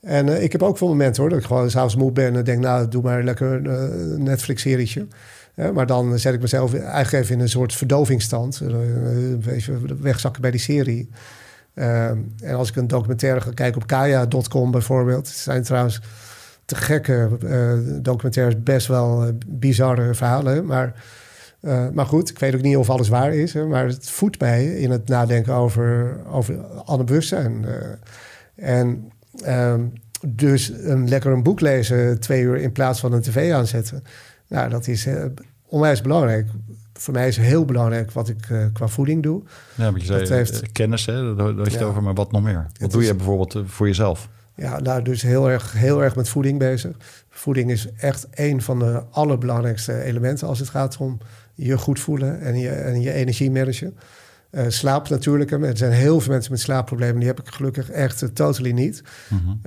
En 0.00 0.26
uh, 0.26 0.42
ik 0.42 0.52
heb 0.52 0.62
ook 0.62 0.78
veel 0.78 0.88
momenten 0.88 1.22
hoor, 1.22 1.30
dat 1.30 1.40
ik 1.40 1.46
gewoon 1.46 1.70
s'avonds 1.70 1.96
moe 1.96 2.12
ben 2.12 2.36
en 2.36 2.44
denk, 2.44 2.62
nou, 2.62 2.88
doe 2.88 3.02
maar 3.02 3.22
lekker 3.22 3.52
een 3.52 4.10
uh, 4.10 4.18
Netflix-serietje 4.18 5.06
maar 5.54 5.86
dan 5.86 6.18
zet 6.18 6.34
ik 6.34 6.40
mezelf 6.40 6.74
eigenlijk 6.74 7.24
even 7.24 7.34
in 7.34 7.40
een 7.40 7.48
soort 7.48 7.74
verdovingsstand. 7.74 8.60
Eh, 8.60 8.76
beetje 9.38 9.78
wegzakken 10.00 10.42
bij 10.42 10.50
die 10.50 10.60
serie. 10.60 11.08
Uh, 11.74 12.08
en 12.08 12.54
als 12.54 12.68
ik 12.68 12.76
een 12.76 12.86
documentaire 12.86 13.40
ga 13.40 13.50
kijken 13.54 13.82
op 13.82 13.86
kaya.com 13.86 14.70
bijvoorbeeld. 14.70 15.26
Het 15.26 15.36
zijn 15.36 15.62
trouwens 15.62 16.00
te 16.64 16.74
gekke 16.74 17.28
uh, 17.44 17.72
documentaires, 18.02 18.62
best 18.62 18.86
wel 18.86 19.32
bizarre 19.46 20.14
verhalen. 20.14 20.66
Maar, 20.66 21.04
maar 21.92 22.06
goed, 22.06 22.30
ik 22.30 22.38
weet 22.38 22.54
ook 22.54 22.62
niet 22.62 22.76
of 22.76 22.90
alles 22.90 23.08
waar 23.08 23.34
is. 23.34 23.52
Maar 23.52 23.86
het 23.86 24.10
voedt 24.10 24.40
mij 24.40 24.66
in 24.66 24.90
het 24.90 25.08
nadenken 25.08 25.54
over, 25.54 26.16
over 26.84 27.04
bewustzijn. 27.04 27.66
en 28.54 29.10
ehm, 29.44 29.80
dus 30.26 30.68
een 30.68 31.08
lekker 31.08 31.32
een 31.32 31.42
boek 31.42 31.60
lezen 31.60 32.20
twee 32.20 32.42
uur 32.42 32.56
in 32.56 32.72
plaats 32.72 33.00
van 33.00 33.12
een 33.12 33.22
tv 33.22 33.52
aanzetten. 33.52 34.02
Nou, 34.54 34.68
dat 34.68 34.86
is 34.86 35.06
uh, 35.06 35.24
onwijs 35.66 36.00
belangrijk. 36.00 36.48
Voor 36.92 37.14
mij 37.14 37.28
is 37.28 37.36
heel 37.36 37.64
belangrijk 37.64 38.10
wat 38.10 38.28
ik 38.28 38.48
uh, 38.48 38.64
qua 38.72 38.88
voeding 38.88 39.22
doe. 39.22 39.42
Ja, 39.74 39.90
maar 39.90 40.00
je 40.00 40.06
zei 40.06 40.28
heeft, 40.28 40.60
eh, 40.60 40.68
kennis, 40.72 41.06
hè? 41.06 41.34
daar 41.34 41.46
had 41.46 41.66
je 41.66 41.78
het 41.78 41.82
over, 41.82 42.02
maar 42.02 42.14
wat 42.14 42.32
nog 42.32 42.42
meer? 42.42 42.66
Wat 42.80 42.90
doe 42.90 43.04
je 43.04 43.14
bijvoorbeeld 43.14 43.62
voor 43.66 43.86
jezelf? 43.86 44.28
Ja, 44.56 44.80
nou, 44.80 45.02
dus 45.02 45.22
heel 45.22 45.50
erg, 45.50 45.72
heel 45.72 46.02
erg 46.02 46.16
met 46.16 46.28
voeding 46.28 46.58
bezig. 46.58 46.96
Voeding 47.28 47.70
is 47.70 47.88
echt 47.96 48.26
een 48.30 48.62
van 48.62 48.78
de 48.78 49.02
allerbelangrijkste 49.10 50.02
elementen 50.02 50.48
als 50.48 50.58
het 50.58 50.68
gaat 50.68 50.96
om 50.96 51.18
je 51.54 51.78
goed 51.78 52.00
voelen 52.00 52.40
en 52.40 52.58
je, 52.58 52.70
en 52.70 53.00
je 53.00 53.12
energie 53.12 53.50
managen. 53.50 53.96
Uh, 54.50 54.64
slaap 54.68 55.08
natuurlijk. 55.08 55.50
Er 55.50 55.76
zijn 55.76 55.92
heel 55.92 56.20
veel 56.20 56.32
mensen 56.32 56.52
met 56.52 56.60
slaapproblemen. 56.60 57.18
Die 57.18 57.28
heb 57.28 57.40
ik 57.40 57.48
gelukkig 57.48 57.90
echt 57.90 58.22
uh, 58.22 58.28
totally 58.28 58.70
niet. 58.70 59.02
Mm 59.28 59.60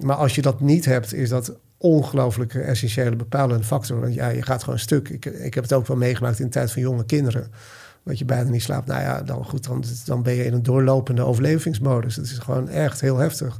maar 0.00 0.16
als 0.16 0.34
je 0.34 0.42
dat 0.42 0.60
niet 0.60 0.84
hebt, 0.84 1.14
is 1.14 1.28
dat 1.28 1.54
ongelooflijke 1.82 2.60
essentiële 2.60 3.16
bepalende 3.16 3.64
factor. 3.64 4.00
Want 4.00 4.14
ja, 4.14 4.28
je 4.28 4.42
gaat 4.42 4.62
gewoon 4.62 4.78
stuk. 4.78 5.08
Ik, 5.08 5.24
ik 5.24 5.54
heb 5.54 5.62
het 5.62 5.72
ook 5.72 5.86
wel 5.86 5.96
meegemaakt 5.96 6.38
in 6.38 6.44
de 6.44 6.50
tijd 6.50 6.72
van 6.72 6.82
jonge 6.82 7.04
kinderen. 7.04 7.50
Dat 8.04 8.18
je 8.18 8.24
bijna 8.24 8.50
niet 8.50 8.62
slaapt. 8.62 8.86
Nou 8.86 9.00
ja, 9.00 9.22
dan 9.22 9.44
goed, 9.44 9.64
dan, 9.64 9.84
dan 10.04 10.22
ben 10.22 10.34
je 10.34 10.44
in 10.44 10.52
een 10.52 10.62
doorlopende 10.62 11.22
overlevingsmodus. 11.22 12.16
Het 12.16 12.24
is 12.24 12.38
gewoon 12.38 12.68
echt 12.68 13.00
heel 13.00 13.16
heftig. 13.16 13.58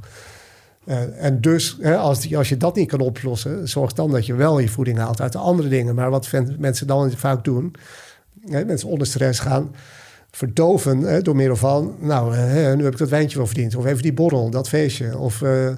Uh, 0.85 1.23
en 1.23 1.41
dus, 1.41 1.77
hè, 1.79 1.97
als, 1.97 2.35
als 2.35 2.49
je 2.49 2.57
dat 2.57 2.75
niet 2.75 2.89
kan 2.89 2.99
oplossen, 2.99 3.69
zorg 3.69 3.93
dan 3.93 4.11
dat 4.11 4.25
je 4.25 4.33
wel 4.33 4.59
je 4.59 4.69
voeding 4.69 4.97
haalt 4.97 5.21
uit 5.21 5.31
de 5.31 5.37
andere 5.37 5.69
dingen. 5.69 5.95
Maar 5.95 6.09
wat 6.09 6.29
mensen 6.57 6.87
dan 6.87 7.11
vaak 7.11 7.43
doen, 7.43 7.75
hè, 8.45 8.65
mensen 8.65 8.89
onder 8.89 9.07
stress 9.07 9.39
gaan 9.39 9.75
verdoven 10.31 10.99
hè, 10.99 11.21
door 11.21 11.35
middel 11.35 11.55
van, 11.55 11.95
nou, 11.99 12.35
hè, 12.35 12.75
nu 12.75 12.83
heb 12.83 12.93
ik 12.93 12.99
dat 12.99 13.09
wijntje 13.09 13.37
wel 13.37 13.47
verdiend. 13.47 13.75
Of 13.75 13.85
even 13.85 14.01
die 14.01 14.13
borrel, 14.13 14.49
dat 14.49 14.69
feestje. 14.69 15.17
Of 15.17 15.41
uh, 15.41 15.69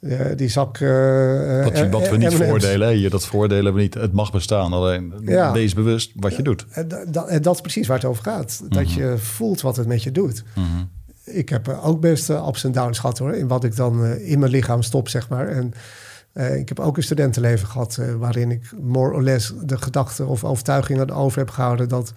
uh, 0.00 0.20
die 0.36 0.48
zak. 0.48 0.78
Uh, 0.78 1.64
wat, 1.64 1.78
je, 1.78 1.88
wat 1.88 2.08
we 2.08 2.16
niet 2.16 2.34
voordelen, 2.34 2.88
hier, 2.88 3.10
dat 3.10 3.26
voordelen 3.26 3.74
we 3.74 3.80
niet. 3.80 3.94
Het 3.94 4.12
mag 4.12 4.32
bestaan, 4.32 4.72
alleen 4.72 5.14
ja. 5.24 5.52
wees 5.52 5.74
bewust 5.74 6.12
wat 6.14 6.36
je 6.36 6.42
doet. 6.42 6.66
En 6.70 6.88
dat, 6.88 7.42
dat, 7.42 7.54
is 7.54 7.60
precies 7.60 7.86
waar 7.86 7.96
het 7.96 8.06
over 8.06 8.22
gaat. 8.22 8.62
Dat 8.68 8.84
mhm. 8.84 8.98
je 8.98 9.18
voelt 9.18 9.60
wat 9.60 9.76
het 9.76 9.86
met 9.86 10.02
je 10.02 10.12
doet. 10.12 10.42
Mm 10.54 10.64
-hmm. 10.64 10.90
Ik 11.24 11.48
heb 11.48 11.68
ook 11.68 12.00
best 12.00 12.28
ups 12.28 12.64
en 12.64 12.72
downs 12.72 12.98
gehad 12.98 13.18
hoor, 13.18 13.34
in 13.34 13.48
wat 13.48 13.64
ik 13.64 13.76
dan 13.76 14.06
in 14.06 14.38
mijn 14.38 14.50
lichaam 14.50 14.82
stop, 14.82 15.08
zeg 15.08 15.28
maar. 15.28 15.48
En 15.48 15.72
ik 16.58 16.68
heb 16.68 16.80
ook 16.80 16.96
een 16.96 17.02
studentenleven 17.02 17.68
gehad 17.68 18.00
waarin 18.18 18.50
ik 18.50 18.70
more 18.80 19.14
or 19.14 19.22
less 19.22 19.52
de 19.62 19.78
gedachte 19.78 20.24
of 20.24 20.44
overtuigingen 20.44 21.10
over 21.10 21.38
heb 21.38 21.50
gehouden 21.50 21.88
dat 21.88 22.12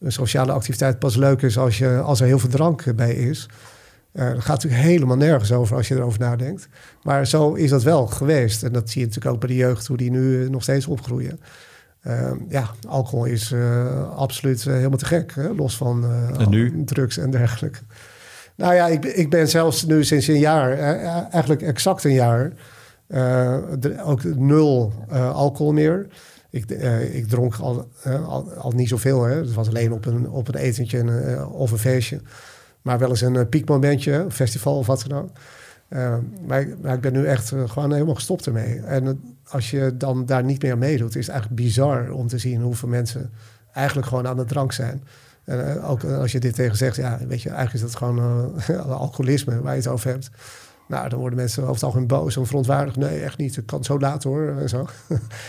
een 0.00 0.12
sociale 0.12 0.52
activiteit 0.52 0.98
pas 0.98 1.16
leuk 1.16 1.42
is 1.42 1.58
als, 1.58 1.78
je, 1.78 2.00
als 2.00 2.20
er 2.20 2.26
heel 2.26 2.38
veel 2.38 2.48
drank 2.48 2.94
bij 2.96 3.14
is. 3.14 3.48
Uh, 4.18 4.24
dat 4.24 4.44
gaat 4.44 4.62
natuurlijk 4.62 4.82
helemaal 4.82 5.16
nergens 5.16 5.52
over 5.52 5.76
als 5.76 5.88
je 5.88 5.94
erover 5.94 6.20
nadenkt. 6.20 6.68
Maar 7.02 7.26
zo 7.26 7.54
is 7.54 7.70
dat 7.70 7.82
wel 7.82 8.06
geweest. 8.06 8.62
En 8.62 8.72
dat 8.72 8.90
zie 8.90 9.00
je 9.00 9.06
natuurlijk 9.06 9.34
ook 9.34 9.40
bij 9.40 9.48
de 9.48 9.62
jeugd, 9.62 9.86
hoe 9.86 9.96
die 9.96 10.10
nu 10.10 10.44
eh, 10.44 10.50
nog 10.50 10.62
steeds 10.62 10.86
opgroeien. 10.86 11.40
Uh, 12.06 12.32
ja, 12.48 12.70
alcohol 12.88 13.24
is 13.24 13.52
uh, 13.52 14.16
absoluut 14.16 14.64
helemaal 14.64 14.98
te 14.98 15.04
gek. 15.04 15.32
Hè? 15.34 15.48
Los 15.48 15.76
van 15.76 16.04
en 16.38 16.50
nu? 16.50 16.84
drugs 16.84 17.18
en 17.18 17.30
dergelijke. 17.30 17.78
Nou 18.54 18.74
ja, 18.74 18.86
ik, 18.86 19.04
ik 19.04 19.30
ben 19.30 19.48
zelfs 19.48 19.84
nu 19.84 20.04
sinds 20.04 20.26
een 20.26 20.38
jaar, 20.38 20.72
eigenlijk 21.30 21.62
exact 21.62 22.04
een 22.04 22.12
jaar, 22.12 22.52
ook 24.04 24.24
nul 24.24 24.92
alcohol 25.32 25.72
meer. 25.72 26.06
Ik, 26.50 26.70
ik 27.12 27.28
dronk 27.28 27.54
al, 27.54 27.88
al, 28.04 28.52
al, 28.52 28.70
niet 28.70 28.88
zoveel. 28.88 29.22
Hè? 29.22 29.34
Het 29.34 29.54
was 29.54 29.68
alleen 29.68 29.92
op 29.92 30.06
een, 30.06 30.30
op 30.30 30.48
een 30.48 30.54
etentje 30.54 31.46
of 31.52 31.70
een 31.70 31.78
feestje. 31.78 32.20
Maar 32.88 32.98
wel 32.98 33.08
eens 33.08 33.20
een 33.20 33.34
uh, 33.34 33.42
piekmomentje, 33.50 34.12
een 34.12 34.30
festival 34.30 34.78
of 34.78 34.86
wat 34.86 35.04
dan 35.06 35.18
ook. 35.18 35.30
Uh, 35.88 36.14
maar, 36.46 36.66
maar, 36.82 36.94
ik 36.94 37.00
ben 37.00 37.12
nu 37.12 37.26
echt 37.26 37.52
uh, 37.52 37.68
gewoon 37.70 37.92
helemaal 37.92 38.14
gestopt 38.14 38.46
ermee. 38.46 38.80
En 38.80 39.20
als 39.48 39.70
je 39.70 39.96
dan 39.96 40.26
daar 40.26 40.44
niet 40.44 40.62
meer 40.62 40.78
meedoet, 40.78 41.16
is 41.16 41.26
het 41.26 41.34
eigenlijk 41.34 41.62
bizar 41.62 42.10
om 42.10 42.28
te 42.28 42.38
zien 42.38 42.60
hoeveel 42.60 42.88
mensen 42.88 43.30
eigenlijk 43.72 44.06
gewoon 44.06 44.26
aan 44.26 44.36
de 44.36 44.44
drank 44.44 44.72
zijn. 44.72 45.02
En 45.44 45.82
ook 45.82 46.04
als 46.04 46.32
je 46.32 46.40
dit 46.40 46.54
tegen 46.54 46.76
zegt, 46.76 46.96
ja, 46.96 47.18
weet 47.28 47.42
je, 47.42 47.48
eigenlijk 47.48 47.74
is 47.84 47.92
dat 47.92 47.96
gewoon 47.96 48.52
alcoholisme 48.88 49.60
waar 49.60 49.72
je 49.72 49.80
het 49.80 49.88
over 49.88 50.10
hebt. 50.10 50.30
Nou, 50.88 51.08
dan 51.08 51.18
worden 51.18 51.38
mensen 51.38 51.62
over 51.62 51.74
het 51.74 51.82
algemeen 51.82 52.06
boos 52.06 52.36
en 52.36 52.46
verontwaardigd. 52.46 52.96
Nee, 52.96 53.20
echt 53.20 53.38
niet. 53.38 53.56
Het 53.56 53.64
kan 53.64 53.84
zo 53.84 53.98
laat 53.98 54.22
hoor. 54.22 54.56
En 54.60 54.68
zo. 54.68 54.86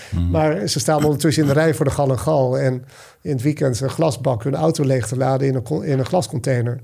Mhm. 0.09 0.29
Maar 0.35 0.67
ze 0.67 0.79
staan 0.79 1.03
ondertussen 1.03 1.43
in 1.43 1.49
de 1.49 1.55
rij 1.55 1.73
voor 1.73 1.85
de 1.85 1.91
gal 1.91 2.09
en 2.09 2.19
gal. 2.19 2.59
En 2.59 2.85
in 3.21 3.31
het 3.31 3.41
weekend 3.41 3.79
een 3.79 3.89
glasbak 3.89 4.43
hun 4.43 4.55
auto 4.55 4.83
leeg 4.83 5.07
te 5.07 5.17
laden 5.17 5.47
in 5.47 5.55
een, 5.55 5.83
in 5.83 5.99
een 5.99 6.05
glascontainer. 6.05 6.79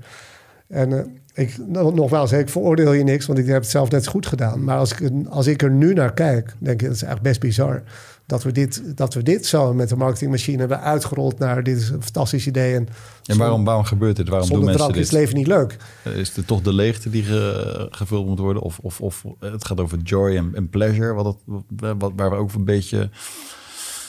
En 0.68 0.90
uh, 0.90 1.00
ik, 1.34 1.58
nogmaals, 1.68 2.32
ik 2.32 2.48
veroordeel 2.48 2.92
je 2.92 3.04
niks, 3.04 3.26
want 3.26 3.38
ik 3.38 3.46
heb 3.46 3.60
het 3.60 3.70
zelf 3.70 3.90
net 3.90 4.06
goed 4.06 4.26
gedaan. 4.26 4.64
Maar 4.64 4.78
als 4.78 4.92
ik, 4.92 5.10
als 5.28 5.46
ik 5.46 5.62
er 5.62 5.70
nu 5.70 5.92
naar 5.92 6.12
kijk, 6.14 6.54
denk 6.58 6.80
ik, 6.80 6.86
dat 6.86 6.96
is 6.96 7.02
eigenlijk 7.02 7.22
best 7.22 7.40
bizar. 7.40 7.82
Dat 8.26 8.42
we 8.42 8.52
dit, 8.52 8.82
dat 8.96 9.14
we 9.14 9.22
dit 9.22 9.46
zo 9.46 9.74
met 9.74 9.88
de 9.88 9.96
marketingmachine 9.96 10.58
hebben 10.58 10.80
uitgerold 10.80 11.38
naar 11.38 11.62
dit 11.62 11.76
is 11.76 11.88
een 11.88 12.02
fantastisch 12.02 12.46
idee. 12.46 12.74
En, 12.74 12.88
en 13.24 13.38
waarom, 13.38 13.64
waarom 13.64 13.84
gebeurt 13.84 14.16
dit? 14.16 14.28
Waarom 14.28 14.48
doen 14.48 14.64
mensen 14.64 14.86
dit? 14.86 14.96
is 14.96 15.02
het 15.02 15.12
leven 15.12 15.36
niet 15.36 15.46
leuk. 15.46 15.76
Is 16.02 16.36
het 16.36 16.46
toch 16.46 16.60
de 16.60 16.72
leegte 16.72 17.10
die 17.10 17.24
gevuld 17.90 18.26
moet 18.26 18.38
worden? 18.38 18.62
Of, 18.62 18.78
of, 18.78 19.00
of 19.00 19.24
het 19.40 19.64
gaat 19.64 19.80
over 19.80 19.98
joy 19.98 20.36
en, 20.36 20.50
en 20.54 20.68
pleasure, 20.68 21.12
wat 21.12 21.24
het, 21.24 21.36
wat, 21.98 22.12
waar 22.16 22.30
we 22.30 22.36
ook 22.36 22.52
een 22.52 22.64
beetje... 22.64 23.10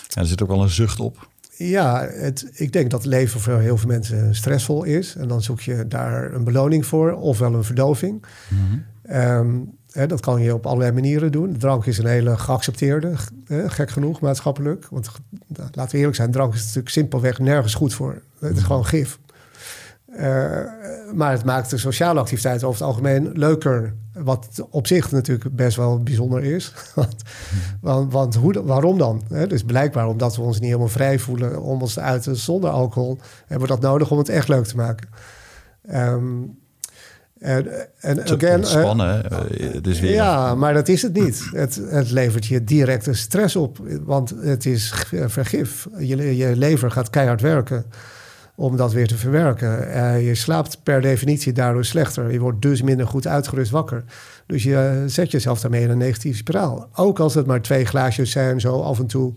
Ja, 0.07 0.21
er 0.21 0.27
zit 0.27 0.41
ook 0.43 0.49
wel 0.49 0.61
een 0.61 0.69
zucht 0.69 0.99
op. 0.99 1.27
Ja, 1.57 2.07
het, 2.11 2.49
ik 2.53 2.71
denk 2.71 2.91
dat 2.91 3.05
leven 3.05 3.39
voor 3.39 3.59
heel 3.59 3.77
veel 3.77 3.87
mensen 3.87 4.35
stressvol 4.35 4.83
is. 4.83 5.15
En 5.15 5.27
dan 5.27 5.41
zoek 5.41 5.61
je 5.61 5.87
daar 5.87 6.33
een 6.33 6.43
beloning 6.43 6.85
voor, 6.85 7.13
ofwel 7.13 7.53
een 7.53 7.63
verdoving. 7.63 8.25
Mm 8.47 8.85
hè, 9.97 10.07
dat 10.07 10.19
kan 10.19 10.41
je 10.41 10.53
op 10.53 10.65
allerlei 10.65 10.91
manieren 10.91 11.31
doen. 11.31 11.57
Drank 11.57 11.85
is 11.85 11.97
een 11.97 12.05
hele 12.05 12.37
geaccepteerde, 12.37 13.13
gek 13.67 13.89
genoeg, 13.89 14.19
maatschappelijk. 14.19 14.87
Want 14.89 15.09
nou, 15.47 15.69
laten 15.71 15.91
we 15.91 15.97
eerlijk 15.97 16.15
zijn, 16.15 16.31
drank 16.31 16.53
is 16.53 16.59
natuurlijk 16.59 16.89
simpelweg 16.89 17.39
nergens 17.39 17.73
goed 17.73 17.93
voor. 17.93 18.21
Het 18.39 18.51
is 18.51 18.57
mhm. 18.57 18.65
gewoon 18.65 18.85
gif. 18.85 19.19
Uh, 20.19 20.61
maar 21.13 21.31
het 21.31 21.43
maakt 21.45 21.69
de 21.69 21.77
sociale 21.77 22.19
activiteit 22.19 22.63
over 22.63 22.79
het 22.79 22.87
algemeen 22.87 23.31
leuker. 23.33 23.93
Wat 24.13 24.67
op 24.69 24.87
zich 24.87 25.11
natuurlijk 25.11 25.55
best 25.55 25.77
wel 25.77 26.03
bijzonder 26.03 26.43
is. 26.43 26.73
want, 26.95 27.15
want, 27.81 28.11
want 28.13 28.35
hoe, 28.35 28.63
waarom 28.63 28.97
dan? 28.97 29.21
dus 29.47 29.63
blijkbaar 29.63 30.07
omdat 30.07 30.35
we 30.35 30.41
ons 30.41 30.55
niet 30.55 30.65
helemaal 30.65 30.87
vrij 30.87 31.19
voelen 31.19 31.61
om 31.61 31.81
ons 31.81 31.93
te 31.93 32.01
uiten 32.01 32.35
zonder 32.35 32.69
alcohol, 32.69 33.17
hebben 33.45 33.67
we 33.67 33.73
dat 33.73 33.81
nodig 33.81 34.11
om 34.11 34.17
het 34.17 34.29
echt 34.29 34.47
leuk 34.47 34.65
te 34.65 34.75
maken. 34.75 35.09
Um, 35.93 36.57
en, 37.39 37.67
en 37.99 38.23
again, 38.23 38.57
ontspannen, 38.57 39.25
uh, 39.31 39.99
weer 39.99 40.11
ja, 40.11 40.55
maar 40.55 40.73
dat 40.73 40.87
is 40.87 41.01
het 41.01 41.13
niet. 41.13 41.49
Het, 41.51 41.81
het 41.89 42.11
levert 42.11 42.45
je 42.45 42.63
directe 42.63 43.13
stress 43.13 43.55
op, 43.55 43.79
want 44.03 44.33
het 44.41 44.65
is 44.65 44.93
vergif. 45.09 45.87
Je, 45.97 46.37
je 46.37 46.55
lever 46.55 46.91
gaat 46.91 47.09
keihard 47.09 47.41
werken 47.41 47.85
om 48.59 48.77
dat 48.77 48.93
weer 48.93 49.07
te 49.07 49.17
verwerken. 49.17 49.87
Uh, 49.87 50.27
je 50.27 50.35
slaapt 50.35 50.83
per 50.83 51.01
definitie 51.01 51.53
daardoor 51.53 51.85
slechter. 51.85 52.31
Je 52.31 52.39
wordt 52.39 52.61
dus 52.61 52.81
minder 52.81 53.07
goed 53.07 53.27
uitgerust 53.27 53.71
wakker. 53.71 54.03
Dus 54.45 54.63
je 54.63 55.03
zet 55.05 55.31
jezelf 55.31 55.59
daarmee 55.59 55.81
in 55.81 55.89
een 55.89 55.97
negatieve 55.97 56.37
spiraal. 56.37 56.89
Ook 56.95 57.19
als 57.19 57.33
het 57.33 57.45
maar 57.45 57.61
twee 57.61 57.85
glaasjes 57.85 58.31
zijn, 58.31 58.61
zo 58.61 58.81
af 58.81 58.99
en 58.99 59.07
toe. 59.07 59.33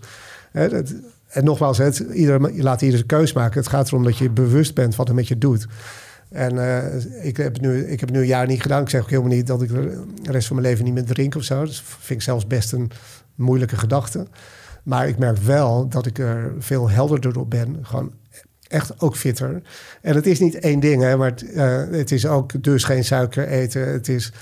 en 0.52 1.44
nogmaals, 1.44 1.78
het, 1.78 1.98
ieder, 1.98 2.54
je 2.54 2.62
laat 2.62 2.82
ieder 2.82 3.06
keus 3.06 3.32
maken. 3.32 3.60
Het 3.60 3.68
gaat 3.68 3.88
erom 3.88 4.04
dat 4.04 4.18
je 4.18 4.30
bewust 4.30 4.74
bent 4.74 4.96
wat 4.96 5.06
het 5.06 5.16
met 5.16 5.28
je 5.28 5.38
doet. 5.38 5.66
En 6.30 6.54
uh, 6.54 7.24
ik, 7.24 7.36
heb 7.36 7.60
nu, 7.60 7.86
ik 7.86 8.00
heb 8.00 8.10
nu 8.10 8.18
een 8.18 8.26
jaar 8.26 8.46
niet 8.46 8.62
gedaan. 8.62 8.82
Ik 8.82 8.88
zeg 8.88 9.02
ook 9.02 9.10
helemaal 9.10 9.32
niet 9.32 9.46
dat 9.46 9.62
ik 9.62 9.68
de 9.68 10.04
rest 10.22 10.46
van 10.46 10.56
mijn 10.56 10.68
leven 10.68 10.84
niet 10.84 10.94
meer 10.94 11.04
drink 11.04 11.34
of 11.34 11.42
zo. 11.42 11.64
Dat 11.64 11.82
vind 11.84 12.20
ik 12.20 12.24
zelfs 12.24 12.46
best 12.46 12.72
een 12.72 12.90
moeilijke 13.34 13.76
gedachte. 13.76 14.26
Maar 14.82 15.08
ik 15.08 15.18
merk 15.18 15.36
wel 15.36 15.88
dat 15.88 16.06
ik 16.06 16.18
er 16.18 16.52
veel 16.58 16.90
helderder 16.90 17.38
op 17.38 17.50
ben. 17.50 17.78
Gewoon 17.82 18.12
echt 18.70 19.00
ook 19.00 19.16
fitter. 19.16 19.62
En 20.02 20.14
het 20.14 20.26
is 20.26 20.40
niet 20.40 20.58
één 20.58 20.80
ding, 20.80 21.02
hè, 21.02 21.16
maar 21.16 21.30
het, 21.30 21.42
uh, 21.42 21.82
het 21.90 22.10
is 22.12 22.26
ook 22.26 22.62
dus 22.62 22.84
geen 22.84 23.04
suiker 23.04 23.48
eten. 23.48 23.92
Het 23.92 24.08
is... 24.08 24.32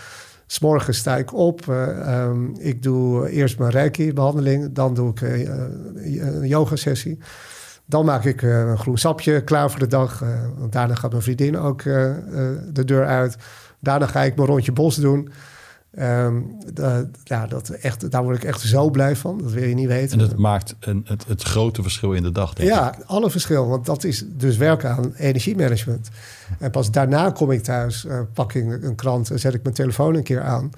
S'morgens 0.50 0.98
sta 0.98 1.16
ik 1.16 1.34
op. 1.34 1.66
Uh, 1.66 2.30
ik 2.58 2.82
doe 2.82 3.30
eerst 3.30 3.58
mijn 3.58 3.70
reiki-behandeling. 3.70 4.72
Dan 4.72 4.94
doe 4.94 5.10
ik 5.10 5.20
uh, 5.20 5.48
een 5.94 6.46
yoga-sessie. 6.46 7.18
Dan 7.84 8.04
maak 8.04 8.24
ik 8.24 8.42
een 8.42 8.78
groen 8.78 8.98
sapje 8.98 9.44
klaar 9.44 9.70
voor 9.70 9.78
de 9.78 9.86
dag. 9.86 10.24
want 10.58 10.72
daarna 10.72 10.94
gaat 10.94 11.10
mijn 11.10 11.22
vriendin 11.22 11.58
ook 11.58 11.82
de 11.82 12.84
deur 12.84 13.06
uit. 13.06 13.36
Daarna 13.80 14.06
ga 14.06 14.22
ik 14.22 14.36
mijn 14.36 14.48
rondje 14.48 14.72
bos 14.72 14.96
doen. 14.96 15.28
Um, 16.00 16.58
ja, 17.24 17.46
dat 17.46 17.68
echt, 17.68 18.10
daar 18.10 18.22
word 18.22 18.36
ik 18.36 18.44
echt 18.44 18.60
zo 18.60 18.90
blij 18.90 19.16
van. 19.16 19.38
Dat 19.42 19.52
wil 19.52 19.68
je 19.68 19.74
niet 19.74 19.86
weten. 19.86 20.20
En 20.20 20.28
dat 20.28 20.38
maakt 20.38 20.74
een, 20.80 21.04
het, 21.04 21.24
het 21.26 21.42
grote 21.42 21.82
verschil 21.82 22.12
in 22.12 22.22
de 22.22 22.32
dag, 22.32 22.52
denk 22.52 22.68
ja, 22.68 22.94
alle 23.06 23.30
verschil. 23.30 23.68
Want 23.68 23.86
dat 23.86 24.04
is 24.04 24.24
dus 24.26 24.56
werken 24.56 24.90
aan 24.90 25.14
energiemanagement. 25.14 26.08
En 26.58 26.70
pas 26.70 26.90
daarna 26.90 27.30
kom 27.30 27.50
ik 27.50 27.62
thuis, 27.62 28.04
uh, 28.04 28.20
pak 28.34 28.54
ik 28.54 28.82
een 28.82 28.94
krant... 28.94 29.30
en 29.30 29.40
zet 29.40 29.54
ik 29.54 29.62
mijn 29.62 29.74
telefoon 29.74 30.14
een 30.14 30.22
keer 30.22 30.42
aan... 30.42 30.70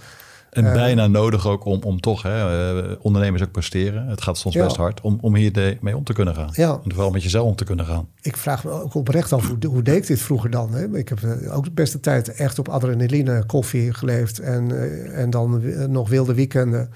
En 0.51 0.65
uh, 0.65 0.73
bijna 0.73 1.07
nodig 1.07 1.47
ook 1.47 1.65
om, 1.65 1.83
om 1.83 2.01
toch, 2.01 2.23
hè, 2.23 2.75
uh, 2.83 2.97
ondernemers 3.01 3.43
ook 3.43 3.51
presteren. 3.51 4.07
Het 4.07 4.23
gaat 4.23 4.39
soms 4.39 4.55
best 4.55 4.77
hard 4.77 5.01
om, 5.01 5.19
om 5.21 5.35
hier 5.35 5.79
mee 5.81 5.97
om 5.97 6.05
te 6.05 6.13
kunnen 6.13 6.35
gaan. 6.35 6.49
Ja. 6.53 6.81
En 6.85 6.93
vooral 6.93 7.11
met 7.11 7.23
jezelf 7.23 7.47
om 7.47 7.55
te 7.55 7.65
kunnen 7.65 7.87
gaan. 7.87 8.09
Ik 8.21 8.37
vraag 8.37 8.65
me 8.65 8.71
ook 8.71 8.95
oprecht 8.95 9.33
af, 9.33 9.49
hoe, 9.49 9.67
hoe 9.67 9.83
deed 9.83 9.97
ik 9.97 10.07
dit 10.07 10.21
vroeger 10.21 10.51
dan? 10.51 10.73
Hè? 10.73 10.97
Ik 10.97 11.09
heb 11.09 11.21
uh, 11.21 11.57
ook 11.57 11.65
de 11.65 11.71
beste 11.71 12.01
tijd 12.01 12.35
echt 12.35 12.59
op 12.59 12.69
adrenaline, 12.69 13.45
koffie 13.47 13.95
geleefd. 13.95 14.39
En, 14.39 14.71
en 15.15 15.31
dan 15.31 15.63
nog 15.93 16.09
wilde 16.09 16.35
weekenden. 16.35 16.91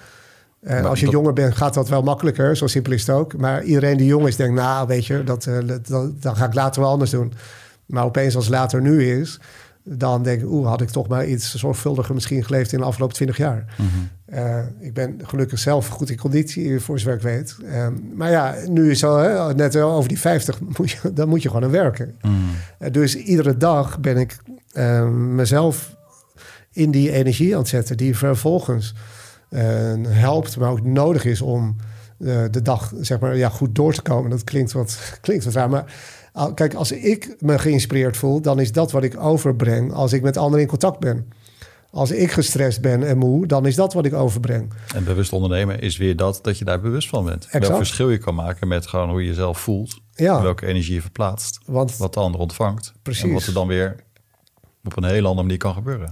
En 0.60 0.80
maar 0.80 0.90
als 0.90 1.00
je 1.00 1.08
jonger 1.08 1.32
bent, 1.32 1.56
gaat 1.56 1.74
dat 1.74 1.88
wel 1.88 2.02
makkelijker. 2.02 2.56
Zo 2.56 2.66
simpel 2.66 2.92
is 2.92 3.06
het 3.06 3.16
ook. 3.16 3.36
Maar 3.36 3.62
iedereen 3.62 3.96
die 3.96 4.06
jong 4.06 4.26
is, 4.26 4.36
denkt, 4.36 4.54
nou, 4.54 4.86
weet 4.86 5.06
je, 5.06 5.24
dat, 5.24 5.48
dat, 5.88 6.22
dan 6.22 6.36
ga 6.36 6.46
ik 6.46 6.54
later 6.54 6.82
wel 6.82 6.90
anders 6.90 7.10
doen. 7.10 7.32
Maar 7.86 8.04
opeens 8.04 8.36
als 8.36 8.48
later 8.48 8.80
nu 8.80 9.20
is 9.20 9.40
dan 9.84 10.22
denk 10.22 10.40
ik, 10.40 10.48
oeh, 10.48 10.68
had 10.68 10.80
ik 10.80 10.88
toch 10.88 11.08
maar 11.08 11.26
iets 11.26 11.54
zorgvuldiger 11.54 12.14
misschien 12.14 12.44
geleefd 12.44 12.72
in 12.72 12.78
de 12.78 12.84
afgelopen 12.84 13.14
twintig 13.14 13.36
jaar. 13.36 13.74
Mhm. 13.76 13.88
Eh, 14.24 14.58
ik 14.80 14.94
ben 14.94 15.20
gelukkig 15.22 15.58
zelf 15.58 15.88
goed 15.88 16.10
in 16.10 16.16
conditie, 16.16 16.80
voor 16.80 16.98
zover 16.98 17.14
ik 17.14 17.22
weet. 17.22 17.56
Uh, 17.62 17.86
maar 18.14 18.30
ja, 18.30 18.54
nu 18.68 18.90
is 18.90 19.04
al 19.04 19.16
hè, 19.16 19.54
net 19.54 19.76
over 19.76 20.08
die 20.08 20.18
50, 20.18 20.60
moet 20.76 20.90
je, 20.90 21.12
dan 21.12 21.28
moet 21.28 21.42
je 21.42 21.48
gewoon 21.48 21.64
aan 21.64 21.70
werken. 21.70 22.16
Mhm. 22.20 22.34
Uh, 22.78 22.90
dus 22.90 23.16
iedere 23.16 23.56
dag 23.56 24.00
ben 24.00 24.16
ik 24.16 24.36
mezelf 25.10 25.96
in 26.72 26.90
die 26.90 27.12
energie 27.12 27.52
aan 27.52 27.60
het 27.60 27.68
zetten, 27.68 27.96
die 27.96 28.16
vervolgens 28.16 28.94
helpt, 30.08 30.56
maar 30.56 30.70
ook 30.70 30.84
nodig 30.84 31.24
is 31.24 31.40
om 31.40 31.76
de 32.50 32.62
dag 32.62 32.92
zeg 33.00 33.20
maar, 33.20 33.36
ja, 33.36 33.48
goed 33.48 33.74
door 33.74 33.94
te 33.94 34.02
komen. 34.02 34.30
Dat 34.30 34.44
klinkt 34.44 34.72
wat, 34.72 34.98
klinkt 35.20 35.44
wat 35.44 35.54
raar, 35.54 35.70
maar 35.70 35.84
Kijk, 36.54 36.74
als 36.74 36.92
ik 36.92 37.36
me 37.38 37.58
geïnspireerd 37.58 38.16
voel, 38.16 38.40
dan 38.40 38.60
is 38.60 38.72
dat 38.72 38.92
wat 38.92 39.02
ik 39.02 39.20
overbreng 39.20 39.92
als 39.92 40.12
ik 40.12 40.22
met 40.22 40.36
anderen 40.36 40.60
in 40.60 40.66
contact 40.68 40.98
ben. 40.98 41.32
Als 41.90 42.10
ik 42.10 42.30
gestrest 42.30 42.80
ben 42.80 43.02
en 43.02 43.18
moe, 43.18 43.46
dan 43.46 43.66
is 43.66 43.74
dat 43.74 43.92
wat 43.92 44.04
ik 44.04 44.12
overbreng. 44.12 44.72
En 44.94 45.04
bewust 45.04 45.32
ondernemen 45.32 45.80
is 45.80 45.96
weer 45.96 46.16
dat, 46.16 46.38
dat 46.42 46.58
je 46.58 46.64
daar 46.64 46.80
bewust 46.80 47.08
van 47.08 47.24
bent. 47.24 47.44
Exact. 47.44 47.66
Welk 47.66 47.76
verschil 47.76 48.10
je 48.10 48.18
kan 48.18 48.34
maken 48.34 48.68
met 48.68 48.86
gewoon 48.86 49.10
hoe 49.10 49.20
je 49.20 49.26
jezelf 49.26 49.60
voelt. 49.60 50.00
Ja. 50.14 50.42
welke 50.42 50.66
energie 50.66 50.94
je 50.94 51.00
verplaatst. 51.00 51.60
Want, 51.66 51.96
wat 51.96 52.14
de 52.14 52.20
ander 52.20 52.40
ontvangt. 52.40 52.92
Precies. 53.02 53.22
En 53.22 53.32
wat 53.32 53.46
er 53.46 53.52
dan 53.52 53.66
weer 53.66 53.96
op 54.84 54.96
een 54.96 55.04
hele 55.04 55.26
andere 55.26 55.42
manier 55.42 55.58
kan 55.58 55.74
gebeuren. 55.74 56.10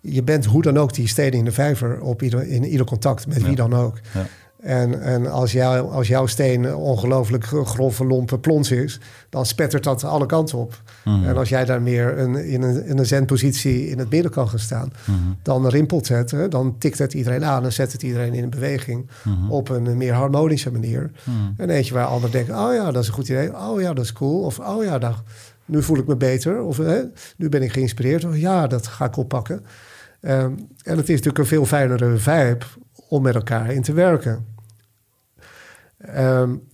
Je 0.00 0.22
bent 0.22 0.44
hoe 0.44 0.62
dan 0.62 0.78
ook 0.78 0.94
die 0.94 1.08
steden 1.08 1.38
in 1.38 1.44
de 1.44 1.52
vijver 1.52 2.00
op 2.00 2.22
ieder, 2.22 2.46
in 2.46 2.64
ieder 2.64 2.86
contact 2.86 3.26
met 3.26 3.42
wie 3.42 3.56
dan 3.56 3.74
ook. 3.74 4.00
Ja. 4.14 4.26
En, 4.62 5.02
en 5.02 5.30
als, 5.30 5.52
jou, 5.52 5.92
als 5.92 6.08
jouw 6.08 6.26
steen 6.26 6.74
ongelooflijk 6.74 7.44
grove, 7.44 8.04
lompe 8.04 8.38
plons 8.38 8.70
is, 8.70 9.00
dan 9.28 9.46
spettert 9.46 9.84
dat 9.84 10.04
alle 10.04 10.26
kanten 10.26 10.58
op. 10.58 10.82
Mhm. 11.04 11.24
En 11.24 11.36
als 11.36 11.48
jij 11.48 11.64
daar 11.64 11.82
meer 11.82 12.18
een, 12.18 12.34
in, 12.34 12.62
een, 12.62 12.84
in 12.84 12.98
een 12.98 13.06
zenpositie 13.06 13.88
in 13.88 13.98
het 13.98 14.10
midden 14.10 14.30
kan 14.30 14.48
gaan 14.48 14.58
staan, 14.58 14.92
mhm. 15.04 15.18
dan 15.42 15.68
rimpelt 15.68 16.08
het, 16.08 16.30
hè? 16.30 16.48
dan 16.48 16.78
tikt 16.78 16.98
het 16.98 17.14
iedereen 17.14 17.44
aan 17.44 17.64
en 17.64 17.72
zet 17.72 17.92
het 17.92 18.02
iedereen 18.02 18.34
in 18.34 18.42
een 18.42 18.50
beweging 18.50 19.10
mhm. 19.24 19.50
op 19.50 19.68
een 19.68 19.96
meer 19.96 20.12
harmonische 20.12 20.72
manier. 20.72 21.10
En 21.56 21.70
eentje 21.70 21.94
waar 21.94 22.06
anderen 22.06 22.30
denken, 22.30 22.54
oh 22.54 22.74
ja, 22.74 22.90
dat 22.90 23.02
is 23.02 23.08
een 23.08 23.14
goed 23.14 23.28
idee. 23.28 23.56
Oh 23.56 23.80
ja, 23.80 23.92
dat 23.92 24.04
is 24.04 24.12
cool. 24.12 24.42
Of 24.42 24.58
oh 24.58 24.84
ja, 24.84 24.98
daar, 24.98 25.22
nu 25.64 25.82
voel 25.82 25.98
ik 25.98 26.06
me 26.06 26.16
beter. 26.16 26.62
Of 26.62 26.76
hè, 26.76 27.00
nu 27.36 27.48
ben 27.48 27.62
ik 27.62 27.72
geïnspireerd. 27.72 28.24
Of 28.24 28.36
ja, 28.36 28.66
dat 28.66 28.86
ga 28.86 29.04
ik 29.04 29.16
oppakken. 29.16 29.64
Um, 30.20 30.68
en 30.82 30.96
het 30.96 31.08
is 31.08 31.08
natuurlijk 31.08 31.38
een 31.38 31.46
veel 31.46 31.66
fijnere 31.66 32.16
vibe 32.16 32.64
om 33.08 33.22
met 33.22 33.34
elkaar 33.34 33.72
in 33.72 33.82
te 33.82 33.92
werken. 33.92 34.51
Um, 36.08 36.70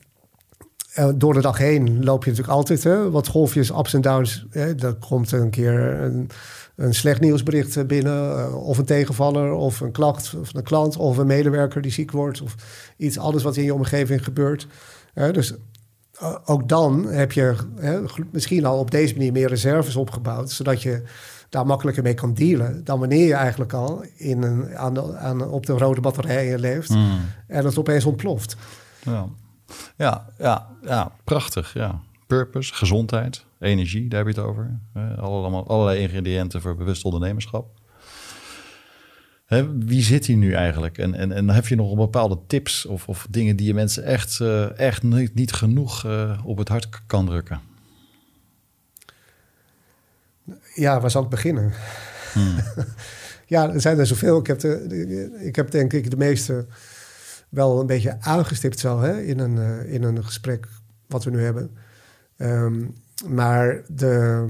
door 1.17 1.35
de 1.35 1.41
dag 1.41 1.59
heen 1.59 2.05
loop 2.05 2.25
je 2.25 2.31
natuurlijk 2.31 2.57
altijd 2.57 2.85
hè, 2.85 3.11
wat 3.11 3.29
golfjes, 3.29 3.71
ups 3.71 3.95
en 3.95 4.01
downs. 4.01 4.47
Hè. 4.51 4.75
Er 4.75 4.95
komt 4.95 5.33
een 5.33 5.51
keer 5.51 5.81
een, 5.81 6.31
een 6.77 6.95
slecht 6.95 7.21
nieuwsbericht 7.21 7.87
binnen, 7.87 8.39
uh, 8.39 8.67
of 8.67 8.79
een 8.79 8.85
tegenvaller, 8.85 9.53
of 9.53 9.81
een 9.81 9.93
klacht 9.93 10.29
van 10.29 10.45
een 10.53 10.63
klant, 10.63 10.97
of 10.97 11.17
een 11.17 11.27
medewerker 11.27 11.83
die 11.83 11.93
ziek 11.93 12.11
wordt, 12.11 12.43
of 12.43 12.55
iets, 12.97 13.19
alles 13.19 13.43
wat 13.43 13.57
in 13.57 13.65
je 13.65 13.75
omgeving 13.75 14.25
gebeurt. 14.25 14.67
Dus 15.33 15.55
ook 16.45 16.69
dan 16.69 17.07
heb 17.07 17.33
je 17.33 17.55
misschien 18.31 18.65
al 18.65 18.79
op 18.79 18.91
deze 18.91 19.15
manier 19.15 19.33
meer 19.33 19.49
reserves 19.49 19.97
opgebouwd, 19.97 20.51
zodat 20.51 20.83
je 20.83 21.03
daar 21.49 21.67
makkelijker 21.67 22.03
mee 22.03 22.15
kan 22.15 22.35
dealen 22.35 22.85
dan 22.85 22.99
wanneer 22.99 23.27
je 23.27 23.35
eigenlijk 23.35 23.73
al 23.73 24.05
in 24.17 24.43
een, 24.43 24.77
aan 24.77 24.95
de, 24.95 25.17
aan, 25.17 25.49
op 25.49 25.67
de 25.67 25.73
rode 25.73 26.01
batterijen 26.01 26.61
leeft 26.61 26.89
mm. 26.89 27.21
en 27.47 27.65
het 27.65 27.79
opeens 27.79 28.05
ontploft. 28.05 28.57
Ja, 29.03 29.29
ja, 29.97 30.27
ja, 30.39 30.69
ja 30.83 31.13
prachtig. 31.25 31.75
Ja. 31.75 32.01
Purpose, 32.27 32.75
gezondheid, 32.75 33.45
energie, 33.59 34.09
daar 34.09 34.25
heb 34.25 34.35
je 34.35 34.41
het 34.41 34.51
over. 34.51 34.81
allemaal, 35.19 35.69
allerlei 35.69 36.01
ingrediënten 36.01 36.61
voor 36.61 36.77
bewust 36.77 37.05
ondernemerschap. 37.05 37.79
Hè, 39.47 39.79
wie 39.79 40.03
zit 40.03 40.27
hier 40.27 40.37
nu 40.37 40.53
eigenlijk? 40.53 40.99
En, 40.99 41.15
en, 41.15 41.33
en 41.33 41.51
heb 41.51 41.67
je 41.67 41.77
nog 41.77 41.91
een 41.91 41.97
bepaalde 41.97 42.39
tips 42.47 42.87
of, 42.87 43.09
of 43.09 43.27
dingen 43.31 43.57
die 43.57 43.67
je 43.67 43.75
mensen 43.75 44.05
echt, 44.05 44.39
uh, 44.43 44.79
echt 44.79 45.03
niet, 45.03 45.35
niet 45.35 45.53
genoeg 45.53 46.05
uh, 46.05 46.41
op 46.45 46.59
het 46.59 46.69
hart 46.69 46.89
kan 47.07 47.27
drukken? 47.27 47.61
ja, 50.75 51.01
waar 51.01 51.11
zal 51.11 51.23
ik 51.23 51.29
beginnen? 51.29 51.73
ja, 53.47 53.73
er 53.73 53.81
zijn 53.81 53.99
er 53.99 54.07
zoveel. 54.07 54.39
Ik 54.39 54.47
heb, 54.47 54.59
de, 54.59 55.39
ik 55.41 55.57
heb 55.57 55.71
denk 55.71 55.93
ik 55.93 56.11
de 56.11 56.17
meeste 56.17 56.67
wel 57.49 57.81
een 57.81 57.87
beetje 57.87 58.21
aangestipt 58.21 58.79
zo 58.79 59.01
hè, 59.01 59.23
in, 59.23 59.39
een, 59.39 59.59
eh, 59.59 59.93
in 59.93 60.03
een 60.03 60.25
gesprek 60.25 60.69
wat 61.07 61.25
we 61.25 61.31
nu 61.31 61.43
hebben. 61.43 61.71
Ehm, 62.37 62.87
maar 63.27 63.83
de, 63.89 64.45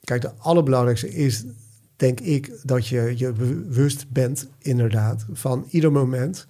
kijk, 0.00 0.20
de 0.20 0.32
allerbelangrijkste 0.38 1.14
is, 1.14 1.44
denk 1.96 2.20
ik, 2.20 2.52
dat 2.62 2.86
je 2.86 3.14
je 3.16 3.32
bewust 3.32 4.10
bent, 4.10 4.48
inderdaad, 4.58 5.26
van 5.32 5.66
ieder 5.70 5.92
moment. 5.92 6.46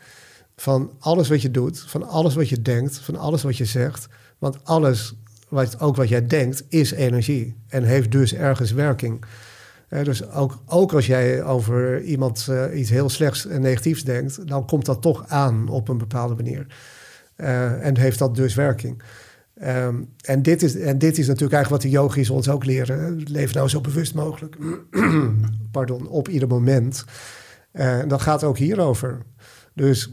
Van 0.56 0.92
alles 0.98 1.28
wat 1.28 1.42
je 1.42 1.50
doet, 1.50 1.80
van 1.80 2.08
alles 2.08 2.34
wat 2.34 2.48
je 2.48 2.62
denkt, 2.62 2.98
van 2.98 3.16
alles 3.16 3.42
wat 3.42 3.56
je 3.56 3.64
zegt. 3.64 4.08
Want 4.38 4.64
alles, 4.64 5.14
wat, 5.48 5.80
ook 5.80 5.96
wat 5.96 6.08
jij 6.08 6.26
denkt, 6.26 6.64
is 6.68 6.90
energie 6.90 7.56
en 7.68 7.84
heeft 7.84 8.12
dus 8.12 8.34
ergens 8.34 8.72
werking. 8.72 9.24
Dus 9.88 10.30
ook, 10.30 10.58
ook 10.66 10.92
als 10.92 11.06
jij 11.06 11.42
over 11.42 12.02
iemand 12.02 12.46
uh, 12.50 12.78
iets 12.78 12.90
heel 12.90 13.08
slechts 13.08 13.46
en 13.46 13.60
negatiefs 13.60 14.04
denkt, 14.04 14.48
dan 14.48 14.66
komt 14.66 14.84
dat 14.84 15.02
toch 15.02 15.24
aan 15.28 15.68
op 15.68 15.88
een 15.88 15.98
bepaalde 15.98 16.34
manier. 16.34 16.66
Uh, 17.36 17.86
en 17.86 17.96
heeft 17.96 18.18
dat 18.18 18.34
dus 18.34 18.54
werking. 18.54 19.02
Um, 19.64 20.08
en, 20.20 20.42
dit 20.42 20.62
is, 20.62 20.76
en 20.76 20.98
dit 20.98 21.18
is 21.18 21.26
natuurlijk 21.26 21.52
eigenlijk 21.52 21.82
wat 21.82 21.92
de 21.92 21.98
yogis 21.98 22.30
ons 22.30 22.48
ook 22.48 22.64
leren. 22.64 23.22
Leef 23.24 23.54
nou 23.54 23.68
zo 23.68 23.80
bewust 23.80 24.14
mogelijk. 24.14 24.56
Pardon, 25.70 26.08
op 26.08 26.28
ieder 26.28 26.48
moment. 26.48 27.04
Uh, 27.72 27.98
dat 28.08 28.22
gaat 28.22 28.44
ook 28.44 28.58
hierover. 28.58 29.22
Dus 29.74 30.12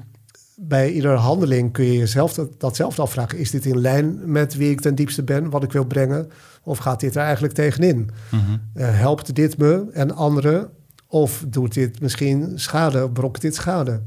bij 0.55 0.91
iedere 0.91 1.15
handeling 1.15 1.73
kun 1.73 1.85
je 1.85 1.97
jezelf 1.97 2.33
dat, 2.33 2.59
datzelfde 2.59 3.01
afvragen. 3.01 3.37
Is 3.37 3.51
dit 3.51 3.65
in 3.65 3.79
lijn 3.79 4.31
met 4.31 4.55
wie 4.55 4.71
ik 4.71 4.81
ten 4.81 4.95
diepste 4.95 5.23
ben, 5.23 5.49
wat 5.49 5.63
ik 5.63 5.71
wil 5.71 5.85
brengen? 5.85 6.31
Of 6.63 6.77
gaat 6.77 6.99
dit 6.99 7.15
er 7.15 7.21
eigenlijk 7.21 7.53
tegenin? 7.53 8.09
Mm 8.31 8.63
helpt 8.73 9.35
dit 9.35 9.57
me 9.57 9.85
en 9.93 10.15
anderen? 10.15 10.69
Of 11.07 11.45
doet 11.47 11.73
dit 11.73 12.01
misschien 12.01 12.59
schade, 12.59 13.09
brokt 13.09 13.41
dit 13.41 13.55
schade? 13.55 14.01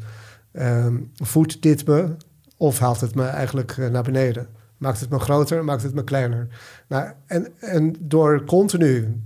Um, 0.52 1.10
voedt 1.14 1.62
dit 1.62 1.86
me 1.86 2.16
of 2.56 2.78
haalt 2.78 3.00
het 3.00 3.14
me 3.14 3.24
eigenlijk 3.24 3.76
uh, 3.76 3.88
naar 3.88 4.02
beneden? 4.02 4.46
Maakt 4.76 5.00
het 5.00 5.10
me 5.10 5.18
groter, 5.18 5.64
maakt 5.64 5.82
het 5.82 5.94
me 5.94 6.04
kleiner? 6.04 6.48
Nou, 6.88 7.10
en, 7.26 7.46
en 7.58 7.96
door 8.00 8.44
continu 8.44 9.22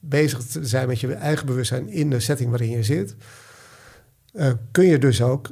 bezig 0.00 0.42
te 0.42 0.66
zijn 0.66 0.88
met 0.88 1.00
je 1.00 1.14
eigen 1.14 1.46
bewustzijn 1.46 1.88
in 1.88 2.10
de 2.10 2.20
setting 2.20 2.50
waarin 2.50 2.70
je 2.70 2.82
zit, 2.82 3.16
uh, 4.32 4.52
kun 4.70 4.84
je 4.84 4.98
dus 4.98 5.22
ook 5.22 5.50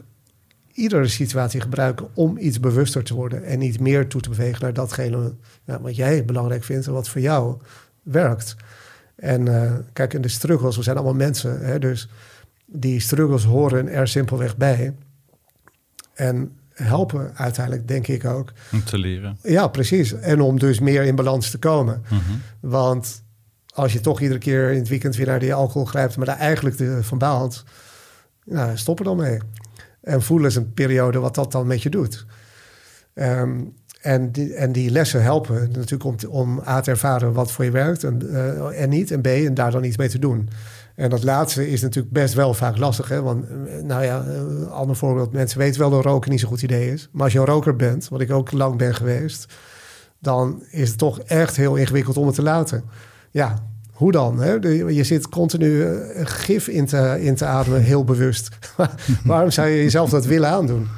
iedere 0.74 1.08
situatie 1.08 1.60
gebruiken 1.60 2.08
om 2.14 2.38
iets 2.38 2.60
bewuster 2.60 3.04
te 3.04 3.14
worden 3.14 3.44
en 3.44 3.60
iets 3.60 3.78
meer 3.78 4.06
toe 4.08 4.20
te 4.20 4.28
bewegen 4.28 4.62
naar 4.62 4.72
datgene 4.72 5.34
nou, 5.64 5.82
wat 5.82 5.96
jij 5.96 6.24
belangrijk 6.24 6.64
vindt 6.64 6.86
en 6.86 6.92
wat 6.92 7.08
voor 7.08 7.20
jou 7.20 7.56
werkt. 8.02 8.56
En 9.16 9.46
uh, 9.46 9.72
kijk, 9.92 10.14
in 10.14 10.22
de 10.22 10.28
struggles, 10.28 10.76
we 10.76 10.82
zijn 10.82 10.96
allemaal 10.96 11.14
mensen, 11.14 11.64
hè, 11.64 11.78
dus 11.78 12.08
die 12.66 13.00
struggles 13.00 13.44
horen 13.44 13.88
er 13.88 14.08
simpelweg 14.08 14.56
bij. 14.56 14.94
En 16.14 16.58
helpen 16.72 17.36
uiteindelijk, 17.36 17.88
denk 17.88 18.06
ik 18.06 18.24
ook. 18.24 18.52
Om 18.72 18.84
te 18.84 18.98
leren. 18.98 19.38
Ja, 19.42 19.68
precies. 19.68 20.12
En 20.12 20.40
om 20.40 20.58
dus 20.58 20.80
meer 20.80 21.02
in 21.02 21.14
balans 21.14 21.50
te 21.50 21.58
komen. 21.58 22.02
Mhm. 22.08 22.20
Want 22.60 23.22
als 23.74 23.92
je 23.92 24.00
toch 24.00 24.20
iedere 24.20 24.38
keer 24.38 24.70
in 24.70 24.78
het 24.78 24.88
weekend 24.88 25.16
weer 25.16 25.26
naar 25.26 25.40
die 25.40 25.54
alcohol 25.54 25.86
grijpt, 25.86 26.16
maar 26.16 26.26
daar 26.26 26.38
eigenlijk 26.38 26.76
de, 26.76 27.02
van 27.02 27.18
baalt, 27.18 27.64
nou, 28.44 28.76
stop 28.76 28.98
er 28.98 29.04
dan 29.04 29.16
mee. 29.16 29.38
En 30.04 30.22
voelen 30.22 30.48
is 30.48 30.56
een 30.56 30.72
periode 30.72 31.18
wat 31.18 31.34
dat 31.34 31.52
dan 31.52 31.66
met 31.66 31.82
je 31.82 31.90
doet. 31.90 32.26
Um, 33.14 33.74
en, 34.04 34.32
die, 34.32 34.54
en 34.54 34.72
die 34.72 34.90
lessen 34.90 35.22
helpen 35.22 35.70
natuurlijk 35.72 36.04
om, 36.04 36.16
om 36.28 36.60
A 36.66 36.80
te 36.80 36.90
ervaren 36.90 37.32
wat 37.32 37.52
voor 37.52 37.64
je 37.64 37.70
werkt 37.70 38.04
en, 38.04 38.20
uh, 38.22 38.82
en 38.82 38.88
niet. 38.88 39.10
En 39.10 39.20
B, 39.20 39.26
en 39.26 39.54
daar 39.54 39.70
dan 39.70 39.84
iets 39.84 39.96
mee 39.96 40.08
te 40.08 40.18
doen. 40.18 40.48
En 40.94 41.10
dat 41.10 41.22
laatste 41.22 41.70
is 41.70 41.82
natuurlijk 41.82 42.14
best 42.14 42.34
wel 42.34 42.54
vaak 42.54 42.78
lastig. 42.78 43.08
Hè? 43.08 43.22
Want, 43.22 43.44
eh, 43.44 43.82
nou 43.82 44.04
ja, 44.04 44.24
eh, 44.24 44.70
ander 44.70 44.96
voorbeeld. 44.96 45.32
Mensen 45.32 45.58
weten 45.58 45.80
wel 45.80 45.90
dat 45.90 46.04
roken 46.04 46.30
niet 46.30 46.40
zo'n 46.40 46.48
goed 46.48 46.62
idee 46.62 46.92
is. 46.92 47.08
Maar 47.12 47.22
als 47.22 47.32
je 47.32 47.38
een 47.38 47.44
roker 47.44 47.76
bent, 47.76 48.08
wat 48.08 48.20
ik 48.20 48.32
ook 48.32 48.52
lang 48.52 48.76
ben 48.76 48.94
geweest... 48.94 49.52
dan 50.20 50.62
is 50.70 50.88
het 50.88 50.98
toch 50.98 51.20
echt 51.20 51.56
heel 51.56 51.74
ingewikkeld 51.74 52.16
om 52.16 52.26
het 52.26 52.34
te 52.34 52.42
laten. 52.42 52.84
Ja, 53.30 53.66
hoe 53.94 54.12
dan? 54.12 54.40
Hè? 54.40 54.52
Je 54.52 55.04
zit 55.04 55.28
continu 55.28 55.98
gif 56.24 56.68
in 56.68 56.86
te, 56.86 57.16
in 57.20 57.34
te 57.34 57.44
ademen, 57.44 57.82
heel 57.82 58.04
bewust. 58.04 58.48
Waarom 59.24 59.50
zou 59.50 59.68
je 59.68 59.76
jezelf 59.76 60.10
dat 60.10 60.24
willen 60.24 60.48
aandoen? 60.48 60.88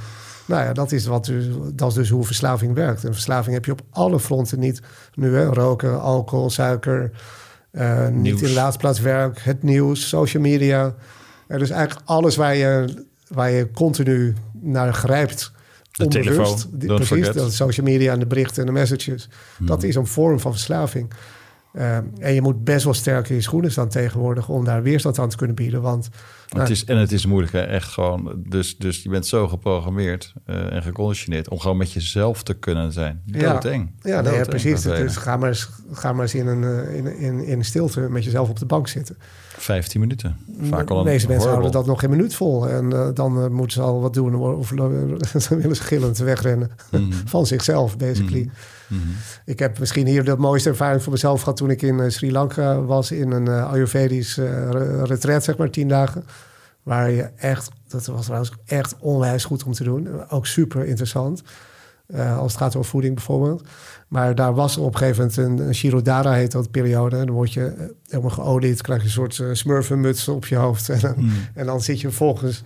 Nou 0.46 0.64
ja, 0.64 0.72
dat 0.72 0.92
is, 0.92 1.06
wat 1.06 1.24
dus, 1.24 1.46
dat 1.72 1.88
is 1.88 1.94
dus 1.94 2.08
hoe 2.08 2.24
verslaving 2.24 2.74
werkt. 2.74 3.04
En 3.04 3.12
verslaving 3.12 3.54
heb 3.54 3.64
je 3.64 3.72
op 3.72 3.80
alle 3.90 4.20
fronten 4.20 4.58
niet. 4.58 4.80
Nu, 5.14 5.34
hè, 5.34 5.44
roken, 5.44 6.00
alcohol, 6.00 6.50
suiker, 6.50 7.10
uh, 7.72 8.08
niet 8.08 8.40
in 8.40 8.48
de 8.48 8.54
laatste 8.54 8.78
plaats 8.78 9.00
werk, 9.00 9.38
het 9.38 9.62
nieuws, 9.62 10.08
social 10.08 10.42
media. 10.42 10.94
Uh, 11.48 11.58
dus 11.58 11.70
eigenlijk 11.70 12.08
alles 12.08 12.36
waar 12.36 12.56
je, 12.56 13.04
waar 13.28 13.50
je 13.50 13.70
continu 13.70 14.34
naar 14.60 14.94
grijpt. 14.94 15.52
De 15.90 16.04
onbewust, 16.04 16.68
telefoon, 16.78 16.96
precies, 16.96 17.32
de 17.32 17.50
social 17.50 17.86
media 17.86 18.12
en 18.12 18.18
de 18.18 18.26
berichten 18.26 18.60
en 18.60 18.66
de 18.66 18.72
messages. 18.72 19.28
Hmm. 19.56 19.66
Dat 19.66 19.82
is 19.82 19.94
een 19.94 20.06
vorm 20.06 20.40
van 20.40 20.52
verslaving. 20.52 21.12
Uh, 21.76 21.96
en 21.96 22.34
je 22.34 22.42
moet 22.42 22.64
best 22.64 22.84
wel 22.84 22.94
sterk 22.94 23.28
in 23.28 23.34
je 23.34 23.40
schoenen 23.40 23.70
staan 23.70 23.88
tegenwoordig 23.88 24.48
om 24.48 24.64
daar 24.64 24.82
weerstand 24.82 25.18
aan 25.18 25.28
te 25.28 25.36
kunnen 25.36 25.56
bieden. 25.56 25.82
Want 25.82 26.08
nou, 26.48 26.60
het 26.60 26.70
is, 26.70 26.84
en 26.84 26.96
het 26.96 27.12
is 27.12 27.26
moeilijk, 27.26 27.52
hè? 27.52 27.60
echt 27.60 27.88
gewoon. 27.88 28.42
Dus, 28.48 28.76
dus 28.76 29.02
je 29.02 29.08
bent 29.08 29.26
zo 29.26 29.48
geprogrammeerd 29.48 30.32
uh, 30.46 30.72
en 30.72 30.82
geconditioneerd 30.82 31.48
om 31.48 31.58
gewoon 31.58 31.76
met 31.76 31.92
jezelf 31.92 32.42
te 32.42 32.54
kunnen 32.54 32.92
zijn. 32.92 33.22
Ja, 33.24 33.62
eng. 33.62 33.94
ja, 34.02 34.20
nee, 34.20 34.34
ja 34.34 34.44
precies. 34.44 34.82
Dus 34.82 35.16
ga 35.16 35.36
maar 35.36 35.48
eens, 35.48 35.68
ga 35.92 36.12
maar 36.12 36.22
eens 36.22 36.34
in, 36.34 36.46
een, 36.46 36.62
uh, 36.62 36.96
in, 36.96 37.18
in, 37.18 37.44
in 37.44 37.64
stilte 37.64 38.00
met 38.00 38.24
jezelf 38.24 38.48
op 38.48 38.58
de 38.58 38.66
bank 38.66 38.88
zitten. 38.88 39.16
15 39.66 40.00
minuten. 40.00 40.36
Vaak 40.62 40.90
al 40.90 41.02
Deze 41.02 41.28
mensen 41.28 41.50
houden 41.50 41.72
dat 41.72 41.86
nog 41.86 42.00
geen 42.00 42.10
minuut 42.10 42.34
vol. 42.34 42.68
En 42.68 42.90
uh, 42.90 43.08
dan 43.14 43.52
moeten 43.52 43.72
ze 43.72 43.82
al 43.82 44.00
wat 44.00 44.14
doen. 44.14 44.34
Of 44.34 44.70
willen 45.48 45.76
ze 45.76 45.82
gillend 45.82 46.18
wegrennen 46.18 46.70
mm. 46.90 47.12
van 47.34 47.46
zichzelf, 47.46 47.96
basically. 47.96 48.42
Mm. 48.42 48.50
Mm 48.88 49.02
-hmm. 49.02 49.14
Ik 49.44 49.58
heb 49.58 49.78
misschien 49.78 50.06
hier 50.06 50.24
de 50.24 50.36
mooiste 50.36 50.68
ervaring 50.68 51.02
voor 51.02 51.12
mezelf 51.12 51.40
gehad 51.40 51.56
toen 51.56 51.70
ik 51.70 51.82
in 51.82 52.12
Sri 52.12 52.32
Lanka 52.32 52.80
was 52.80 53.10
in 53.10 53.30
een 53.30 53.48
Ayurvedisch 53.48 54.36
retreat, 55.02 55.44
zeg 55.44 55.56
maar, 55.56 55.70
tien 55.70 55.88
dagen. 55.88 56.24
Waar 56.82 57.10
je 57.10 57.22
echt, 57.36 57.68
dat 57.88 58.06
was 58.06 58.24
trouwens 58.24 58.52
echt 58.64 58.96
onwijs 58.98 59.44
goed 59.44 59.64
om 59.64 59.72
te 59.72 59.84
doen. 59.84 60.30
Ook 60.30 60.46
super 60.46 60.84
interessant. 60.84 61.42
Uh, 62.08 62.38
als 62.38 62.52
het 62.52 62.60
gaat 62.60 62.76
over 62.76 62.90
voeding 62.90 63.14
bijvoorbeeld. 63.14 63.68
Maar 64.08 64.34
daar 64.34 64.54
was 64.54 64.76
op 64.76 64.92
een 64.92 64.98
gegeven 64.98 65.20
moment 65.20 65.36
een, 65.36 65.66
een 65.66 65.74
Shirodara 65.74 66.32
heet 66.32 66.52
dat 66.52 66.70
periode. 66.70 67.16
En 67.16 67.26
dan 67.26 67.34
word 67.34 67.52
je 67.52 67.94
helemaal 68.06 68.30
geolied, 68.30 68.82
krijg 68.82 69.00
je 69.00 69.06
een 69.06 69.12
soort 69.12 69.38
uh, 69.38 69.48
smurfenmuts 69.52 70.28
op 70.28 70.46
je 70.46 70.56
hoofd. 70.56 70.88
En, 71.02 71.14
mm. 71.16 71.32
en 71.54 71.66
dan 71.66 71.80
zit 71.80 72.00
je 72.00 72.10
volgens 72.10 72.62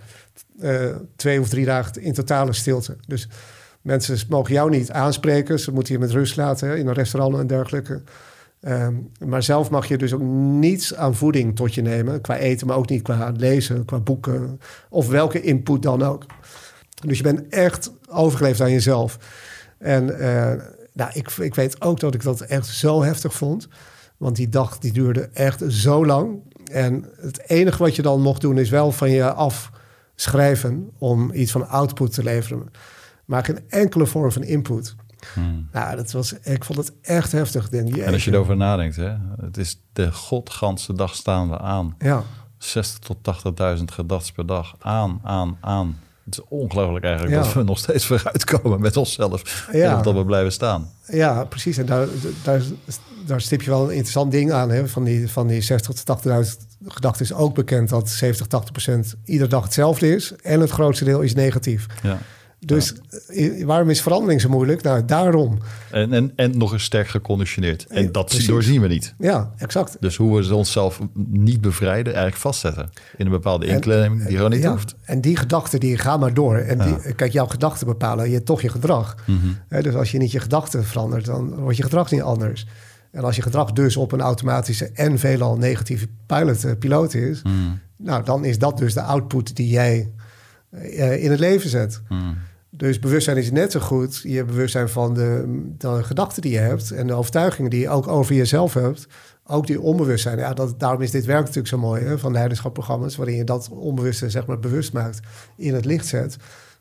twee 1.16 1.40
of 1.40 1.48
drie 1.48 1.64
dagen 1.64 2.02
in 2.02 2.12
totale 2.12 2.52
stilte. 2.52 2.96
Dus 3.06 3.28
Mensen 3.80 4.18
mogen 4.28 4.52
jou 4.52 4.70
niet 4.70 4.90
aanspreken. 4.90 5.60
Ze 5.60 5.72
moeten 5.72 5.92
je 5.92 5.98
met 5.98 6.10
rust 6.10 6.36
laten 6.36 6.68
hè, 6.68 6.76
in 6.76 6.86
een 6.86 6.94
restaurant 6.94 7.36
en 7.36 7.46
dergelijke. 7.46 8.02
Um, 8.60 9.10
maar 9.26 9.42
zelf 9.42 9.70
mag 9.70 9.86
je 9.86 9.98
dus 9.98 10.12
ook 10.12 10.20
niets 10.20 10.94
aan 10.94 11.14
voeding 11.14 11.56
tot 11.56 11.74
je 11.74 11.82
nemen. 11.82 12.20
Qua 12.20 12.36
eten, 12.36 12.66
maar 12.66 12.76
ook 12.76 12.88
niet 12.88 13.02
qua 13.02 13.32
lezen, 13.36 13.84
qua 13.84 13.98
boeken. 13.98 14.60
Of 14.88 15.08
welke 15.08 15.40
input 15.40 15.82
dan 15.82 16.02
ook. 16.02 16.26
Dus 17.06 17.16
je 17.16 17.22
bent 17.22 17.48
echt 17.48 17.92
overgeleefd 18.08 18.60
aan 18.60 18.70
jezelf. 18.70 19.18
En 19.78 20.08
uh, 20.08 20.52
nou, 20.92 21.10
ik, 21.12 21.30
ik 21.30 21.54
weet 21.54 21.80
ook 21.80 22.00
dat 22.00 22.14
ik 22.14 22.22
dat 22.22 22.40
echt 22.40 22.66
zo 22.66 23.02
heftig 23.02 23.34
vond. 23.34 23.68
Want 24.16 24.36
die 24.36 24.48
dag 24.48 24.78
die 24.78 24.92
duurde 24.92 25.28
echt 25.32 25.62
zo 25.68 26.06
lang. 26.06 26.38
En 26.64 27.04
het 27.16 27.48
enige 27.48 27.82
wat 27.82 27.96
je 27.96 28.02
dan 28.02 28.20
mocht 28.20 28.40
doen 28.40 28.58
is 28.58 28.70
wel 28.70 28.92
van 28.92 29.10
je 29.10 29.32
afschrijven 29.32 30.90
om 30.98 31.32
iets 31.32 31.52
van 31.52 31.68
output 31.68 32.12
te 32.12 32.22
leveren 32.22 32.70
maar 33.30 33.44
geen 33.44 33.60
enkele 33.68 34.06
vorm 34.06 34.32
van 34.32 34.42
input. 34.42 34.94
Hmm. 35.34 35.68
Nou, 35.72 35.96
dat 35.96 36.12
was, 36.12 36.32
ik 36.32 36.64
vond 36.64 36.78
het 36.78 36.92
echt 37.02 37.32
heftig. 37.32 37.68
Denk 37.68 37.94
je. 37.94 38.02
En 38.02 38.12
als 38.12 38.24
je 38.24 38.32
erover 38.32 38.56
nadenkt, 38.56 38.96
hè, 38.96 39.16
het 39.40 39.56
is 39.56 39.82
de 39.92 40.12
godganse 40.12 40.92
dag 40.92 41.14
staan 41.14 41.50
we 41.50 41.58
aan. 41.58 41.94
Ja. 41.98 42.22
60 42.58 42.98
tot 42.98 43.16
80.000 43.78 43.84
gedachten 43.84 44.34
per 44.34 44.46
dag. 44.46 44.74
Aan, 44.78 45.20
aan, 45.22 45.58
aan. 45.60 45.98
Het 46.36 46.38
is 46.38 46.58
ongelooflijk 46.58 47.04
eigenlijk 47.04 47.34
ja. 47.36 47.42
dat 47.42 47.52
we 47.52 47.62
nog 47.62 47.78
steeds 47.78 48.06
vooruitkomen 48.06 48.80
met 48.80 48.96
onszelf. 48.96 49.68
Ja. 49.72 49.96
En 49.96 50.02
dat 50.02 50.14
we 50.14 50.24
blijven 50.24 50.52
staan. 50.52 50.90
Ja, 51.06 51.44
precies. 51.44 51.78
En 51.78 51.86
daar, 51.86 52.06
daar, 52.42 52.62
daar 53.26 53.40
stip 53.40 53.62
je 53.62 53.70
wel 53.70 53.82
een 53.82 53.90
interessant 53.90 54.32
ding 54.32 54.52
aan. 54.52 54.70
Hè? 54.70 54.88
Van, 54.88 55.04
die, 55.04 55.30
van 55.30 55.46
die 55.46 55.60
60 55.60 55.94
tot 55.94 56.26
80.000 56.26 56.32
gedachten 56.86 57.24
is 57.24 57.32
ook 57.32 57.54
bekend 57.54 57.88
dat 57.88 58.08
70, 58.08 58.46
80 58.46 58.72
procent 58.72 59.14
iedere 59.24 59.48
dag 59.48 59.62
hetzelfde 59.62 60.14
is. 60.14 60.32
En 60.42 60.60
het 60.60 60.70
grootste 60.70 61.04
deel 61.04 61.20
is 61.20 61.34
negatief. 61.34 61.86
Ja. 62.02 62.18
Dus 62.64 62.94
ja. 63.32 63.64
waarom 63.64 63.90
is 63.90 64.02
verandering 64.02 64.40
zo 64.40 64.48
moeilijk? 64.48 64.82
Nou, 64.82 65.04
daarom. 65.04 65.58
En, 65.90 66.12
en, 66.12 66.32
en 66.36 66.58
nog 66.58 66.72
eens 66.72 66.84
sterk 66.84 67.08
geconditioneerd. 67.08 67.86
En 67.86 68.12
dat 68.12 68.26
Precies. 68.26 68.46
doorzien 68.46 68.80
we 68.80 68.88
niet. 68.88 69.14
Ja, 69.18 69.50
exact. 69.56 69.96
Dus 70.00 70.16
hoe 70.16 70.40
we 70.40 70.54
onszelf 70.54 71.00
niet 71.28 71.60
bevrijden, 71.60 72.12
eigenlijk 72.12 72.42
vastzetten. 72.42 72.90
In 73.16 73.26
een 73.26 73.32
bepaalde 73.32 73.66
inkleding 73.66 74.26
die 74.26 74.36
gewoon 74.36 74.50
niet 74.50 74.62
ja, 74.62 74.70
hoeft. 74.70 74.94
En 75.04 75.20
die 75.20 75.36
gedachten, 75.36 75.80
die 75.80 75.98
gaan 75.98 76.20
maar 76.20 76.34
door. 76.34 76.56
En 76.56 76.78
die, 76.78 77.14
kijk, 77.14 77.32
jouw 77.32 77.46
gedachten 77.46 77.86
bepalen 77.86 78.30
je 78.30 78.42
toch 78.42 78.62
je 78.62 78.68
gedrag. 78.68 79.16
Mm 79.26 79.40
-hmm. 79.40 79.82
dus 79.82 79.94
als 79.94 80.10
je 80.10 80.18
niet 80.18 80.32
je 80.32 80.40
gedachten 80.40 80.84
verandert, 80.84 81.24
dan 81.24 81.54
wordt 81.54 81.76
je 81.76 81.82
gedrag 81.82 82.10
niet 82.10 82.22
anders. 82.22 82.66
En 83.10 83.24
als 83.24 83.36
je 83.36 83.42
gedrag 83.42 83.72
dus 83.72 83.96
op 83.96 84.12
een 84.12 84.20
automatische 84.20 84.90
en 84.94 85.18
veelal 85.18 85.56
negatieve 85.56 86.08
pilot, 86.26 86.64
uh, 86.64 86.72
piloot 86.78 87.14
is, 87.14 87.40
Hmm. 87.42 87.78
nou, 87.96 88.24
dan 88.24 88.44
is 88.44 88.58
dat 88.58 88.78
dus 88.78 88.94
de 88.94 89.02
output 89.02 89.56
die 89.56 89.68
jij 89.68 90.10
eh, 90.70 91.24
in 91.24 91.30
het 91.30 91.40
leven 91.40 91.70
zet. 91.70 92.02
Hmm. 92.08 92.36
Dus 92.80 92.98
bewustzijn 92.98 93.36
is 93.36 93.50
net 93.50 93.72
zo 93.72 93.80
goed 93.80 94.20
je 94.22 94.44
bewustzijn 94.44 94.88
van 94.88 95.14
de, 95.14 96.02
gedachten 96.02 96.42
die 96.42 96.52
je 96.52 96.58
hebt 96.58 96.90
en 96.90 97.06
de 97.06 97.12
overtuigingen 97.12 97.70
die 97.70 97.80
je 97.80 97.88
ook 97.88 98.08
over 98.08 98.34
jezelf 98.34 98.74
hebt. 98.74 99.06
Ook 99.46 99.66
die 99.66 99.80
onbewustzijn. 99.80 100.38
Ja, 100.38 100.54
dat, 100.54 100.80
daarom 100.80 101.02
is 101.02 101.10
dit 101.10 101.24
werk 101.24 101.40
natuurlijk 101.40 101.68
zo 101.68 101.78
mooi 101.78 102.02
hè, 102.02 102.18
van 102.18 102.32
de 102.32 102.38
leiderschapprogramma's, 102.38 103.16
waarin 103.16 103.36
je 103.36 103.44
dat 103.44 103.68
onbewuste 103.70 104.30
zeg 104.30 104.46
maar 104.46 104.58
bewust 104.58 104.92
maakt, 104.92 105.20
in 105.56 105.74
het 105.74 105.84
licht 105.84 106.06
zet. 106.06 106.36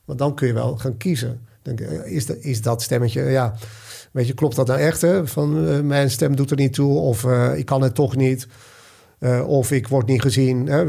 Want 0.05 0.19
dan 0.19 0.35
kun 0.35 0.47
je 0.47 0.53
wel 0.53 0.77
gaan 0.77 0.97
kiezen. 0.97 1.39
Dan, 1.61 1.77
eh, 1.77 2.11
is, 2.11 2.25
de, 2.25 2.39
is 2.39 2.61
dat 2.61 2.81
stemmetje, 2.81 3.21
ja, 3.21 3.55
weet 4.11 4.27
je, 4.27 4.33
klopt 4.33 4.55
dat 4.55 4.67
nou 4.67 4.79
echt? 4.79 5.01
Hè? 5.01 5.27
Van 5.27 5.67
eh, 5.67 5.79
mijn 5.79 6.11
stem 6.11 6.35
doet 6.35 6.51
er 6.51 6.57
niet 6.57 6.73
toe 6.73 6.97
of 6.97 7.25
eh, 7.25 7.57
ik 7.57 7.65
kan 7.65 7.81
het 7.81 7.95
toch 7.95 8.15
niet. 8.15 8.47
Of 9.45 9.71
ik 9.71 9.87
word 9.87 10.07
niet 10.07 10.21
gezien. 10.21 10.67
Hè? 10.67 10.85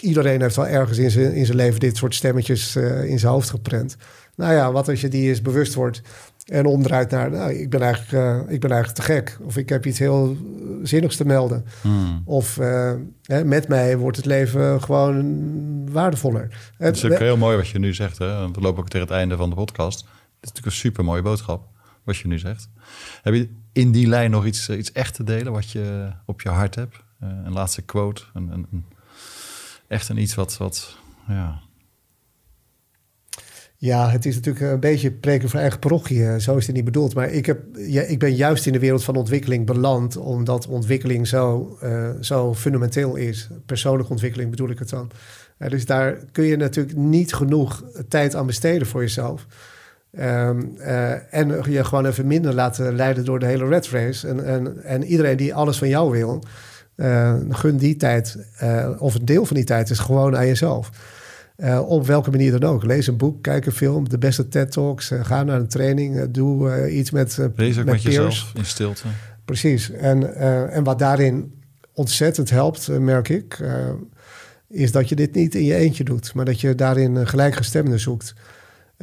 Iedereen 0.00 0.40
heeft 0.40 0.56
wel 0.56 0.66
ergens 0.66 0.98
in 0.98 1.10
zijn, 1.10 1.32
in 1.32 1.44
zijn 1.44 1.56
leven 1.56 1.80
dit 1.80 1.96
soort 1.96 2.14
stemmetjes 2.14 2.76
in 2.76 3.18
zijn 3.18 3.32
hoofd 3.32 3.50
geprent. 3.50 3.96
Nou 4.40 4.52
ja, 4.52 4.72
wat 4.72 4.88
als 4.88 5.00
je 5.00 5.08
die 5.08 5.28
eens 5.28 5.42
bewust 5.42 5.74
wordt 5.74 6.02
en 6.44 6.66
omdraait 6.66 7.10
naar... 7.10 7.30
Nou, 7.30 7.52
ik, 7.52 7.70
ben 7.70 7.80
eigenlijk, 7.80 8.12
uh, 8.12 8.52
ik 8.52 8.60
ben 8.60 8.70
eigenlijk 8.70 9.00
te 9.00 9.12
gek. 9.12 9.38
Of 9.42 9.56
ik 9.56 9.68
heb 9.68 9.86
iets 9.86 9.98
heel 9.98 10.36
zinnigs 10.82 11.16
te 11.16 11.24
melden. 11.24 11.64
Hmm. 11.80 12.22
Of 12.24 12.56
hè, 13.22 13.44
met 13.44 13.68
mij 13.68 13.96
wordt 13.96 14.16
het 14.16 14.26
leven 14.26 14.82
gewoon 14.82 15.92
waardevoller. 15.92 16.72
Het 16.76 16.96
is 16.96 17.04
ook 17.04 17.18
heel 17.18 17.36
mooi 17.36 17.56
wat 17.56 17.68
je 17.68 17.78
nu 17.78 17.94
zegt. 17.94 18.18
Hè? 18.18 18.38
Want 18.38 18.56
we 18.56 18.62
lopen 18.62 18.82
ook 18.82 18.88
tegen 18.88 19.06
het 19.06 19.16
einde 19.16 19.36
van 19.36 19.48
de 19.48 19.56
podcast. 19.56 20.00
Het 20.00 20.08
is 20.40 20.48
natuurlijk 20.48 20.66
een 20.66 20.72
super 20.72 21.04
mooie 21.04 21.22
boodschap 21.22 21.68
wat 22.04 22.16
je 22.16 22.28
nu 22.28 22.38
zegt. 22.38 22.68
Heb 23.22 23.34
je 23.34 23.48
in 23.72 23.92
die 23.92 24.06
lijn 24.06 24.30
nog 24.30 24.46
iets, 24.46 24.68
iets 24.68 24.92
echt 24.92 25.14
te 25.14 25.24
delen 25.24 25.52
wat 25.52 25.70
je 25.70 26.12
op 26.26 26.40
je 26.40 26.48
hart 26.48 26.74
hebt? 26.74 26.96
Uh, 27.22 27.28
een 27.44 27.52
laatste 27.52 27.82
quote. 27.82 28.22
Een, 28.34 28.52
een, 28.52 28.66
een, 28.72 28.84
echt 29.88 30.08
een 30.08 30.18
iets 30.18 30.34
wat, 30.34 30.56
wat 30.56 30.96
ja. 31.28 31.60
Ja, 33.80 34.10
het 34.10 34.26
is 34.26 34.34
natuurlijk 34.34 34.72
een 34.72 34.80
beetje 34.80 35.10
preken 35.10 35.48
voor 35.48 35.60
eigen 35.60 35.78
parochie. 35.78 36.40
Zo 36.40 36.56
is 36.56 36.66
het 36.66 36.76
niet 36.76 36.84
bedoeld. 36.84 37.14
Maar 37.14 37.30
ik, 37.30 37.46
heb, 37.46 37.60
ja, 37.74 38.02
ik 38.02 38.18
ben 38.18 38.34
juist 38.34 38.66
in 38.66 38.72
de 38.72 38.78
wereld 38.78 39.04
van 39.04 39.16
ontwikkeling 39.16 39.66
beland... 39.66 40.16
omdat 40.16 40.66
ontwikkeling 40.66 41.28
zo, 41.28 41.78
uh, 41.84 42.08
zo 42.20 42.54
fundamenteel 42.54 43.16
is. 43.16 43.48
Persoonlijke 43.66 44.10
ontwikkeling 44.10 44.50
bedoel 44.50 44.70
ik 44.70 44.78
het 44.78 44.88
dan. 44.88 45.10
Uh, 45.58 45.68
dus 45.68 45.86
daar 45.86 46.18
kun 46.32 46.44
je 46.44 46.56
natuurlijk 46.56 46.96
niet 46.96 47.34
genoeg 47.34 47.84
tijd 48.08 48.34
aan 48.34 48.46
besteden 48.46 48.86
voor 48.86 49.00
jezelf. 49.00 49.46
Um, 50.18 50.74
uh, 50.78 51.34
en 51.34 51.62
je 51.70 51.84
gewoon 51.84 52.06
even 52.06 52.26
minder 52.26 52.54
laten 52.54 52.94
leiden 52.94 53.24
door 53.24 53.38
de 53.38 53.46
hele 53.46 53.68
red 53.68 53.88
race. 53.88 54.28
En, 54.28 54.44
en, 54.44 54.84
en 54.84 55.04
iedereen 55.04 55.36
die 55.36 55.54
alles 55.54 55.78
van 55.78 55.88
jou 55.88 56.10
wil... 56.10 56.42
Gun 57.50 57.76
die 57.76 57.96
tijd, 57.96 58.36
of 58.98 59.14
een 59.14 59.24
deel 59.24 59.46
van 59.46 59.56
die 59.56 59.64
tijd 59.64 59.90
is 59.90 59.98
gewoon 59.98 60.36
aan 60.36 60.46
jezelf. 60.46 60.90
Uh, 61.62 61.88
op 61.88 62.06
welke 62.06 62.30
manier 62.30 62.58
dan 62.58 62.70
ook. 62.70 62.84
Lees 62.84 63.06
een 63.06 63.16
boek, 63.16 63.42
kijk 63.42 63.66
een 63.66 63.72
film, 63.72 64.08
de 64.08 64.18
beste 64.18 64.48
TED-talks, 64.48 65.10
ga 65.22 65.42
naar 65.42 65.60
een 65.60 65.68
training, 65.68 66.30
doe 66.30 66.90
iets 66.90 67.10
met, 67.10 67.38
Lees 67.56 67.78
ook 67.78 67.84
met, 67.84 67.94
met 67.94 68.02
jezelf 68.02 68.52
in 68.54 68.64
stilte. 68.64 69.02
Precies. 69.44 69.90
En, 69.90 70.36
en 70.70 70.84
wat 70.84 70.98
daarin 70.98 71.52
ontzettend 71.92 72.50
helpt, 72.50 72.88
merk 72.88 73.28
ik, 73.28 73.58
is 74.68 74.92
dat 74.92 75.08
je 75.08 75.14
dit 75.14 75.34
niet 75.34 75.54
in 75.54 75.64
je 75.64 75.74
eentje 75.74 76.04
doet, 76.04 76.34
maar 76.34 76.44
dat 76.44 76.60
je 76.60 76.74
daarin 76.74 77.26
gelijkgestemden 77.26 78.00
zoekt. 78.00 78.34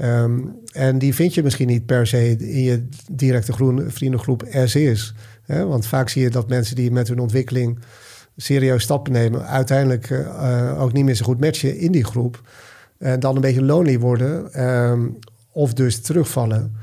Um, 0.01 0.55
en 0.71 0.97
die 0.97 1.13
vind 1.13 1.33
je 1.33 1.43
misschien 1.43 1.67
niet 1.67 1.85
per 1.85 2.07
se 2.07 2.35
in 2.37 2.63
je 2.63 2.87
directe 3.11 3.53
groen, 3.53 3.91
vriendengroep 3.91 4.43
as 4.43 4.75
is. 4.75 5.13
Hè? 5.45 5.65
Want 5.65 5.85
vaak 5.85 6.09
zie 6.09 6.21
je 6.21 6.29
dat 6.29 6.49
mensen 6.49 6.75
die 6.75 6.91
met 6.91 7.07
hun 7.07 7.19
ontwikkeling 7.19 7.79
serieus 8.37 8.83
stappen 8.83 9.13
nemen, 9.13 9.47
uiteindelijk 9.47 10.09
uh, 10.09 10.81
ook 10.81 10.93
niet 10.93 11.05
meer 11.05 11.15
zo 11.15 11.25
goed 11.25 11.39
matchen 11.39 11.77
in 11.77 11.91
die 11.91 12.03
groep. 12.03 12.41
En 12.97 13.19
dan 13.19 13.35
een 13.35 13.41
beetje 13.41 13.63
lonely 13.63 13.99
worden 13.99 14.63
um, 14.67 15.19
of 15.51 15.73
dus 15.73 16.01
terugvallen. 16.01 16.75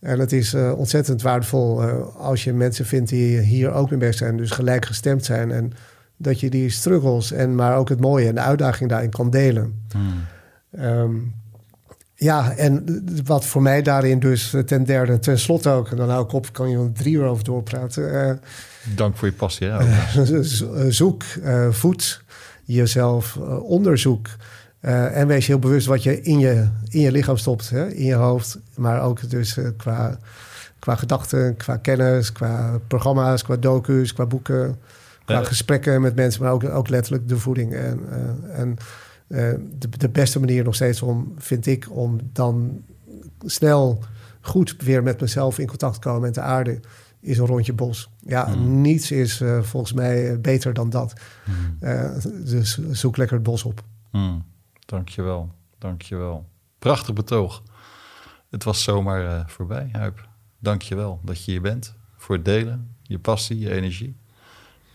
En 0.00 0.18
het 0.18 0.32
is 0.32 0.54
uh, 0.54 0.78
ontzettend 0.78 1.22
waardevol 1.22 1.82
uh, 1.82 2.16
als 2.16 2.44
je 2.44 2.52
mensen 2.52 2.84
vindt 2.84 3.10
die 3.10 3.38
hier 3.38 3.72
ook 3.72 3.90
mee 3.90 3.98
bezig 3.98 4.14
zijn, 4.14 4.36
dus 4.36 4.50
gelijk 4.50 4.86
gestemd 4.86 5.24
zijn. 5.24 5.50
En 5.50 5.72
dat 6.16 6.40
je 6.40 6.50
die 6.50 6.70
struggles 6.70 7.32
en 7.32 7.54
maar 7.54 7.76
ook 7.76 7.88
het 7.88 8.00
mooie 8.00 8.28
en 8.28 8.34
de 8.34 8.40
uitdaging 8.40 8.90
daarin 8.90 9.10
kan 9.10 9.30
delen. 9.30 9.86
Hmm. 9.90 10.24
Um, 10.84 11.34
ja, 12.14 12.52
en 12.52 13.02
wat 13.24 13.46
voor 13.46 13.62
mij 13.62 13.82
daarin 13.82 14.18
dus 14.18 14.54
ten 14.66 14.84
derde, 14.84 15.18
ten 15.18 15.38
slotte 15.38 15.70
ook, 15.70 15.90
en 15.90 15.96
dan 15.96 16.10
hou 16.10 16.24
ik 16.24 16.32
op, 16.32 16.52
kan 16.52 16.70
je 16.70 16.78
er 16.78 16.92
drie 16.92 17.14
uur 17.14 17.24
over 17.24 17.44
doorpraten. 17.44 18.40
Dank 18.94 19.16
voor 19.16 19.28
je 19.28 19.34
passie. 19.34 19.66
Ja, 19.66 19.80
zoek, 20.88 21.22
uh, 21.44 21.70
voed 21.70 22.22
jezelf, 22.64 23.36
uh, 23.40 23.62
onderzoek. 23.62 24.28
en 24.80 25.26
wees 25.26 25.46
heel 25.46 25.58
bewust 25.58 25.86
wat 25.86 26.02
je 26.02 26.22
in 26.22 26.38
je, 26.38 26.68
in 26.88 27.00
je 27.00 27.12
lichaam 27.12 27.36
stopt, 27.36 27.70
hè? 27.70 27.92
in 27.92 28.04
je 28.04 28.14
hoofd. 28.14 28.58
Maar 28.76 29.02
ook 29.02 29.30
dus 29.30 29.58
qua, 29.76 30.18
qua 30.78 30.94
gedachten, 30.94 31.56
qua 31.56 31.76
kennis, 31.76 32.32
qua 32.32 32.78
programma's, 32.86 33.42
qua 33.42 33.56
docu's, 33.56 34.12
qua 34.12 34.26
boeken. 34.26 34.78
Qua 35.24 35.44
gesprekken 35.44 36.00
met 36.00 36.14
mensen, 36.14 36.42
maar 36.42 36.52
ook, 36.52 36.64
ook 36.64 36.88
letterlijk 36.88 37.28
de 37.28 37.38
voeding. 37.38 37.74
En, 37.74 38.00
en 38.52 38.76
de, 39.26 39.88
de, 39.98 40.08
beste 40.08 40.40
manier 40.40 40.64
nog 40.64 40.74
steeds 40.74 41.02
om, 41.02 41.34
vind 41.38 41.66
ik, 41.66 41.86
om 41.90 42.18
dan 42.32 42.82
snel 43.44 44.02
goed 44.40 44.74
weer 44.78 45.02
met 45.02 45.20
mezelf 45.20 45.58
in 45.58 45.66
contact 45.66 45.94
te 45.94 46.00
komen 46.00 46.26
en 46.26 46.32
te 46.32 46.40
aarden, 46.40 46.82
is 47.20 47.38
een 47.38 47.46
rondje 47.46 47.72
bos. 47.72 48.10
Ja, 48.20 48.46
Mm. 48.46 48.80
niets 48.80 49.10
is 49.10 49.40
uh, 49.40 49.62
volgens 49.62 49.92
mij 49.92 50.40
beter 50.40 50.72
dan 50.74 50.90
dat. 50.90 51.20
Mm. 51.44 51.76
Uh, 51.88 52.10
dus 52.44 52.78
zoek 52.90 53.16
lekker 53.16 53.36
het 53.36 53.46
bos 53.46 53.62
op. 53.62 53.82
Mm. 54.12 54.44
Dankjewel, 54.86 55.52
dankjewel. 55.78 56.46
Prachtig 56.78 57.14
betoog. 57.14 57.62
Het 58.50 58.64
was 58.64 58.82
zomaar 58.82 59.22
uh, 59.24 59.40
voorbij, 59.46 59.88
Huip. 59.92 60.28
Dankjewel 60.58 61.20
dat 61.24 61.44
je 61.44 61.50
hier 61.50 61.60
bent. 61.60 61.94
Voor 62.16 62.34
het 62.34 62.44
delen, 62.44 62.94
je 63.02 63.18
passie, 63.18 63.58
je 63.58 63.70
energie. 63.70 64.16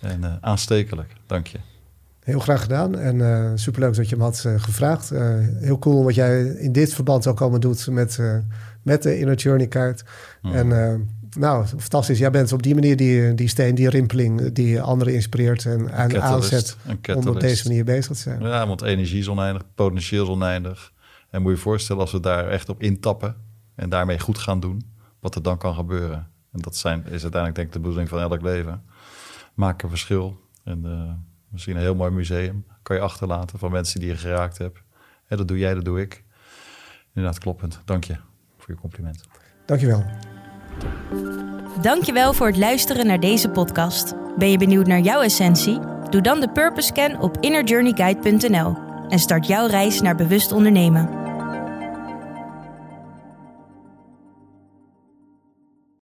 En 0.02 0.38
aanstekelijk, 0.42 1.14
dank 1.26 1.48
je. 1.48 1.58
Heel 2.20 2.40
graag 2.40 2.62
gedaan 2.62 2.98
en 2.98 3.16
uh, 3.16 3.52
superleuk 3.56 3.96
dat 3.96 4.10
je 4.10 4.16
me 4.16 4.24
had 4.24 4.44
uh, 4.48 4.60
gevraagd. 4.60 5.12
Uh, 5.12 5.20
heel 5.60 5.80
cool 5.80 6.04
wat 6.04 6.16
jij 6.16 6.44
in 6.44 6.72
dit 6.72 6.94
verband 6.94 7.28
ook 7.28 7.42
allemaal 7.42 7.60
doet 7.60 7.88
met, 7.88 8.20
met 8.82 9.04
de 9.04 9.20
Inner 9.20 9.36
Journey 9.36 9.68
kaart. 9.68 10.04
Mm. 10.42 10.54
En 10.54 10.68
nou, 11.36 11.66
fantastisch. 11.66 12.18
Jij 12.18 12.32
bent 12.32 12.52
op 12.52 12.64
die 12.64 12.74
manier 12.74 12.98
die, 12.98 13.34
die 13.34 13.48
steen, 13.48 13.76
die 13.76 13.90
rimpeling... 13.90 14.52
die 14.52 14.82
anderen 14.82 15.14
inspireert 15.14 15.66
en 15.66 15.86
catalyst, 15.86 16.22
aanzet 16.22 16.78
om 17.16 17.28
op 17.28 17.40
deze 17.40 17.68
manier 17.68 17.84
bezig 17.84 18.16
te 18.16 18.22
zijn. 18.22 18.42
Ja, 18.42 18.68
want 18.68 18.82
energie 18.82 19.20
is 19.20 19.28
oneindig, 19.28 19.64
potentieel 19.76 20.24
is 20.24 20.30
oneindig. 20.30 20.94
En 21.30 21.42
moet 21.42 21.52
je 21.52 21.58
je 21.58 21.64
voorstellen 21.64 22.02
als 22.02 22.12
we 22.12 22.20
daar 22.20 22.48
echt 22.48 22.70
op 22.70 22.82
intappen... 22.82 23.36
en 23.76 23.90
daarmee 23.90 24.20
goed 24.20 24.38
gaan 24.38 24.60
doen, 24.60 24.82
wat 25.20 25.36
er 25.36 25.44
dan 25.44 25.58
kan 25.58 25.74
gebeuren. 25.74 26.28
En 26.52 26.60
dat 26.60 26.76
zijn, 26.76 27.00
is 27.00 27.22
uiteindelijk 27.22 27.56
denk 27.56 27.68
ik 27.68 27.74
de 27.74 27.80
bedoeling 27.80 28.10
van 28.10 28.20
elk 28.20 28.42
leven. 28.42 28.84
Maak 29.54 29.84
een 29.84 29.90
verschil 29.90 30.40
en... 30.64 30.82
Misschien 31.54 31.76
een 31.76 31.82
heel 31.82 31.96
mooi 31.96 32.12
museum 32.12 32.66
kan 32.82 32.96
je 32.96 33.02
achterlaten 33.02 33.60
van 33.60 33.72
mensen 33.72 34.00
die 34.00 34.10
je 34.10 34.18
geraakt 34.18 34.58
hebt. 34.58 34.84
En 35.28 35.38
dat 35.38 35.48
doe 35.48 35.58
jij, 35.58 35.74
dat 35.74 35.86
doe 35.86 36.02
ik. 36.02 36.24
Inderdaad, 37.14 37.40
kloppend. 37.40 37.82
Dank 37.86 38.04
je 38.04 38.16
voor 38.58 38.74
je 38.74 38.80
compliment. 38.80 39.24
Dank 39.66 39.82
je 40.80 40.88
wel. 41.12 41.82
Dank 41.82 42.04
je 42.04 42.14
wel 42.14 42.34
voor 42.34 42.48
het 42.48 42.58
luisteren 42.58 43.08
naar 43.08 43.20
deze 43.20 43.50
podcast. 43.50 44.14
Ben 44.38 44.52
je 44.52 44.58
benieuwd 44.58 44.88
naar 44.88 45.00
jouw 45.00 45.22
essentie? 45.22 45.80
Doe 46.10 46.22
dan 46.22 46.40
de 46.40 46.50
Purpose 46.50 46.88
Scan 46.88 47.22
op 47.22 47.38
innerjourneyguide.nl 47.40 48.78
en 49.10 49.20
start 49.20 49.48
jouw 49.48 49.68
reis 49.68 50.02
naar 50.02 50.16
bewust 50.16 50.52
ondernemen. 50.52 51.23